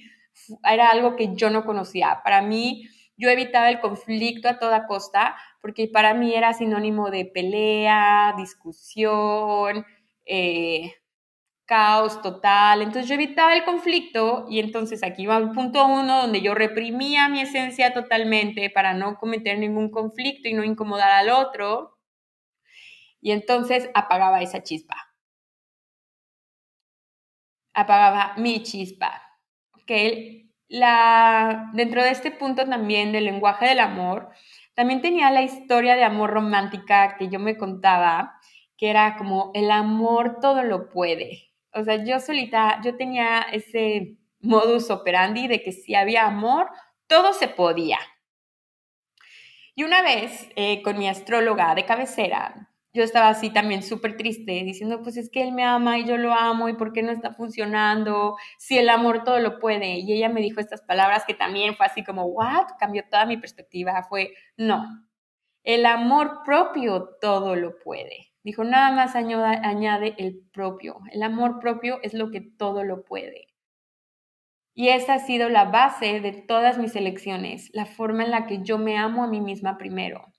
era 0.64 0.90
algo 0.90 1.16
que 1.16 1.34
yo 1.34 1.50
no 1.50 1.64
conocía. 1.64 2.20
Para 2.24 2.42
mí, 2.42 2.88
yo 3.16 3.28
evitaba 3.28 3.70
el 3.70 3.80
conflicto 3.80 4.48
a 4.48 4.58
toda 4.58 4.86
costa, 4.86 5.36
porque 5.60 5.88
para 5.88 6.14
mí 6.14 6.34
era 6.34 6.52
sinónimo 6.52 7.10
de 7.10 7.26
pelea, 7.26 8.34
discusión, 8.36 9.86
eh, 10.26 10.94
caos 11.66 12.20
total. 12.22 12.82
Entonces 12.82 13.08
yo 13.08 13.14
evitaba 13.14 13.54
el 13.54 13.64
conflicto 13.64 14.46
y 14.50 14.60
entonces 14.60 15.02
aquí 15.04 15.26
va 15.26 15.38
el 15.38 15.52
punto 15.52 15.86
uno 15.86 16.22
donde 16.22 16.42
yo 16.42 16.54
reprimía 16.54 17.28
mi 17.28 17.40
esencia 17.40 17.94
totalmente 17.94 18.70
para 18.70 18.94
no 18.94 19.16
cometer 19.16 19.58
ningún 19.58 19.90
conflicto 19.90 20.48
y 20.48 20.54
no 20.54 20.64
incomodar 20.64 21.10
al 21.10 21.30
otro. 21.30 21.98
Y 23.20 23.30
entonces 23.32 23.88
apagaba 23.94 24.42
esa 24.42 24.62
chispa 24.62 25.11
apagaba 27.74 28.34
mi 28.36 28.62
chispa. 28.62 29.22
¿okay? 29.72 30.50
La, 30.68 31.70
dentro 31.74 32.02
de 32.02 32.10
este 32.10 32.30
punto 32.30 32.64
también 32.64 33.12
del 33.12 33.24
lenguaje 33.24 33.66
del 33.66 33.80
amor, 33.80 34.30
también 34.74 35.02
tenía 35.02 35.30
la 35.30 35.42
historia 35.42 35.96
de 35.96 36.04
amor 36.04 36.30
romántica 36.30 37.16
que 37.18 37.28
yo 37.28 37.38
me 37.38 37.56
contaba, 37.56 38.40
que 38.76 38.88
era 38.90 39.16
como 39.16 39.50
el 39.54 39.70
amor 39.70 40.38
todo 40.40 40.62
lo 40.62 40.88
puede. 40.88 41.50
O 41.74 41.84
sea, 41.84 42.02
yo 42.04 42.20
solita, 42.20 42.80
yo 42.82 42.96
tenía 42.96 43.40
ese 43.52 44.16
modus 44.40 44.90
operandi 44.90 45.46
de 45.46 45.62
que 45.62 45.72
si 45.72 45.94
había 45.94 46.26
amor, 46.26 46.70
todo 47.06 47.32
se 47.32 47.48
podía. 47.48 47.98
Y 49.74 49.84
una 49.84 50.02
vez, 50.02 50.48
eh, 50.56 50.82
con 50.82 50.98
mi 50.98 51.08
astróloga 51.08 51.74
de 51.74 51.86
cabecera, 51.86 52.71
yo 52.94 53.02
estaba 53.02 53.28
así 53.28 53.50
también 53.50 53.82
súper 53.82 54.16
triste, 54.16 54.52
diciendo, 54.64 55.02
pues 55.02 55.16
es 55.16 55.30
que 55.30 55.42
él 55.42 55.52
me 55.52 55.64
ama 55.64 55.98
y 55.98 56.04
yo 56.04 56.18
lo 56.18 56.34
amo 56.34 56.68
y 56.68 56.74
por 56.74 56.92
qué 56.92 57.02
no 57.02 57.10
está 57.10 57.32
funcionando, 57.32 58.36
si 58.58 58.76
el 58.78 58.90
amor 58.90 59.24
todo 59.24 59.38
lo 59.38 59.58
puede. 59.58 59.98
Y 60.00 60.12
ella 60.12 60.28
me 60.28 60.42
dijo 60.42 60.60
estas 60.60 60.82
palabras 60.82 61.24
que 61.26 61.34
también 61.34 61.74
fue 61.74 61.86
así 61.86 62.04
como, 62.04 62.24
what, 62.26 62.66
cambió 62.78 63.04
toda 63.10 63.24
mi 63.26 63.38
perspectiva, 63.38 64.02
fue, 64.08 64.34
no, 64.58 64.84
el 65.64 65.86
amor 65.86 66.40
propio 66.44 67.16
todo 67.20 67.56
lo 67.56 67.78
puede. 67.78 68.32
Dijo, 68.44 68.64
nada 68.64 68.92
más 68.92 69.16
añade, 69.16 69.60
añade 69.66 70.14
el 70.18 70.40
propio, 70.52 70.98
el 71.12 71.22
amor 71.22 71.60
propio 71.60 71.98
es 72.02 72.12
lo 72.12 72.30
que 72.30 72.40
todo 72.40 72.84
lo 72.84 73.04
puede. 73.04 73.48
Y 74.74 74.88
esa 74.88 75.14
ha 75.14 75.18
sido 75.18 75.48
la 75.48 75.66
base 75.66 76.20
de 76.20 76.32
todas 76.32 76.78
mis 76.78 76.96
elecciones, 76.96 77.70
la 77.72 77.86
forma 77.86 78.24
en 78.24 78.30
la 78.30 78.46
que 78.46 78.62
yo 78.62 78.78
me 78.78 78.98
amo 78.98 79.24
a 79.24 79.28
mí 79.28 79.40
misma 79.40 79.78
primero 79.78 80.31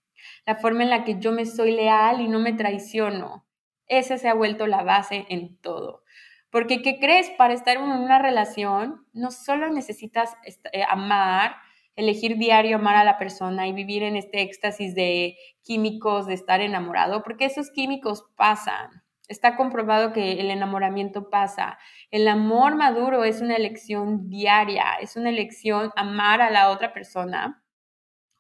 la 0.46 0.56
forma 0.56 0.84
en 0.84 0.90
la 0.90 1.04
que 1.04 1.20
yo 1.20 1.32
me 1.32 1.46
soy 1.46 1.72
leal 1.72 2.22
y 2.22 2.28
no 2.28 2.40
me 2.40 2.54
traiciono. 2.54 3.46
Esa 3.88 4.18
se 4.18 4.30
ha 4.30 4.34
vuelto 4.34 4.68
la 4.68 4.84
base 4.84 5.26
en 5.30 5.58
todo. 5.58 6.04
Porque, 6.50 6.82
¿qué 6.82 7.00
crees? 7.00 7.32
Para 7.32 7.54
estar 7.54 7.78
en 7.78 7.84
una 7.84 8.20
relación, 8.20 9.08
no 9.12 9.32
solo 9.32 9.70
necesitas 9.70 10.36
eh, 10.72 10.84
amar, 10.88 11.56
elegir 11.96 12.38
diario 12.38 12.76
amar 12.78 12.96
a 12.96 13.04
la 13.04 13.18
persona 13.18 13.68
y 13.68 13.74
vivir 13.74 14.04
en 14.04 14.16
este 14.16 14.42
éxtasis 14.42 14.94
de 14.94 15.36
químicos, 15.64 16.28
de 16.28 16.36
estar 16.36 16.62
enamorado, 16.62 17.24
porque 17.24 17.46
esos 17.46 17.72
químicos 17.72 18.26
pasan. 18.36 19.04
Está 19.28 19.56
comprobado 19.56 20.14
que 20.14 20.34
el 20.34 20.52
enamoramiento 20.52 21.30
pasa. 21.30 21.80
El 22.12 22.28
amor 22.28 22.76
maduro 22.76 23.24
es 23.24 23.42
una 23.42 23.56
elección 23.56 24.30
diaria, 24.30 24.98
es 25.02 25.16
una 25.16 25.30
elección 25.30 25.92
amar 25.96 26.42
a 26.42 26.52
la 26.52 26.70
otra 26.70 26.94
persona 26.94 27.63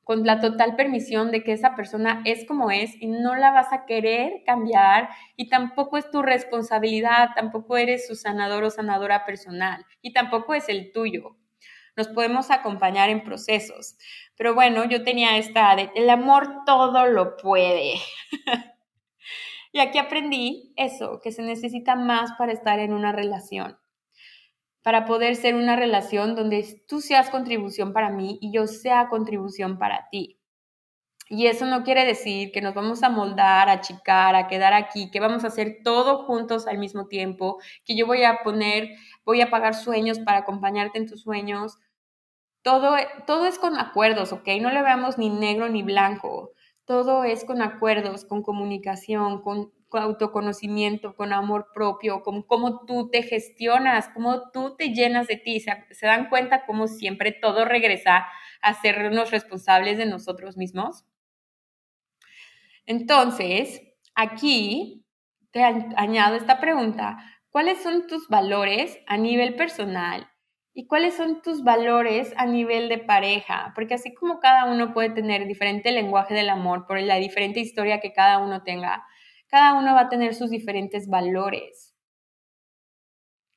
con 0.03 0.25
la 0.25 0.39
total 0.39 0.75
permisión 0.75 1.31
de 1.31 1.43
que 1.43 1.53
esa 1.53 1.75
persona 1.75 2.21
es 2.25 2.45
como 2.45 2.71
es 2.71 3.01
y 3.01 3.07
no 3.07 3.35
la 3.35 3.51
vas 3.51 3.71
a 3.71 3.85
querer 3.85 4.43
cambiar 4.45 5.09
y 5.35 5.49
tampoco 5.49 5.97
es 5.97 6.09
tu 6.11 6.21
responsabilidad, 6.21 7.29
tampoco 7.35 7.77
eres 7.77 8.07
su 8.07 8.15
sanador 8.15 8.63
o 8.63 8.69
sanadora 8.69 9.25
personal 9.25 9.85
y 10.01 10.13
tampoco 10.13 10.53
es 10.53 10.67
el 10.69 10.91
tuyo. 10.91 11.37
Nos 11.95 12.07
podemos 12.07 12.49
acompañar 12.49 13.09
en 13.09 13.23
procesos. 13.23 13.97
Pero 14.35 14.55
bueno, 14.55 14.83
yo 14.85 15.03
tenía 15.03 15.37
esta 15.37 15.75
de, 15.75 15.91
el 15.95 16.09
amor 16.09 16.65
todo 16.65 17.05
lo 17.05 17.37
puede. 17.37 17.93
y 19.71 19.79
aquí 19.79 19.99
aprendí 19.99 20.73
eso, 20.75 21.19
que 21.23 21.31
se 21.31 21.43
necesita 21.43 21.95
más 21.95 22.31
para 22.37 22.51
estar 22.51 22.79
en 22.79 22.93
una 22.93 23.11
relación 23.11 23.77
para 24.83 25.05
poder 25.05 25.35
ser 25.35 25.55
una 25.55 25.75
relación 25.75 26.35
donde 26.35 26.83
tú 26.87 27.01
seas 27.01 27.29
contribución 27.29 27.93
para 27.93 28.09
mí 28.09 28.37
y 28.41 28.51
yo 28.51 28.67
sea 28.67 29.07
contribución 29.09 29.77
para 29.79 30.09
ti. 30.11 30.39
Y 31.29 31.47
eso 31.47 31.65
no 31.65 31.83
quiere 31.83 32.05
decir 32.05 32.51
que 32.51 32.61
nos 32.61 32.73
vamos 32.73 33.01
a 33.01 33.09
moldar, 33.09 33.69
a 33.69 33.73
achicar, 33.73 34.35
a 34.35 34.47
quedar 34.47 34.73
aquí, 34.73 35.09
que 35.09 35.21
vamos 35.21 35.43
a 35.43 35.47
hacer 35.47 35.77
todo 35.83 36.25
juntos 36.25 36.67
al 36.67 36.77
mismo 36.77 37.07
tiempo, 37.07 37.59
que 37.85 37.95
yo 37.95 38.05
voy 38.05 38.23
a 38.23 38.39
poner, 38.43 38.89
voy 39.25 39.41
a 39.41 39.49
pagar 39.49 39.73
sueños 39.73 40.19
para 40.19 40.39
acompañarte 40.39 40.99
en 40.99 41.07
tus 41.07 41.21
sueños. 41.21 41.77
Todo, 42.61 42.95
todo 43.25 43.45
es 43.45 43.57
con 43.57 43.77
acuerdos, 43.77 44.33
¿ok? 44.33 44.47
No 44.61 44.69
le 44.69 44.81
veamos 44.81 45.17
ni 45.17 45.29
negro 45.29 45.69
ni 45.69 45.81
blanco. 45.81 46.51
Todo 46.85 47.23
es 47.23 47.45
con 47.45 47.61
acuerdos, 47.61 48.25
con 48.25 48.43
comunicación, 48.43 49.41
con 49.41 49.71
autoconocimiento, 49.97 51.15
con 51.15 51.33
amor 51.33 51.67
propio, 51.73 52.21
con 52.21 52.43
cómo 52.43 52.85
tú 52.85 53.09
te 53.09 53.23
gestionas, 53.23 54.09
cómo 54.13 54.51
tú 54.51 54.75
te 54.75 54.89
llenas 54.93 55.27
de 55.27 55.37
ti. 55.37 55.59
Se, 55.59 55.71
se 55.91 56.05
dan 56.05 56.29
cuenta 56.29 56.65
cómo 56.65 56.87
siempre 56.87 57.31
todo 57.31 57.65
regresa 57.65 58.25
a 58.61 58.73
sernos 58.73 59.31
responsables 59.31 59.97
de 59.97 60.05
nosotros 60.05 60.57
mismos. 60.57 61.05
Entonces, 62.85 63.81
aquí 64.15 65.05
te 65.51 65.63
añado 65.63 66.35
esta 66.35 66.59
pregunta. 66.59 67.17
¿Cuáles 67.49 67.81
son 67.83 68.07
tus 68.07 68.27
valores 68.27 68.99
a 69.07 69.17
nivel 69.17 69.55
personal 69.55 70.27
y 70.73 70.87
cuáles 70.87 71.15
son 71.15 71.41
tus 71.41 71.63
valores 71.63 72.33
a 72.37 72.45
nivel 72.45 72.89
de 72.89 72.97
pareja, 72.97 73.71
porque 73.75 73.93
así 73.93 74.13
como 74.13 74.39
cada 74.39 74.65
uno 74.65 74.93
puede 74.93 75.11
tener 75.11 75.47
diferente 75.47 75.91
lenguaje 75.91 76.33
del 76.33 76.49
amor 76.49 76.87
por 76.87 76.99
la 76.99 77.17
diferente 77.17 77.59
historia 77.59 77.99
que 77.99 78.13
cada 78.13 78.39
uno 78.39 78.63
tenga, 78.63 79.05
cada 79.53 79.75
uno 79.75 79.93
va 79.93 80.01
a 80.01 80.09
tener 80.09 80.33
sus 80.33 80.49
diferentes 80.49 81.07
valores. 81.07 81.95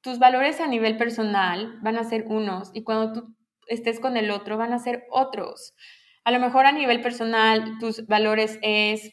Tus 0.02 0.18
valores 0.18 0.60
a 0.60 0.66
nivel 0.66 0.98
personal 0.98 1.78
van 1.80 1.96
a 1.96 2.04
ser 2.04 2.26
unos 2.28 2.70
y 2.74 2.84
cuando 2.84 3.14
tú 3.14 3.34
estés 3.66 3.98
con 3.98 4.18
el 4.18 4.30
otro 4.30 4.58
van 4.58 4.74
a 4.74 4.78
ser 4.78 5.06
otros. 5.10 5.74
A 6.22 6.32
lo 6.32 6.38
mejor 6.38 6.66
a 6.66 6.72
nivel 6.72 7.00
personal 7.00 7.78
tus 7.80 8.06
valores 8.06 8.58
es 8.60 9.10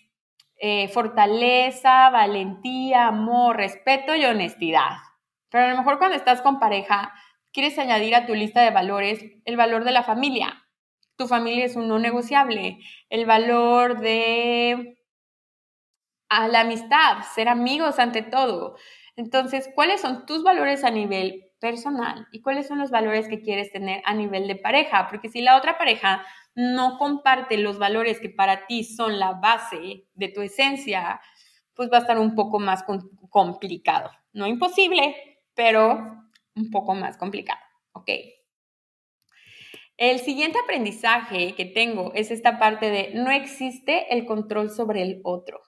eh, 0.58 0.90
fortaleza, 0.90 2.10
valentía, 2.10 3.08
amor, 3.08 3.56
respeto 3.56 4.14
y 4.18 4.26
honestidad. 4.26 4.98
Pero 5.50 5.64
a 5.64 5.70
lo 5.70 5.78
mejor 5.78 6.00
cuando 6.00 6.18
estás 6.18 6.42
con 6.42 6.60
pareja 6.60 7.14
quieres 7.54 7.80
añadir 7.80 8.14
a 8.14 8.26
tu 8.26 8.36
lista 8.36 8.62
de 8.62 8.72
valores 8.72 9.24
el 9.46 9.56
valor 9.56 9.86
de 9.86 9.94
la 9.94 10.04
familia. 10.04 10.66
Tu 11.16 11.28
familia 11.28 11.64
es 11.64 11.78
un 11.78 11.88
no 11.88 11.98
negociable. 11.98 12.80
El 13.10 13.26
valor 13.26 14.02
de 14.02 14.98
a 16.38 16.48
la 16.48 16.62
amistad, 16.62 17.24
ser 17.36 17.48
amigos 17.50 18.00
ante 18.00 18.22
todo. 18.22 18.76
Entonces, 19.16 19.70
¿cuáles 19.76 20.02
son 20.02 20.26
tus 20.26 20.44
valores 20.44 20.84
a 20.84 20.90
nivel 20.90 21.52
personal 21.60 22.28
y 22.32 22.42
cuáles 22.42 22.68
son 22.68 22.80
los 22.80 22.90
valores 22.90 23.28
que 23.28 23.42
quieres 23.42 23.72
tener 23.72 24.02
a 24.06 24.14
nivel 24.14 24.48
de 24.48 24.56
pareja? 24.56 25.08
Porque 25.08 25.30
si 25.30 25.42
la 25.42 25.58
otra 25.58 25.78
pareja 25.78 26.26
no 26.56 26.98
comparte 26.98 27.58
los 27.58 27.78
valores 27.78 28.20
que 28.20 28.30
para 28.30 28.66
ti 28.68 28.84
son 28.84 29.20
la 29.20 29.34
base 29.34 30.06
de 30.14 30.28
tu 30.30 30.42
esencia, 30.42 31.22
pues 31.74 31.90
va 31.92 31.98
a 31.98 32.02
estar 32.02 32.20
un 32.20 32.36
poco 32.36 32.60
más 32.60 32.84
complicado. 33.30 34.12
No 34.34 34.48
imposible, 34.48 35.40
pero 35.54 36.28
un 36.56 36.70
poco 36.72 36.94
más 36.96 37.18
complicado. 37.18 37.60
¿Ok? 37.94 38.10
El 39.98 40.20
siguiente 40.20 40.58
aprendizaje 40.60 41.54
que 41.54 41.66
tengo 41.66 42.14
es 42.16 42.32
esta 42.32 42.58
parte 42.58 42.90
de 42.90 43.12
no 43.14 43.30
existe 43.30 44.12
el 44.14 44.26
control 44.26 44.72
sobre 44.72 45.04
el 45.04 45.22
otro. 45.24 45.62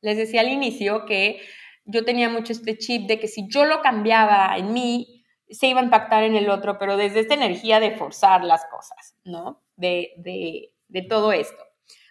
Les 0.00 0.16
decía 0.16 0.40
al 0.40 0.48
inicio 0.48 1.04
que 1.04 1.40
yo 1.84 2.04
tenía 2.04 2.28
mucho 2.28 2.52
este 2.52 2.78
chip 2.78 3.06
de 3.06 3.18
que 3.18 3.28
si 3.28 3.48
yo 3.48 3.64
lo 3.64 3.82
cambiaba 3.82 4.56
en 4.56 4.72
mí, 4.72 5.24
se 5.48 5.66
iba 5.66 5.80
a 5.80 5.84
impactar 5.84 6.22
en 6.22 6.36
el 6.36 6.48
otro, 6.48 6.78
pero 6.78 6.96
desde 6.96 7.20
esta 7.20 7.34
energía 7.34 7.80
de 7.80 7.90
forzar 7.92 8.44
las 8.44 8.64
cosas, 8.66 9.16
¿no? 9.24 9.62
De, 9.76 10.12
de, 10.18 10.72
de 10.88 11.02
todo 11.02 11.32
esto. 11.32 11.62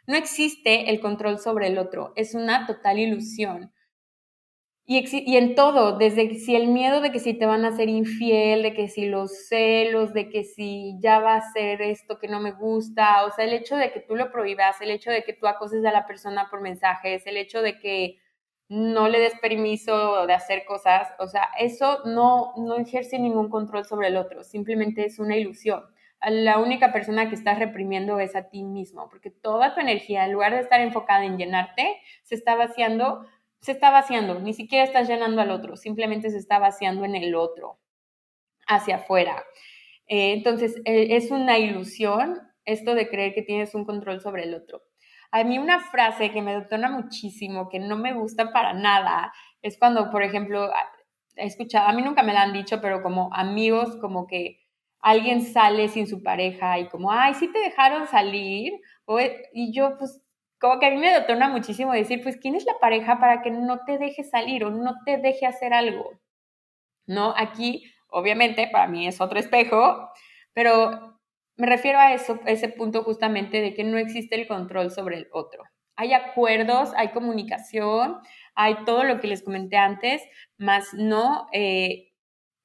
No 0.08 0.16
existe 0.16 0.90
el 0.90 1.00
control 1.00 1.40
sobre 1.40 1.68
el 1.68 1.78
otro, 1.78 2.14
es 2.16 2.34
una 2.34 2.66
total 2.66 3.00
ilusión. 3.00 3.72
Y, 4.92 5.38
en 5.38 5.54
todo, 5.54 6.00
desde 6.00 6.34
si 6.34 6.56
el 6.56 6.68
miedo 6.68 7.00
de 7.00 7.12
que 7.12 7.20
si 7.20 7.36
te 7.36 7.46
van 7.46 7.64
a 7.64 7.76
ser 7.76 7.90
infiel, 7.90 8.64
de 8.64 8.74
que 8.74 8.88
si 8.88 9.06
los 9.06 9.46
celos, 9.48 10.14
de 10.14 10.30
que 10.30 10.44
si 10.44 10.96
ya 11.00 11.20
va 11.20 11.36
a 11.36 11.52
ser 11.54 11.84
esto 11.84 12.18
que 12.18 12.28
no 12.28 12.40
me 12.40 12.54
gusta, 12.54 13.24
o 13.26 13.30
sea, 13.30 13.46
el 13.46 13.54
hecho 13.54 13.76
de 13.76 13.92
que 13.92 14.00
tú 14.00 14.16
lo 14.16 14.32
prohíbas, 14.32 14.82
el 14.82 14.90
hecho 14.90 15.12
de 15.12 15.24
que 15.24 15.34
tú 15.34 15.46
acoses 15.46 15.86
a 15.86 15.92
la 15.92 16.08
persona 16.08 16.48
por 16.50 16.62
mensajes, 16.62 17.28
el 17.28 17.38
hecho 17.38 17.62
de 17.62 17.78
que 17.78 18.18
no 18.68 19.10
le 19.10 19.20
des 19.20 19.40
permiso 19.40 20.26
de 20.26 20.34
hacer 20.34 20.66
cosas, 20.66 21.08
o 21.20 21.28
sea, 21.28 21.50
eso 21.60 22.00
no, 22.06 22.54
no 22.58 22.78
ejerce 22.78 23.20
ningún 23.20 23.50
control 23.50 23.86
sobre 23.86 24.08
el 24.08 24.18
otro, 24.18 24.44
simplemente 24.44 25.06
es 25.06 25.20
una 25.20 25.38
ilusión. 25.38 25.84
La 26.22 26.58
única 26.58 26.92
persona 26.92 27.30
que 27.30 27.36
estás 27.36 27.60
reprimiendo 27.60 28.20
es 28.20 28.36
a 28.36 28.50
ti 28.50 28.64
mismo, 28.64 29.08
porque 29.10 29.30
toda 29.30 29.76
tu 29.76 29.82
energía, 29.82 30.26
en 30.26 30.34
lugar 30.34 30.54
de 30.54 30.62
estar 30.62 30.82
enfocada 30.82 31.24
en 31.26 31.38
llenarte, 31.38 31.96
se 32.24 32.34
está 32.36 32.56
vaciando 32.56 33.26
se 33.62 33.72
está 33.74 33.92
vaciando, 33.92 34.40
ni 34.40 34.54
siquiera 34.54 34.86
estás 34.86 35.08
llenando 35.08 35.42
al 35.42 35.52
otro, 35.52 35.76
simplemente 35.76 36.30
se 36.30 36.38
está 36.38 36.60
vaciando 36.60 37.06
en 37.06 37.16
el 37.16 37.36
otro, 37.36 37.80
hacia 38.68 38.98
afuera. 38.98 39.44
Eh, 40.08 40.34
entonces, 40.34 40.78
eh, 40.86 41.16
es 41.16 41.32
una 41.32 41.58
ilusión 41.58 42.40
esto 42.66 42.96
de 42.96 43.10
creer 43.10 43.34
que 43.34 43.42
tienes 43.42 43.76
un 43.76 43.86
control 43.86 44.22
sobre 44.22 44.44
el 44.44 44.54
otro. 44.54 44.82
A 45.32 45.44
mí 45.44 45.60
una 45.60 45.80
frase 45.80 46.32
que 46.32 46.42
me 46.42 46.56
detona 46.56 46.90
muchísimo, 46.90 47.70
que 47.70 47.80
no 47.80 47.98
me 47.98 48.14
gusta 48.14 48.52
para 48.52 48.74
nada, 48.74 49.32
es 49.62 49.78
cuando, 49.78 50.10
por 50.10 50.24
ejemplo, 50.24 50.70
he 51.36 51.46
escuchado, 51.46 51.88
a 51.88 51.94
mí 51.94 52.02
nunca 52.02 52.24
me 52.24 52.34
la 52.34 52.44
han 52.44 52.54
dicho, 52.54 52.82
pero 52.82 53.02
como 53.04 53.30
amigos, 53.34 53.98
como 53.98 54.26
que 54.28 54.60
alguien 55.02 55.42
sale 55.42 55.88
sin 55.88 56.08
su 56.08 56.24
pareja 56.24 56.80
y 56.80 56.90
como, 56.90 57.12
ay, 57.12 57.34
sí 57.36 57.52
te 57.52 57.60
dejaron 57.60 58.08
salir, 58.08 58.74
y 59.54 59.74
yo 59.74 59.98
pues 59.98 60.22
como 60.60 60.80
que 60.80 60.88
a 60.88 60.92
mí 60.92 60.98
me 60.98 61.12
detona 61.12 61.48
muchísimo 61.50 61.94
decir, 61.94 62.22
pues, 62.22 62.38
¿quién 62.38 62.56
es 62.56 62.66
la 62.66 62.78
pareja 62.80 63.20
para 63.20 63.42
que 63.42 63.52
no 63.52 63.86
te 63.86 63.98
deje 63.98 64.24
salir 64.24 64.66
o 64.66 64.72
no 64.72 64.96
te 65.06 65.18
deje 65.18 65.46
hacer 65.46 65.74
algo? 65.74 66.20
¿No? 67.08 67.34
Aquí, 67.38 67.92
obviamente, 68.10 68.68
para 68.72 68.88
mí 68.88 69.08
es 69.08 69.22
otro 69.22 69.40
espejo, 69.40 70.12
pero 70.54 71.20
me 71.56 71.68
refiero 71.68 72.00
a 72.00 72.14
eso, 72.14 72.40
ese 72.46 72.70
punto 72.70 73.04
justamente 73.04 73.62
de 73.62 73.74
que 73.74 73.84
no 73.84 73.98
existe 73.98 74.36
el 74.36 74.48
control 74.48 74.92
sobre 74.92 75.18
el 75.18 75.28
otro. 75.32 75.64
Hay 75.96 76.14
acuerdos, 76.14 76.94
hay 76.96 77.10
comunicación, 77.10 78.20
hay 78.56 78.84
todo 78.86 79.04
lo 79.04 79.20
que 79.20 79.28
les 79.28 79.44
comenté 79.44 79.78
antes, 79.78 80.22
más 80.58 80.94
no 80.94 81.48
eh, 81.54 82.12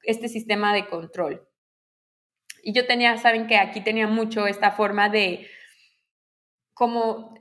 este 0.02 0.28
sistema 0.28 0.72
de 0.74 0.86
control. 0.86 1.48
Y 2.62 2.72
yo 2.72 2.86
tenía, 2.86 3.16
saben 3.18 3.46
que 3.46 3.56
aquí 3.56 3.80
tenía 3.80 4.06
mucho 4.06 4.46
esta 4.46 4.70
forma 4.70 5.08
de 5.08 5.48
como 6.72 7.34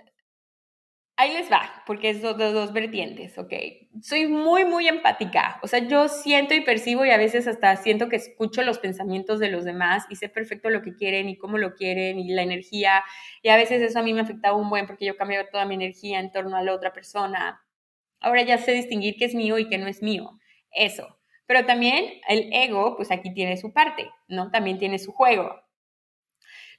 Ahí 1.16 1.32
les 1.32 1.52
va, 1.52 1.84
porque 1.86 2.10
es 2.10 2.24
de 2.24 2.34
dos, 2.34 2.74
vertientes, 2.74 3.38
¿ok? 3.38 3.54
Soy 4.02 4.26
muy, 4.26 4.66
muy 4.66 4.88
empática. 4.88 5.60
O 5.62 5.68
sea, 5.68 5.80
yo 5.88 6.08
siento 6.08 6.56
y 6.56 6.62
percibo 6.62 7.06
y 7.06 7.12
a 7.12 7.18
veces 7.18 7.48
hasta 7.48 7.76
siento 7.76 8.10
que 8.10 8.16
escucho 8.16 8.64
los 8.64 8.80
pensamientos 8.80 9.40
de 9.40 9.50
los 9.50 9.64
demás 9.64 10.06
y 10.10 10.16
sé 10.16 10.28
perfecto 10.28 10.72
lo 10.72 10.82
que 10.82 10.96
quieren 10.96 11.30
y 11.30 11.38
cómo 11.38 11.60
lo 11.60 11.76
quieren 11.76 12.20
y 12.20 12.34
la 12.34 12.42
energía. 12.42 13.04
Y 13.44 13.50
a 13.50 13.58
veces 13.58 13.84
eso 13.84 14.00
a 14.00 14.04
mí 14.04 14.12
me 14.12 14.22
afectaba 14.22 14.58
un 14.58 14.72
buen 14.72 14.88
porque 14.88 15.06
yo 15.06 15.16
cambio 15.16 15.48
toda 15.52 15.66
mi 15.66 15.76
energía 15.76 16.20
en 16.20 16.32
torno 16.32 16.58
a 16.58 16.64
la 16.64 16.74
otra 16.74 16.94
persona. 16.94 17.62
Ahora 18.20 18.42
ya 18.42 18.58
sé 18.58 18.72
distinguir 18.72 19.16
qué 19.16 19.26
es 19.26 19.36
mío 19.36 19.60
y 19.60 19.70
qué 19.70 19.78
no 19.78 19.88
es 19.88 20.02
mío. 20.02 20.40
Eso. 20.72 21.20
Pero 21.46 21.66
también 21.68 22.22
el 22.28 22.50
ego, 22.52 22.96
pues 22.96 23.12
aquí 23.12 23.32
tiene 23.36 23.58
su 23.58 23.72
parte, 23.72 24.10
¿no? 24.28 24.50
También 24.50 24.80
tiene 24.80 24.98
su 24.98 25.12
juego. 25.12 25.62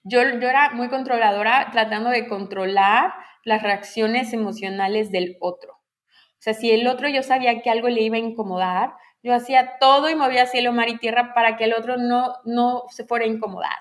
Yo, 0.02 0.20
yo 0.22 0.48
era 0.48 0.70
muy 0.70 0.88
controladora, 0.88 1.68
tratando 1.70 2.10
de 2.10 2.26
controlar 2.26 3.12
las 3.44 3.62
reacciones 3.62 4.32
emocionales 4.32 5.10
del 5.10 5.36
otro. 5.40 5.72
O 5.74 6.40
sea, 6.44 6.54
si 6.54 6.70
el 6.72 6.86
otro 6.86 7.08
yo 7.08 7.22
sabía 7.22 7.62
que 7.62 7.70
algo 7.70 7.88
le 7.88 8.02
iba 8.02 8.16
a 8.16 8.20
incomodar, 8.20 8.94
yo 9.22 9.34
hacía 9.34 9.78
todo 9.80 10.10
y 10.10 10.14
movía 10.14 10.46
cielo, 10.46 10.72
mar 10.72 10.88
y 10.88 10.98
tierra 10.98 11.32
para 11.34 11.56
que 11.56 11.64
el 11.64 11.74
otro 11.74 11.96
no, 11.96 12.34
no 12.44 12.82
se 12.90 13.04
fuera 13.04 13.24
a 13.24 13.28
incomodar. 13.28 13.78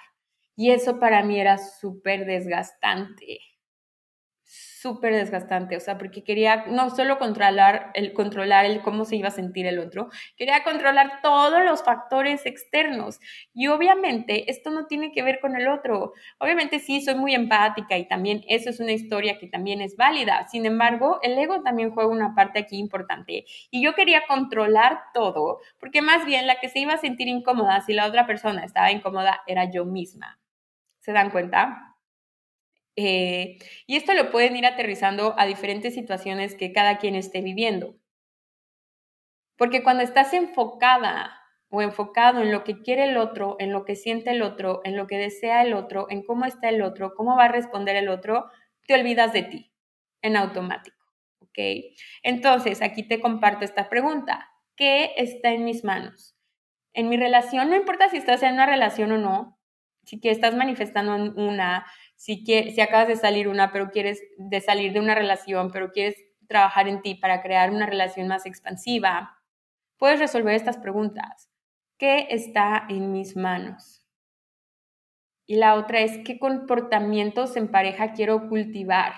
Y 0.55 0.71
eso 0.71 0.99
para 0.99 1.23
mí 1.23 1.39
era 1.39 1.57
súper 1.57 2.25
desgastante 2.25 3.39
súper 4.83 5.13
desgastante, 5.13 5.77
o 5.77 5.79
sea, 5.79 5.97
porque 5.97 6.25
quería 6.25 6.65
no 6.67 6.89
solo 6.89 7.17
controlar 7.17 7.91
el, 7.93 8.11
controlar 8.11 8.65
el 8.65 8.81
cómo 8.81 9.05
se 9.05 9.15
iba 9.15 9.29
a 9.29 9.31
sentir 9.31 9.65
el 9.65 9.79
otro, 9.79 10.09
quería 10.35 10.61
controlar 10.65 11.21
todos 11.21 11.63
los 11.63 11.83
factores 11.83 12.45
externos. 12.45 13.21
Y 13.53 13.67
obviamente 13.67 14.51
esto 14.51 14.71
no 14.71 14.85
tiene 14.85 15.13
que 15.13 15.23
ver 15.23 15.39
con 15.39 15.55
el 15.55 15.69
otro. 15.69 16.11
Obviamente 16.37 16.79
sí, 16.79 17.01
soy 17.01 17.15
muy 17.15 17.33
empática 17.33 17.97
y 17.97 18.09
también 18.09 18.43
eso 18.49 18.69
es 18.69 18.81
una 18.81 18.91
historia 18.91 19.39
que 19.39 19.47
también 19.47 19.79
es 19.79 19.95
válida. 19.95 20.45
Sin 20.49 20.65
embargo, 20.65 21.19
el 21.21 21.39
ego 21.39 21.63
también 21.63 21.91
juega 21.91 22.09
una 22.09 22.35
parte 22.35 22.59
aquí 22.59 22.77
importante. 22.77 23.45
Y 23.71 23.81
yo 23.81 23.95
quería 23.95 24.23
controlar 24.27 24.99
todo, 25.13 25.59
porque 25.79 26.01
más 26.01 26.25
bien 26.25 26.45
la 26.45 26.59
que 26.59 26.67
se 26.67 26.79
iba 26.79 26.93
a 26.93 26.97
sentir 26.97 27.29
incómoda 27.29 27.79
si 27.81 27.93
la 27.93 28.05
otra 28.05 28.27
persona 28.27 28.65
estaba 28.65 28.91
incómoda 28.91 29.41
era 29.47 29.71
yo 29.71 29.85
misma. 29.85 30.39
¿Se 30.99 31.13
dan 31.13 31.31
cuenta? 31.31 31.92
Eh, 32.95 33.57
y 33.87 33.95
esto 33.95 34.13
lo 34.13 34.29
pueden 34.31 34.55
ir 34.55 34.65
aterrizando 34.65 35.33
a 35.37 35.45
diferentes 35.45 35.93
situaciones 35.93 36.55
que 36.55 36.73
cada 36.73 36.97
quien 36.97 37.15
esté 37.15 37.41
viviendo. 37.41 37.95
Porque 39.57 39.83
cuando 39.83 40.03
estás 40.03 40.33
enfocada 40.33 41.39
o 41.69 41.81
enfocado 41.81 42.41
en 42.41 42.51
lo 42.51 42.63
que 42.63 42.81
quiere 42.81 43.05
el 43.05 43.17
otro, 43.17 43.55
en 43.59 43.71
lo 43.71 43.85
que 43.85 43.95
siente 43.95 44.31
el 44.31 44.41
otro, 44.41 44.81
en 44.83 44.95
lo 44.95 45.07
que 45.07 45.17
desea 45.17 45.63
el 45.63 45.73
otro, 45.73 46.07
en 46.09 46.23
cómo 46.23 46.45
está 46.45 46.69
el 46.69 46.81
otro, 46.81 47.13
cómo 47.15 47.35
va 47.35 47.45
a 47.45 47.51
responder 47.51 47.95
el 47.95 48.09
otro, 48.09 48.45
te 48.87 48.93
olvidas 48.93 49.33
de 49.33 49.43
ti 49.43 49.71
en 50.21 50.37
automático. 50.37 50.97
¿Ok? 51.39 51.57
Entonces, 52.23 52.81
aquí 52.81 53.07
te 53.07 53.19
comparto 53.19 53.65
esta 53.65 53.89
pregunta. 53.89 54.49
¿Qué 54.75 55.13
está 55.17 55.51
en 55.51 55.65
mis 55.65 55.83
manos? 55.83 56.35
En 56.93 57.09
mi 57.09 57.17
relación, 57.17 57.69
no 57.69 57.75
importa 57.75 58.09
si 58.09 58.17
estás 58.17 58.43
en 58.43 58.53
una 58.53 58.65
relación 58.65 59.11
o 59.11 59.17
no, 59.17 59.59
si 60.05 60.19
que 60.19 60.31
estás 60.31 60.55
manifestando 60.55 61.15
una, 61.15 61.85
si, 62.23 62.37
si 62.45 62.79
acabas 62.79 63.09
de 63.09 63.17
salir 63.17 63.49
una, 63.49 63.73
pero 63.73 63.91
quieres 63.91 64.23
de 64.37 64.61
salir 64.61 64.93
de 64.93 65.01
una 65.01 65.13
relación, 65.13 65.71
pero 65.71 65.91
quieres 65.91 66.15
trabajar 66.47 66.87
en 66.87 67.01
ti 67.01 67.15
para 67.15 67.41
crear 67.41 67.69
una 67.69 67.85
relación 67.85 68.29
más 68.29 68.45
expansiva, 68.45 69.41
puedes 69.97 70.19
resolver 70.21 70.55
estas 70.55 70.77
preguntas. 70.77 71.49
¿Qué 71.97 72.27
está 72.29 72.85
en 72.87 73.11
mis 73.11 73.35
manos? 73.35 74.05
Y 75.45 75.57
la 75.57 75.75
otra 75.75 75.99
es, 75.99 76.17
¿qué 76.23 76.39
comportamientos 76.39 77.57
en 77.57 77.67
pareja 77.67 78.13
quiero 78.13 78.47
cultivar? 78.47 79.11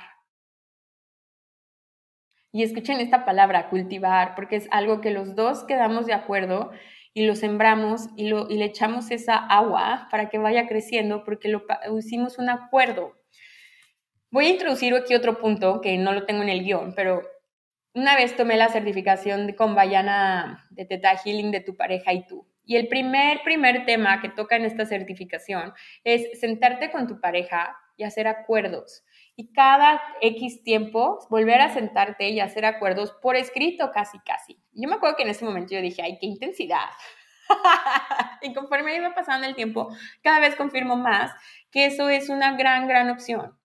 Y 2.52 2.64
escuchen 2.64 3.00
esta 3.00 3.24
palabra, 3.24 3.70
cultivar, 3.70 4.34
porque 4.34 4.56
es 4.56 4.68
algo 4.72 5.02
que 5.02 5.12
los 5.12 5.36
dos 5.36 5.64
quedamos 5.66 6.08
de 6.08 6.14
acuerdo 6.14 6.72
y 7.16 7.26
lo 7.26 7.36
sembramos 7.36 8.10
y, 8.18 8.30
le 8.30 8.66
echamos 8.66 9.10
esa 9.10 9.38
agua 9.38 10.10
para 10.12 10.30
que 10.30 10.38
vaya 10.38 10.68
creciendo 10.68 11.24
porque 11.24 11.48
lo 11.48 11.66
hicimos 11.98 12.38
un 12.38 12.50
acuerdo. 12.50 13.16
Voy 14.30 14.48
a 14.48 14.50
introducir 14.50 14.94
aquí 14.94 15.16
otro 15.16 15.40
punto 15.40 15.80
que 15.80 15.98
no 15.98 16.12
lo 16.12 16.26
tengo 16.26 16.44
en 16.44 16.50
el 16.50 16.66
guion, 16.66 16.94
pero 16.94 17.22
una 17.94 18.18
vez 18.18 18.36
tomé 18.36 18.58
la 18.58 18.68
certificación 18.68 19.54
con 19.54 19.76
Bayana 19.76 20.68
de 20.72 20.84
Teta 20.84 21.16
Healing 21.16 21.52
de 21.52 21.62
tu 21.62 21.78
pareja 21.78 22.12
y 22.12 22.28
tú. 22.28 22.46
Y 22.66 22.76
el 22.76 22.90
primer, 22.90 23.42
primer 23.44 23.86
tema 23.86 24.22
que 24.22 24.28
toca 24.28 24.58
en 24.58 24.66
esta 24.66 24.86
certificación 24.86 25.72
es 26.04 26.38
sentarte 26.38 26.92
con 26.92 27.08
tu 27.08 27.22
pareja 27.22 27.78
y 27.96 28.04
hacer 28.04 28.28
acuerdos. 28.28 29.06
Y 29.36 29.52
cada 29.52 30.02
X 30.22 30.64
tiempo 30.64 31.20
volver 31.30 31.60
a 31.62 31.74
sentarte 31.74 32.30
y 32.30 32.40
hacer 32.40 32.66
acuerdos 32.66 33.12
por 33.22 33.36
escrito 33.36 33.92
casi, 33.92 34.18
casi. 34.20 34.58
Yo 34.72 34.88
me 34.88 34.96
acuerdo 34.96 35.18
que 35.18 35.24
en 35.24 35.30
ese 35.30 35.44
momento 35.44 35.74
yo 35.74 35.82
dije, 35.82 36.02
ay, 36.02 36.18
qué 36.20 36.26
intensidad. 36.26 36.90
y 38.42 38.54
conforme 38.54 38.96
iba 38.96 39.14
pasando 39.14 39.46
el 39.46 39.56
tiempo, 39.56 39.90
cada 40.24 40.40
vez 40.40 40.56
confirmo 40.56 40.96
más 40.96 41.32
que 41.72 41.86
eso 41.88 42.10
es 42.10 42.30
una 42.30 42.56
gran, 42.56 42.88
gran 42.88 43.10
opción. 43.10 43.58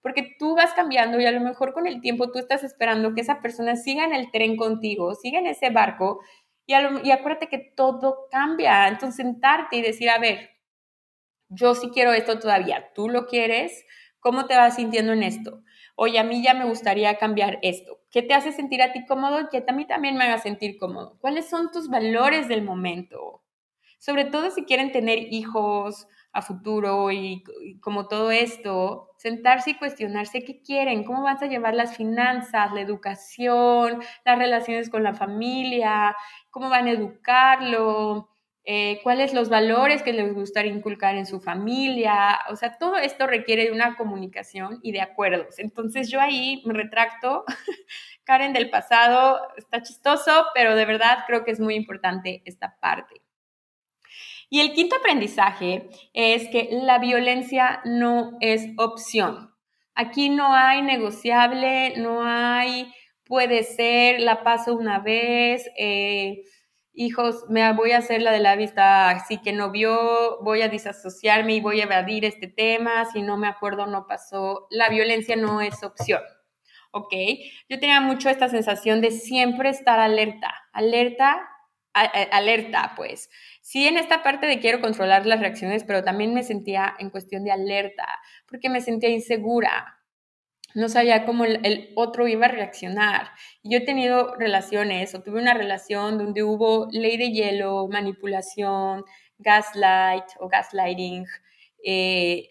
Porque 0.00 0.36
tú 0.38 0.54
vas 0.54 0.72
cambiando 0.74 1.18
y 1.20 1.26
a 1.26 1.32
lo 1.32 1.40
mejor 1.40 1.72
con 1.72 1.88
el 1.88 2.00
tiempo 2.00 2.30
tú 2.30 2.38
estás 2.38 2.62
esperando 2.62 3.12
que 3.12 3.22
esa 3.22 3.40
persona 3.40 3.74
siga 3.74 4.04
en 4.04 4.14
el 4.14 4.30
tren 4.30 4.56
contigo, 4.56 5.14
siga 5.16 5.40
en 5.40 5.46
ese 5.46 5.70
barco 5.70 6.20
y, 6.64 6.74
y 6.74 7.10
acuérdate 7.10 7.48
que 7.48 7.58
todo 7.58 8.28
cambia. 8.30 8.86
Entonces 8.86 9.16
sentarte 9.16 9.76
y 9.76 9.82
decir, 9.82 10.08
a 10.10 10.18
ver, 10.18 10.50
yo 11.48 11.74
sí 11.74 11.90
quiero 11.92 12.12
esto 12.12 12.38
todavía, 12.38 12.92
tú 12.94 13.08
lo 13.08 13.26
quieres, 13.26 13.84
¿cómo 14.26 14.46
te 14.46 14.56
vas 14.56 14.74
sintiendo 14.74 15.12
en 15.12 15.22
esto? 15.22 15.62
Oye, 15.94 16.18
a 16.18 16.24
mí 16.24 16.42
ya 16.42 16.52
me 16.52 16.64
gustaría 16.64 17.16
cambiar 17.16 17.60
esto. 17.62 18.00
¿Qué 18.10 18.22
te 18.22 18.34
hace 18.34 18.50
sentir 18.50 18.82
a 18.82 18.92
ti 18.92 19.06
cómodo? 19.06 19.48
Que 19.48 19.64
a 19.64 19.72
mí 19.72 19.86
también 19.86 20.16
me 20.16 20.24
haga 20.24 20.38
sentir 20.38 20.78
cómodo. 20.78 21.16
¿Cuáles 21.20 21.48
son 21.48 21.70
tus 21.70 21.88
valores 21.88 22.48
del 22.48 22.62
momento? 22.62 23.44
Sobre 24.00 24.24
todo 24.24 24.50
si 24.50 24.64
quieren 24.64 24.90
tener 24.90 25.32
hijos 25.32 26.08
a 26.32 26.42
futuro 26.42 27.12
y, 27.12 27.44
como 27.80 28.08
todo 28.08 28.32
esto, 28.32 29.10
sentarse 29.16 29.70
y 29.70 29.74
cuestionarse 29.78 30.42
qué 30.42 30.60
quieren, 30.60 31.04
cómo 31.04 31.22
vas 31.22 31.40
a 31.42 31.46
llevar 31.46 31.76
las 31.76 31.96
finanzas, 31.96 32.72
la 32.72 32.80
educación, 32.80 34.02
las 34.24 34.38
relaciones 34.38 34.90
con 34.90 35.04
la 35.04 35.14
familia, 35.14 36.16
cómo 36.50 36.68
van 36.68 36.88
a 36.88 36.90
educarlo, 36.90 38.35
eh, 38.68 38.98
cuáles 39.04 39.32
los 39.32 39.48
valores 39.48 40.02
que 40.02 40.12
les 40.12 40.34
gustaría 40.34 40.72
inculcar 40.72 41.14
en 41.14 41.24
su 41.24 41.40
familia. 41.40 42.40
O 42.50 42.56
sea, 42.56 42.76
todo 42.78 42.96
esto 42.96 43.28
requiere 43.28 43.66
de 43.66 43.70
una 43.70 43.96
comunicación 43.96 44.80
y 44.82 44.90
de 44.90 45.00
acuerdos. 45.00 45.60
Entonces 45.60 46.10
yo 46.10 46.20
ahí 46.20 46.62
me 46.66 46.74
retracto. 46.74 47.44
Karen 48.24 48.52
del 48.52 48.68
pasado 48.68 49.40
está 49.56 49.82
chistoso, 49.82 50.46
pero 50.52 50.74
de 50.74 50.84
verdad 50.84 51.18
creo 51.28 51.44
que 51.44 51.52
es 51.52 51.60
muy 51.60 51.76
importante 51.76 52.42
esta 52.44 52.76
parte. 52.80 53.22
Y 54.50 54.60
el 54.60 54.72
quinto 54.72 54.96
aprendizaje 54.96 55.88
es 56.12 56.48
que 56.48 56.68
la 56.72 56.98
violencia 56.98 57.80
no 57.84 58.36
es 58.40 58.66
opción. 58.78 59.54
Aquí 59.94 60.28
no 60.28 60.52
hay 60.52 60.82
negociable, 60.82 61.94
no 61.98 62.24
hay 62.24 62.92
puede 63.24 63.62
ser, 63.62 64.20
la 64.20 64.42
paso 64.42 64.74
una 64.74 64.98
vez. 64.98 65.68
Eh, 65.76 66.42
hijos, 66.96 67.44
me 67.48 67.70
voy 67.72 67.92
a 67.92 67.98
hacer 67.98 68.22
la 68.22 68.32
de 68.32 68.40
la 68.40 68.56
vista 68.56 69.10
así 69.10 69.38
que 69.40 69.52
no 69.52 69.70
vio, 69.70 70.42
voy 70.42 70.62
a 70.62 70.68
disasociarme 70.68 71.54
y 71.54 71.60
voy 71.60 71.80
a 71.80 71.84
evadir 71.84 72.24
este 72.24 72.48
tema, 72.48 73.04
si 73.12 73.22
no 73.22 73.36
me 73.36 73.46
acuerdo 73.46 73.86
no 73.86 74.06
pasó, 74.06 74.66
la 74.70 74.88
violencia 74.88 75.36
no 75.36 75.60
es 75.60 75.82
opción. 75.82 76.22
¿Ok? 76.92 77.12
Yo 77.68 77.78
tenía 77.78 78.00
mucho 78.00 78.30
esta 78.30 78.48
sensación 78.48 79.02
de 79.02 79.10
siempre 79.10 79.68
estar 79.68 80.00
alerta, 80.00 80.54
alerta, 80.72 81.46
alerta, 81.92 82.92
pues. 82.96 83.30
Sí, 83.60 83.86
en 83.86 83.96
esta 83.96 84.22
parte 84.22 84.46
de 84.46 84.60
quiero 84.60 84.80
controlar 84.80 85.26
las 85.26 85.40
reacciones, 85.40 85.84
pero 85.84 86.04
también 86.04 86.34
me 86.34 86.42
sentía 86.42 86.94
en 86.98 87.10
cuestión 87.10 87.44
de 87.44 87.52
alerta, 87.52 88.06
porque 88.48 88.68
me 88.70 88.80
sentía 88.80 89.08
insegura, 89.10 89.95
no 90.76 90.90
sabía 90.90 91.24
cómo 91.24 91.46
el, 91.46 91.90
otro 91.96 92.28
iba 92.28 92.44
a 92.46 92.50
reaccionar. 92.50 93.30
Yo 93.62 93.78
he 93.78 93.80
tenido 93.80 94.34
relaciones 94.36 95.14
o 95.14 95.22
tuve 95.22 95.40
una 95.40 95.54
relación 95.54 96.18
donde 96.18 96.42
hubo 96.42 96.88
ley 96.90 97.16
de 97.16 97.32
hielo, 97.32 97.88
manipulación, 97.88 99.02
gaslight 99.38 100.24
o 100.38 100.48
gaslighting, 100.48 101.24
eh, 101.82 102.50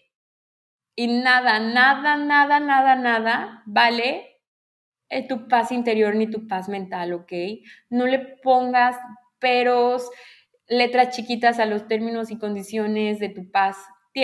y 0.96 1.06
nada, 1.06 1.60
nada, 1.60 2.16
nada, 2.16 2.58
nada, 2.58 2.96
nada 2.96 3.62
vale 3.64 4.40
eh, 5.08 5.28
tu 5.28 5.46
paz 5.46 5.70
interior 5.70 6.16
ni 6.16 6.28
tu 6.28 6.48
paz 6.48 6.68
mental, 6.68 7.12
¿ok? 7.12 7.32
No 7.90 8.06
le 8.06 8.18
pongas 8.18 8.96
peros, 9.38 10.10
letras 10.66 11.14
chiquitas 11.14 11.60
a 11.60 11.66
los 11.66 11.86
términos 11.86 12.32
y 12.32 12.38
condiciones 12.38 13.20
de 13.20 13.28
tu 13.28 13.52
paz. 13.52 13.76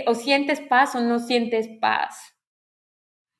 O 0.07 0.14
sientes 0.14 0.61
paz 0.61 0.96
o 0.96 1.00
no 1.00 1.20
sientes 1.20 1.68
paz 1.80 2.32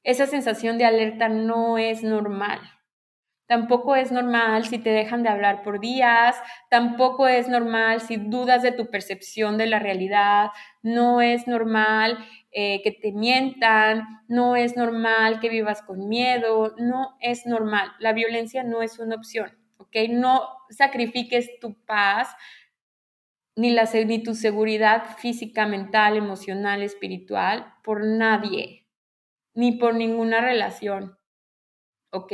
esa 0.03 0.27
sensación 0.27 0.79
de 0.79 0.85
alerta 0.85 1.29
no 1.29 1.79
es 1.79 2.03
normal. 2.03 2.61
Tampoco 3.47 3.97
es 3.97 4.11
normal 4.11 4.65
si 4.65 4.79
te 4.79 4.91
dejan 4.91 5.23
de 5.23 5.29
hablar 5.29 5.63
por 5.63 5.79
días, 5.79 6.37
tampoco 6.71 7.29
es 7.29 7.49
normal 7.49 8.01
si 8.01 8.17
dudas 8.17 8.63
de 8.63 8.73
tu 8.73 8.91
percepción 8.91 9.59
de 9.59 9.67
la 9.67 9.79
realidad, 9.79 10.51
no 10.83 11.21
es 11.21 11.47
normal 11.47 12.19
eh, 12.53 12.81
que 12.83 12.93
te 12.93 13.13
mientan, 13.13 14.05
no 14.27 14.57
es 14.57 14.77
normal 14.77 15.39
que 15.39 15.51
vivas 15.51 15.83
con 15.83 16.09
miedo, 16.09 16.75
no 16.79 17.17
es 17.21 17.45
normal. 17.45 17.93
La 17.99 18.15
violencia 18.15 18.63
no 18.63 18.81
es 18.81 18.99
una 18.99 19.17
opción, 19.17 19.51
¿ok? 19.77 19.97
No 20.09 20.49
sacrifiques 20.71 21.59
tu 21.61 21.75
paz 21.85 22.35
ni, 23.55 23.71
la, 23.71 23.85
ni 24.07 24.23
tu 24.23 24.35
seguridad 24.35 25.17
física, 25.19 25.67
mental, 25.67 26.17
emocional, 26.17 26.83
espiritual 26.83 27.75
por 27.85 28.05
nadie, 28.05 28.82
ni 29.55 29.73
por 29.73 29.95
ninguna 29.95 30.41
relación. 30.41 31.19
¿Ok? 32.11 32.33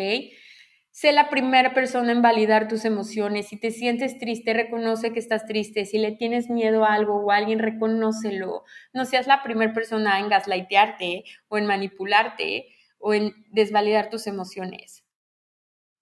Sé 0.90 1.12
la 1.12 1.30
primera 1.30 1.74
persona 1.74 2.10
en 2.10 2.22
validar 2.22 2.66
tus 2.66 2.84
emociones. 2.84 3.46
Si 3.46 3.56
te 3.56 3.70
sientes 3.70 4.18
triste, 4.18 4.52
reconoce 4.52 5.12
que 5.12 5.20
estás 5.20 5.46
triste. 5.46 5.84
Si 5.84 5.96
le 5.96 6.10
tienes 6.10 6.50
miedo 6.50 6.84
a 6.84 6.92
algo 6.94 7.24
o 7.24 7.30
a 7.30 7.36
alguien, 7.36 7.60
reconócelo. 7.60 8.64
No 8.92 9.04
seas 9.04 9.28
la 9.28 9.44
primera 9.44 9.72
persona 9.72 10.18
en 10.18 10.28
gaslightearte 10.28 11.22
o 11.46 11.56
en 11.56 11.66
manipularte 11.66 12.66
o 12.98 13.14
en 13.14 13.32
desvalidar 13.52 14.10
tus 14.10 14.26
emociones. 14.26 15.04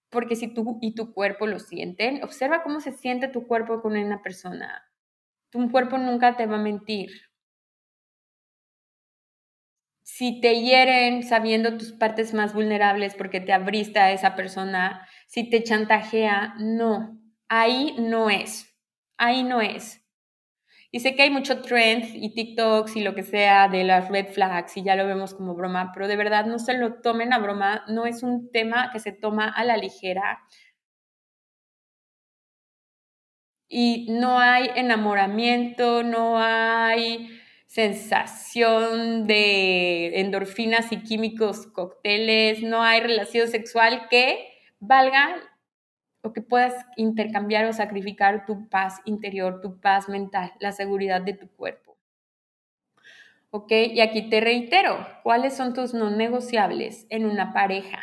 Porque 0.08 0.34
si 0.34 0.48
tú 0.48 0.78
y 0.80 0.94
tu 0.94 1.12
cuerpo 1.12 1.46
lo 1.46 1.58
sienten, 1.58 2.24
observa 2.24 2.62
cómo 2.62 2.80
se 2.80 2.92
siente 2.92 3.28
tu 3.28 3.46
cuerpo 3.46 3.82
con 3.82 3.96
una 3.98 4.22
persona. 4.22 4.82
Tu 5.50 5.70
cuerpo 5.70 5.98
nunca 5.98 6.38
te 6.38 6.46
va 6.46 6.56
a 6.56 6.62
mentir. 6.62 7.10
Si 10.06 10.40
te 10.40 10.60
hieren 10.62 11.24
sabiendo 11.24 11.76
tus 11.76 11.90
partes 11.90 12.32
más 12.32 12.54
vulnerables 12.54 13.16
porque 13.16 13.40
te 13.40 13.52
abriste 13.52 13.98
a 13.98 14.12
esa 14.12 14.36
persona, 14.36 15.04
si 15.26 15.50
te 15.50 15.64
chantajea, 15.64 16.54
no, 16.60 17.20
ahí 17.48 17.96
no 17.98 18.30
es, 18.30 18.72
ahí 19.18 19.42
no 19.42 19.60
es. 19.60 20.06
Y 20.92 21.00
sé 21.00 21.16
que 21.16 21.22
hay 21.22 21.30
mucho 21.30 21.60
trend 21.60 22.04
y 22.14 22.32
TikToks 22.32 22.94
y 22.94 23.02
lo 23.02 23.16
que 23.16 23.24
sea 23.24 23.66
de 23.68 23.82
las 23.82 24.08
red 24.08 24.28
flags 24.28 24.76
y 24.76 24.84
ya 24.84 24.94
lo 24.94 25.08
vemos 25.08 25.34
como 25.34 25.56
broma, 25.56 25.90
pero 25.92 26.06
de 26.06 26.16
verdad 26.16 26.46
no 26.46 26.60
se 26.60 26.74
lo 26.74 27.00
tomen 27.02 27.32
a 27.32 27.40
broma, 27.40 27.84
no 27.88 28.06
es 28.06 28.22
un 28.22 28.52
tema 28.52 28.90
que 28.92 29.00
se 29.00 29.10
toma 29.10 29.48
a 29.48 29.64
la 29.64 29.76
ligera. 29.76 30.38
Y 33.68 34.06
no 34.10 34.38
hay 34.38 34.70
enamoramiento, 34.76 36.04
no 36.04 36.38
hay 36.38 37.28
sensación 37.76 39.26
de 39.26 40.20
endorfinas 40.20 40.92
y 40.92 41.02
químicos, 41.02 41.66
cócteles, 41.66 42.62
no 42.62 42.82
hay 42.82 43.02
relación 43.02 43.48
sexual 43.48 44.08
que 44.08 44.48
valga 44.80 45.36
o 46.22 46.32
que 46.32 46.40
puedas 46.40 46.72
intercambiar 46.96 47.66
o 47.66 47.74
sacrificar 47.74 48.46
tu 48.46 48.70
paz 48.70 49.02
interior, 49.04 49.60
tu 49.60 49.78
paz 49.78 50.08
mental, 50.08 50.54
la 50.58 50.72
seguridad 50.72 51.20
de 51.20 51.34
tu 51.34 51.48
cuerpo. 51.50 51.98
¿Ok? 53.50 53.70
Y 53.70 54.00
aquí 54.00 54.30
te 54.30 54.40
reitero, 54.40 55.06
¿cuáles 55.22 55.54
son 55.54 55.74
tus 55.74 55.92
no 55.92 56.08
negociables 56.08 57.06
en 57.10 57.26
una 57.26 57.52
pareja? 57.52 58.00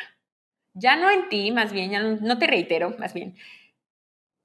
Ya 0.74 0.94
no 0.94 1.10
en 1.10 1.28
ti, 1.28 1.50
más 1.50 1.72
bien, 1.72 1.90
ya 1.90 2.00
no, 2.00 2.14
no 2.20 2.38
te 2.38 2.46
reitero, 2.46 2.94
más 3.00 3.12
bien. 3.12 3.34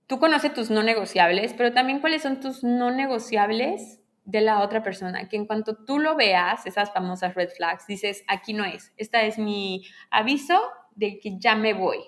Tú 0.08 0.18
conoces 0.18 0.56
tus 0.56 0.72
no 0.72 0.82
negociables, 0.82 1.54
pero 1.54 1.72
también 1.72 2.00
cuáles 2.00 2.24
son 2.24 2.40
tus 2.40 2.64
no 2.64 2.90
negociables 2.90 4.00
de 4.26 4.42
la 4.42 4.62
otra 4.62 4.84
persona, 4.84 5.28
que 5.28 5.38
en 5.38 5.46
cuanto 5.46 5.76
tú 5.76 6.00
lo 6.00 6.16
veas, 6.16 6.66
esas 6.66 6.92
famosas 6.92 7.36
red 7.36 7.50
flags, 7.50 7.88
dices, 7.88 8.24
aquí 8.28 8.54
no 8.54 8.64
es, 8.66 8.94
esta 8.98 9.24
es 9.24 9.38
mi 9.38 9.86
aviso 10.10 10.62
de 10.96 11.20
que 11.20 11.38
ya 11.40 11.56
me 11.56 11.74
voy. 11.74 12.00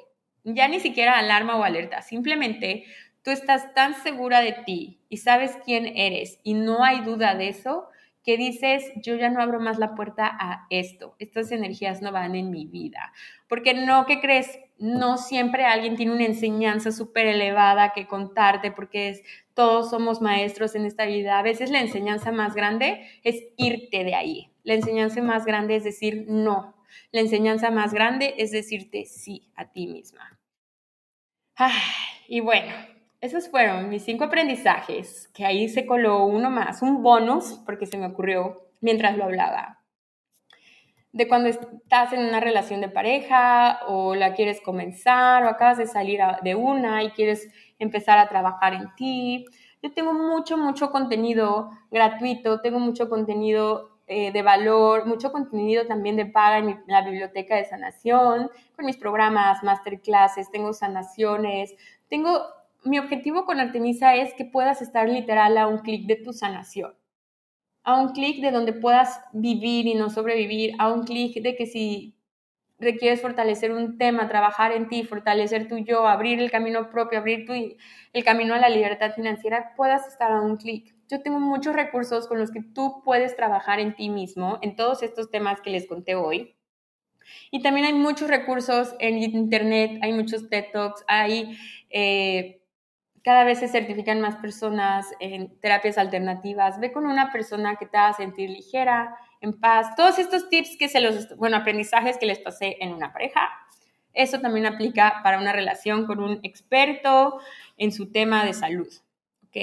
Ya 0.43 0.67
ni 0.67 0.79
siquiera 0.79 1.17
alarma 1.17 1.55
o 1.55 1.63
alerta, 1.63 2.01
simplemente 2.01 2.85
tú 3.23 3.31
estás 3.31 3.73
tan 3.73 3.93
segura 3.93 4.41
de 4.41 4.53
ti 4.65 4.99
y 5.09 5.17
sabes 5.17 5.57
quién 5.65 5.85
eres 5.95 6.39
y 6.43 6.55
no 6.55 6.83
hay 6.83 7.01
duda 7.01 7.35
de 7.35 7.49
eso, 7.49 7.87
que 8.23 8.37
dices, 8.37 8.91
yo 8.97 9.15
ya 9.15 9.29
no 9.29 9.41
abro 9.41 9.59
más 9.59 9.79
la 9.79 9.95
puerta 9.95 10.29
a 10.39 10.67
esto, 10.69 11.15
estas 11.17 11.51
energías 11.51 12.01
no 12.01 12.11
van 12.11 12.35
en 12.35 12.51
mi 12.51 12.65
vida. 12.65 13.13
Porque 13.47 13.73
no, 13.73 14.05
¿qué 14.05 14.19
crees? 14.19 14.59
No 14.81 15.19
siempre 15.19 15.63
alguien 15.63 15.95
tiene 15.95 16.11
una 16.11 16.25
enseñanza 16.25 16.91
súper 16.91 17.27
elevada 17.27 17.93
que 17.93 18.07
contarte, 18.07 18.71
porque 18.71 19.21
todos 19.53 19.91
somos 19.91 20.21
maestros 20.21 20.73
en 20.73 20.85
esta 20.87 21.05
vida. 21.05 21.37
A 21.37 21.43
veces 21.43 21.69
la 21.69 21.81
enseñanza 21.81 22.31
más 22.31 22.55
grande 22.55 23.07
es 23.23 23.43
irte 23.57 24.03
de 24.03 24.15
ahí. 24.15 24.51
La 24.63 24.73
enseñanza 24.73 25.21
más 25.21 25.45
grande 25.45 25.75
es 25.75 25.83
decir 25.83 26.25
no. 26.27 26.75
La 27.11 27.21
enseñanza 27.21 27.69
más 27.69 27.93
grande 27.93 28.33
es 28.39 28.49
decirte 28.49 29.05
sí 29.05 29.51
a 29.55 29.71
ti 29.71 29.85
misma. 29.85 30.39
y 32.27 32.39
bueno, 32.39 32.73
esos 33.19 33.49
fueron 33.49 33.87
mis 33.87 34.03
cinco 34.03 34.23
aprendizajes, 34.23 35.27
que 35.27 35.45
ahí 35.45 35.69
se 35.69 35.85
coló 35.85 36.25
uno 36.25 36.49
más, 36.49 36.81
un 36.81 37.03
bonus, 37.03 37.61
porque 37.67 37.85
se 37.85 37.99
me 37.99 38.07
ocurrió 38.07 38.71
mientras 38.79 39.15
lo 39.15 39.25
hablaba. 39.25 39.80
De 41.13 41.27
cuando 41.27 41.49
estás 41.49 42.13
en 42.13 42.21
una 42.21 42.39
relación 42.39 42.79
de 42.79 42.87
pareja 42.87 43.81
o 43.87 44.15
la 44.15 44.33
quieres 44.33 44.61
comenzar 44.61 45.43
o 45.43 45.49
acabas 45.49 45.77
de 45.77 45.85
salir 45.85 46.21
de 46.41 46.55
una 46.55 47.03
y 47.03 47.11
quieres 47.11 47.49
empezar 47.79 48.17
a 48.17 48.29
trabajar 48.29 48.73
en 48.73 48.95
ti. 48.95 49.45
Yo 49.83 49.91
tengo 49.91 50.13
mucho, 50.13 50.57
mucho 50.57 50.91
contenido 50.91 51.69
gratuito, 51.89 52.61
tengo 52.61 52.79
mucho 52.79 53.09
contenido 53.09 53.91
eh, 54.13 54.33
de 54.33 54.41
valor, 54.41 55.05
mucho 55.05 55.31
contenido 55.31 55.87
también 55.87 56.17
de 56.17 56.25
paga 56.25 56.57
en, 56.57 56.83
la 56.87 57.01
biblioteca 57.01 57.55
de 57.55 57.63
sanación, 57.63 58.51
con 58.75 58.85
mis 58.85 58.97
programas, 58.97 59.63
masterclasses, 59.63 60.51
tengo 60.51 60.73
sanaciones, 60.73 61.73
tengo 62.09 62.41
mi 62.83 62.99
objetivo 62.99 63.45
con 63.45 63.61
Artemisa 63.61 64.15
es 64.15 64.33
que 64.33 64.43
puedas 64.43 64.81
estar 64.81 65.07
literal 65.07 65.57
a 65.57 65.67
un 65.67 65.77
clic 65.77 66.07
de 66.07 66.17
tu 66.17 66.33
sanación, 66.33 66.93
a 67.83 67.99
un 67.99 68.09
clic 68.09 68.41
de 68.41 68.51
donde 68.51 68.73
puedas 68.73 69.19
vivir 69.33 69.87
y 69.87 69.95
no 69.95 70.09
sobrevivir, 70.09 70.73
a 70.79 70.91
un 70.91 71.03
clic 71.03 71.41
de 71.41 71.55
que 71.55 71.65
si 71.65 72.15
requieres 72.81 73.21
fortalecer 73.21 73.71
un 73.71 73.97
tema, 73.97 74.27
trabajar 74.27 74.71
en 74.71 74.87
ti, 74.87 75.03
fortalecer 75.03 75.67
tu 75.67 75.77
yo, 75.77 76.07
abrir 76.07 76.39
el 76.39 76.51
camino 76.51 76.89
propio, 76.89 77.19
abrir 77.19 77.45
tu, 77.45 77.53
el 77.53 78.23
camino 78.23 78.55
a 78.55 78.59
la 78.59 78.69
libertad 78.69 79.13
financiera, 79.13 79.73
puedas 79.75 80.07
estar 80.07 80.31
a 80.31 80.41
un 80.41 80.57
clic. 80.57 80.95
Yo 81.07 81.21
tengo 81.21 81.39
muchos 81.39 81.75
recursos 81.75 82.27
con 82.27 82.39
los 82.39 82.51
que 82.51 82.61
tú 82.61 83.01
puedes 83.03 83.35
trabajar 83.35 83.79
en 83.79 83.95
ti 83.95 84.09
mismo, 84.09 84.57
en 84.61 84.75
todos 84.75 85.03
estos 85.03 85.29
temas 85.29 85.61
que 85.61 85.69
les 85.69 85.87
conté 85.87 86.15
hoy. 86.15 86.55
Y 87.51 87.61
también 87.61 87.85
hay 87.85 87.93
muchos 87.93 88.29
recursos 88.29 88.95
en 88.99 89.17
Internet, 89.19 89.99
hay 90.01 90.13
muchos 90.13 90.49
TED 90.49 90.65
Talks, 90.73 91.03
hay... 91.07 91.57
Eh, 91.89 92.60
cada 93.23 93.43
vez 93.43 93.59
se 93.59 93.67
certifican 93.67 94.21
más 94.21 94.35
personas 94.37 95.07
en 95.19 95.59
terapias 95.59 95.97
alternativas. 95.97 96.79
Ve 96.79 96.91
con 96.91 97.05
una 97.05 97.31
persona 97.31 97.75
que 97.75 97.85
te 97.85 97.97
haga 97.97 98.13
sentir 98.13 98.49
ligera, 98.49 99.15
en 99.41 99.59
paz. 99.59 99.95
Todos 99.95 100.19
estos 100.19 100.49
tips 100.49 100.77
que 100.77 100.87
se 100.87 101.01
los, 101.01 101.35
bueno, 101.35 101.57
aprendizajes 101.57 102.17
que 102.17 102.27
les 102.27 102.39
pasé 102.39 102.77
en 102.79 102.93
una 102.93 103.11
pareja, 103.11 103.49
eso 104.13 104.39
también 104.39 104.65
aplica 104.65 105.21
para 105.23 105.39
una 105.39 105.51
relación 105.51 106.05
con 106.05 106.21
un 106.21 106.39
experto 106.43 107.39
en 107.77 107.91
su 107.91 108.11
tema 108.11 108.45
de 108.45 108.53
salud. 108.53 108.87
¿Ok? 109.47 109.57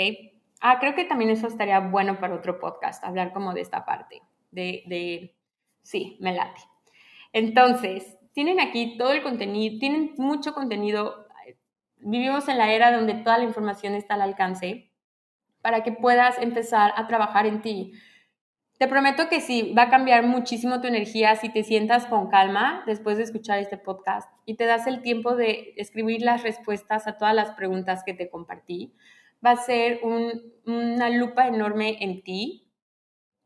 Ah, 0.61 0.79
creo 0.81 0.95
que 0.95 1.05
también 1.05 1.31
eso 1.31 1.47
estaría 1.47 1.79
bueno 1.79 2.19
para 2.19 2.35
otro 2.35 2.59
podcast, 2.59 3.05
hablar 3.05 3.33
como 3.33 3.55
de 3.55 3.61
esta 3.61 3.85
parte, 3.85 4.21
de, 4.51 5.37
sí, 5.83 6.17
me 6.21 6.35
late. 6.35 6.61
Entonces, 7.33 8.17
tienen 8.33 8.59
aquí 8.59 8.97
todo 8.99 9.13
el 9.13 9.23
contenido, 9.23 9.79
tienen 9.79 10.15
mucho 10.17 10.55
contenido 10.55 11.28
vivimos 12.01 12.49
en 12.49 12.59
la 12.59 12.73
era 12.73 12.93
donde 12.93 13.15
toda 13.15 13.39
la 13.39 13.45
información 13.45 13.95
está 13.95 14.15
al 14.15 14.23
alcance 14.23 14.91
para 15.63 15.83
que 15.83 15.93
puedas 15.93 16.39
empezar 16.39 16.93
a 16.97 17.07
trabajar 17.07 17.47
en 17.47 17.63
ti. 17.63 17.93
Te 18.79 18.87
prometo 18.87 19.29
que 19.29 19.41
sí, 19.41 19.75
va 19.77 19.83
a 19.83 19.91
cambiar 19.91 20.25
muchísimo 20.25 20.81
tu 20.81 20.87
energía 20.87 21.35
si 21.35 21.49
te 21.49 21.65
sientas 21.65 22.07
con 22.07 22.29
calma 22.29 22.85
después 22.87 23.17
de 23.17 23.25
escuchar 23.25 23.59
este 23.59 23.77
podcast 23.77 24.31
y 24.47 24.55
te 24.55 24.67
das 24.67 24.87
el 24.87 25.03
tiempo 25.03 25.35
de 25.35 25.75
escribir 25.77 26.23
las 26.23 26.45
respuestas 26.45 27.09
a 27.09 27.19
todas 27.19 27.35
las 27.35 27.51
preguntas 27.53 28.05
que 28.05 28.15
te 28.15 28.31
compartí. 28.31 28.95
Va 29.45 29.53
a 29.53 29.57
ser 29.57 30.01
una 30.05 31.11
lupa 31.11 31.49
enorme 31.49 31.97
en 32.01 32.23
ti, 32.23 32.71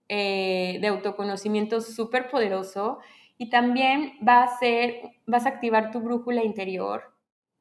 eh, 0.08 0.78
de 0.82 0.88
autoconocimiento 0.88 1.80
súper 1.80 2.28
poderoso 2.28 2.98
y 3.38 3.48
también 3.48 4.12
va 4.26 4.42
a 4.42 4.58
ser, 4.58 5.00
vas 5.26 5.46
a 5.46 5.50
activar 5.50 5.90
tu 5.90 6.00
brújula 6.00 6.44
interior 6.44 7.11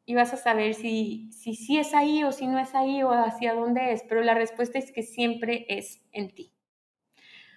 y 0.05 0.15
vas 0.15 0.33
a 0.33 0.37
saber 0.37 0.73
si, 0.73 1.29
si 1.31 1.55
sí 1.55 1.77
es 1.77 1.93
ahí 1.93 2.23
o 2.23 2.31
si 2.31 2.47
no 2.47 2.59
es 2.59 2.73
ahí 2.75 3.03
o 3.03 3.11
hacia 3.11 3.53
dónde 3.53 3.93
es, 3.93 4.03
pero 4.07 4.21
la 4.21 4.33
respuesta 4.33 4.79
es 4.79 4.91
que 4.91 5.03
siempre 5.03 5.65
es 5.69 6.01
en 6.11 6.33
ti. 6.33 6.53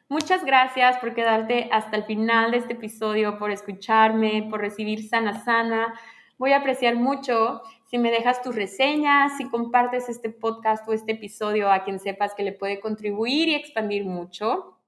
Muchas 0.08 0.44
gracias 0.44 0.98
por 0.98 1.14
quedarte 1.14 1.68
hasta 1.72 1.96
el 1.96 2.04
final 2.04 2.50
de 2.50 2.58
este 2.58 2.74
episodio, 2.74 3.38
por 3.38 3.50
escucharme, 3.50 4.46
por 4.50 4.60
recibir 4.60 5.08
sana 5.08 5.42
sana. 5.44 5.98
Voy 6.36 6.52
a 6.52 6.58
apreciar 6.58 6.94
mucho 6.96 7.62
si 7.86 7.98
me 7.98 8.10
dejas 8.10 8.42
tus 8.42 8.54
reseñas, 8.54 9.36
si 9.38 9.48
compartes 9.48 10.08
este 10.08 10.28
podcast 10.28 10.86
o 10.88 10.92
este 10.92 11.12
episodio 11.12 11.70
a 11.70 11.84
quien 11.84 11.98
sepas 11.98 12.34
que 12.34 12.42
le 12.42 12.52
puede 12.52 12.80
contribuir 12.80 13.48
y 13.48 13.54
expandir 13.54 14.04
mucho. 14.04 14.78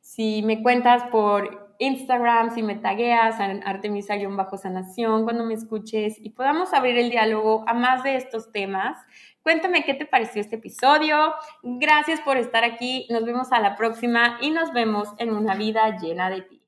Si 0.00 0.42
me 0.42 0.62
cuentas 0.62 1.04
por 1.10 1.71
Instagram, 1.82 2.54
si 2.54 2.62
me 2.62 2.76
tagueas 2.76 3.40
Artemisa-sanación 3.40 5.24
cuando 5.24 5.44
me 5.44 5.54
escuches 5.54 6.16
y 6.18 6.30
podamos 6.30 6.72
abrir 6.72 6.96
el 6.96 7.10
diálogo 7.10 7.64
a 7.66 7.74
más 7.74 8.04
de 8.04 8.16
estos 8.16 8.52
temas. 8.52 8.96
Cuéntame 9.42 9.84
qué 9.84 9.94
te 9.94 10.06
pareció 10.06 10.40
este 10.40 10.56
episodio. 10.56 11.34
Gracias 11.62 12.20
por 12.20 12.36
estar 12.36 12.62
aquí. 12.62 13.06
Nos 13.10 13.24
vemos 13.24 13.50
a 13.50 13.60
la 13.60 13.74
próxima 13.74 14.38
y 14.40 14.50
nos 14.50 14.72
vemos 14.72 15.08
en 15.18 15.32
una 15.32 15.56
vida 15.56 15.98
llena 15.98 16.30
de 16.30 16.42
ti. 16.42 16.61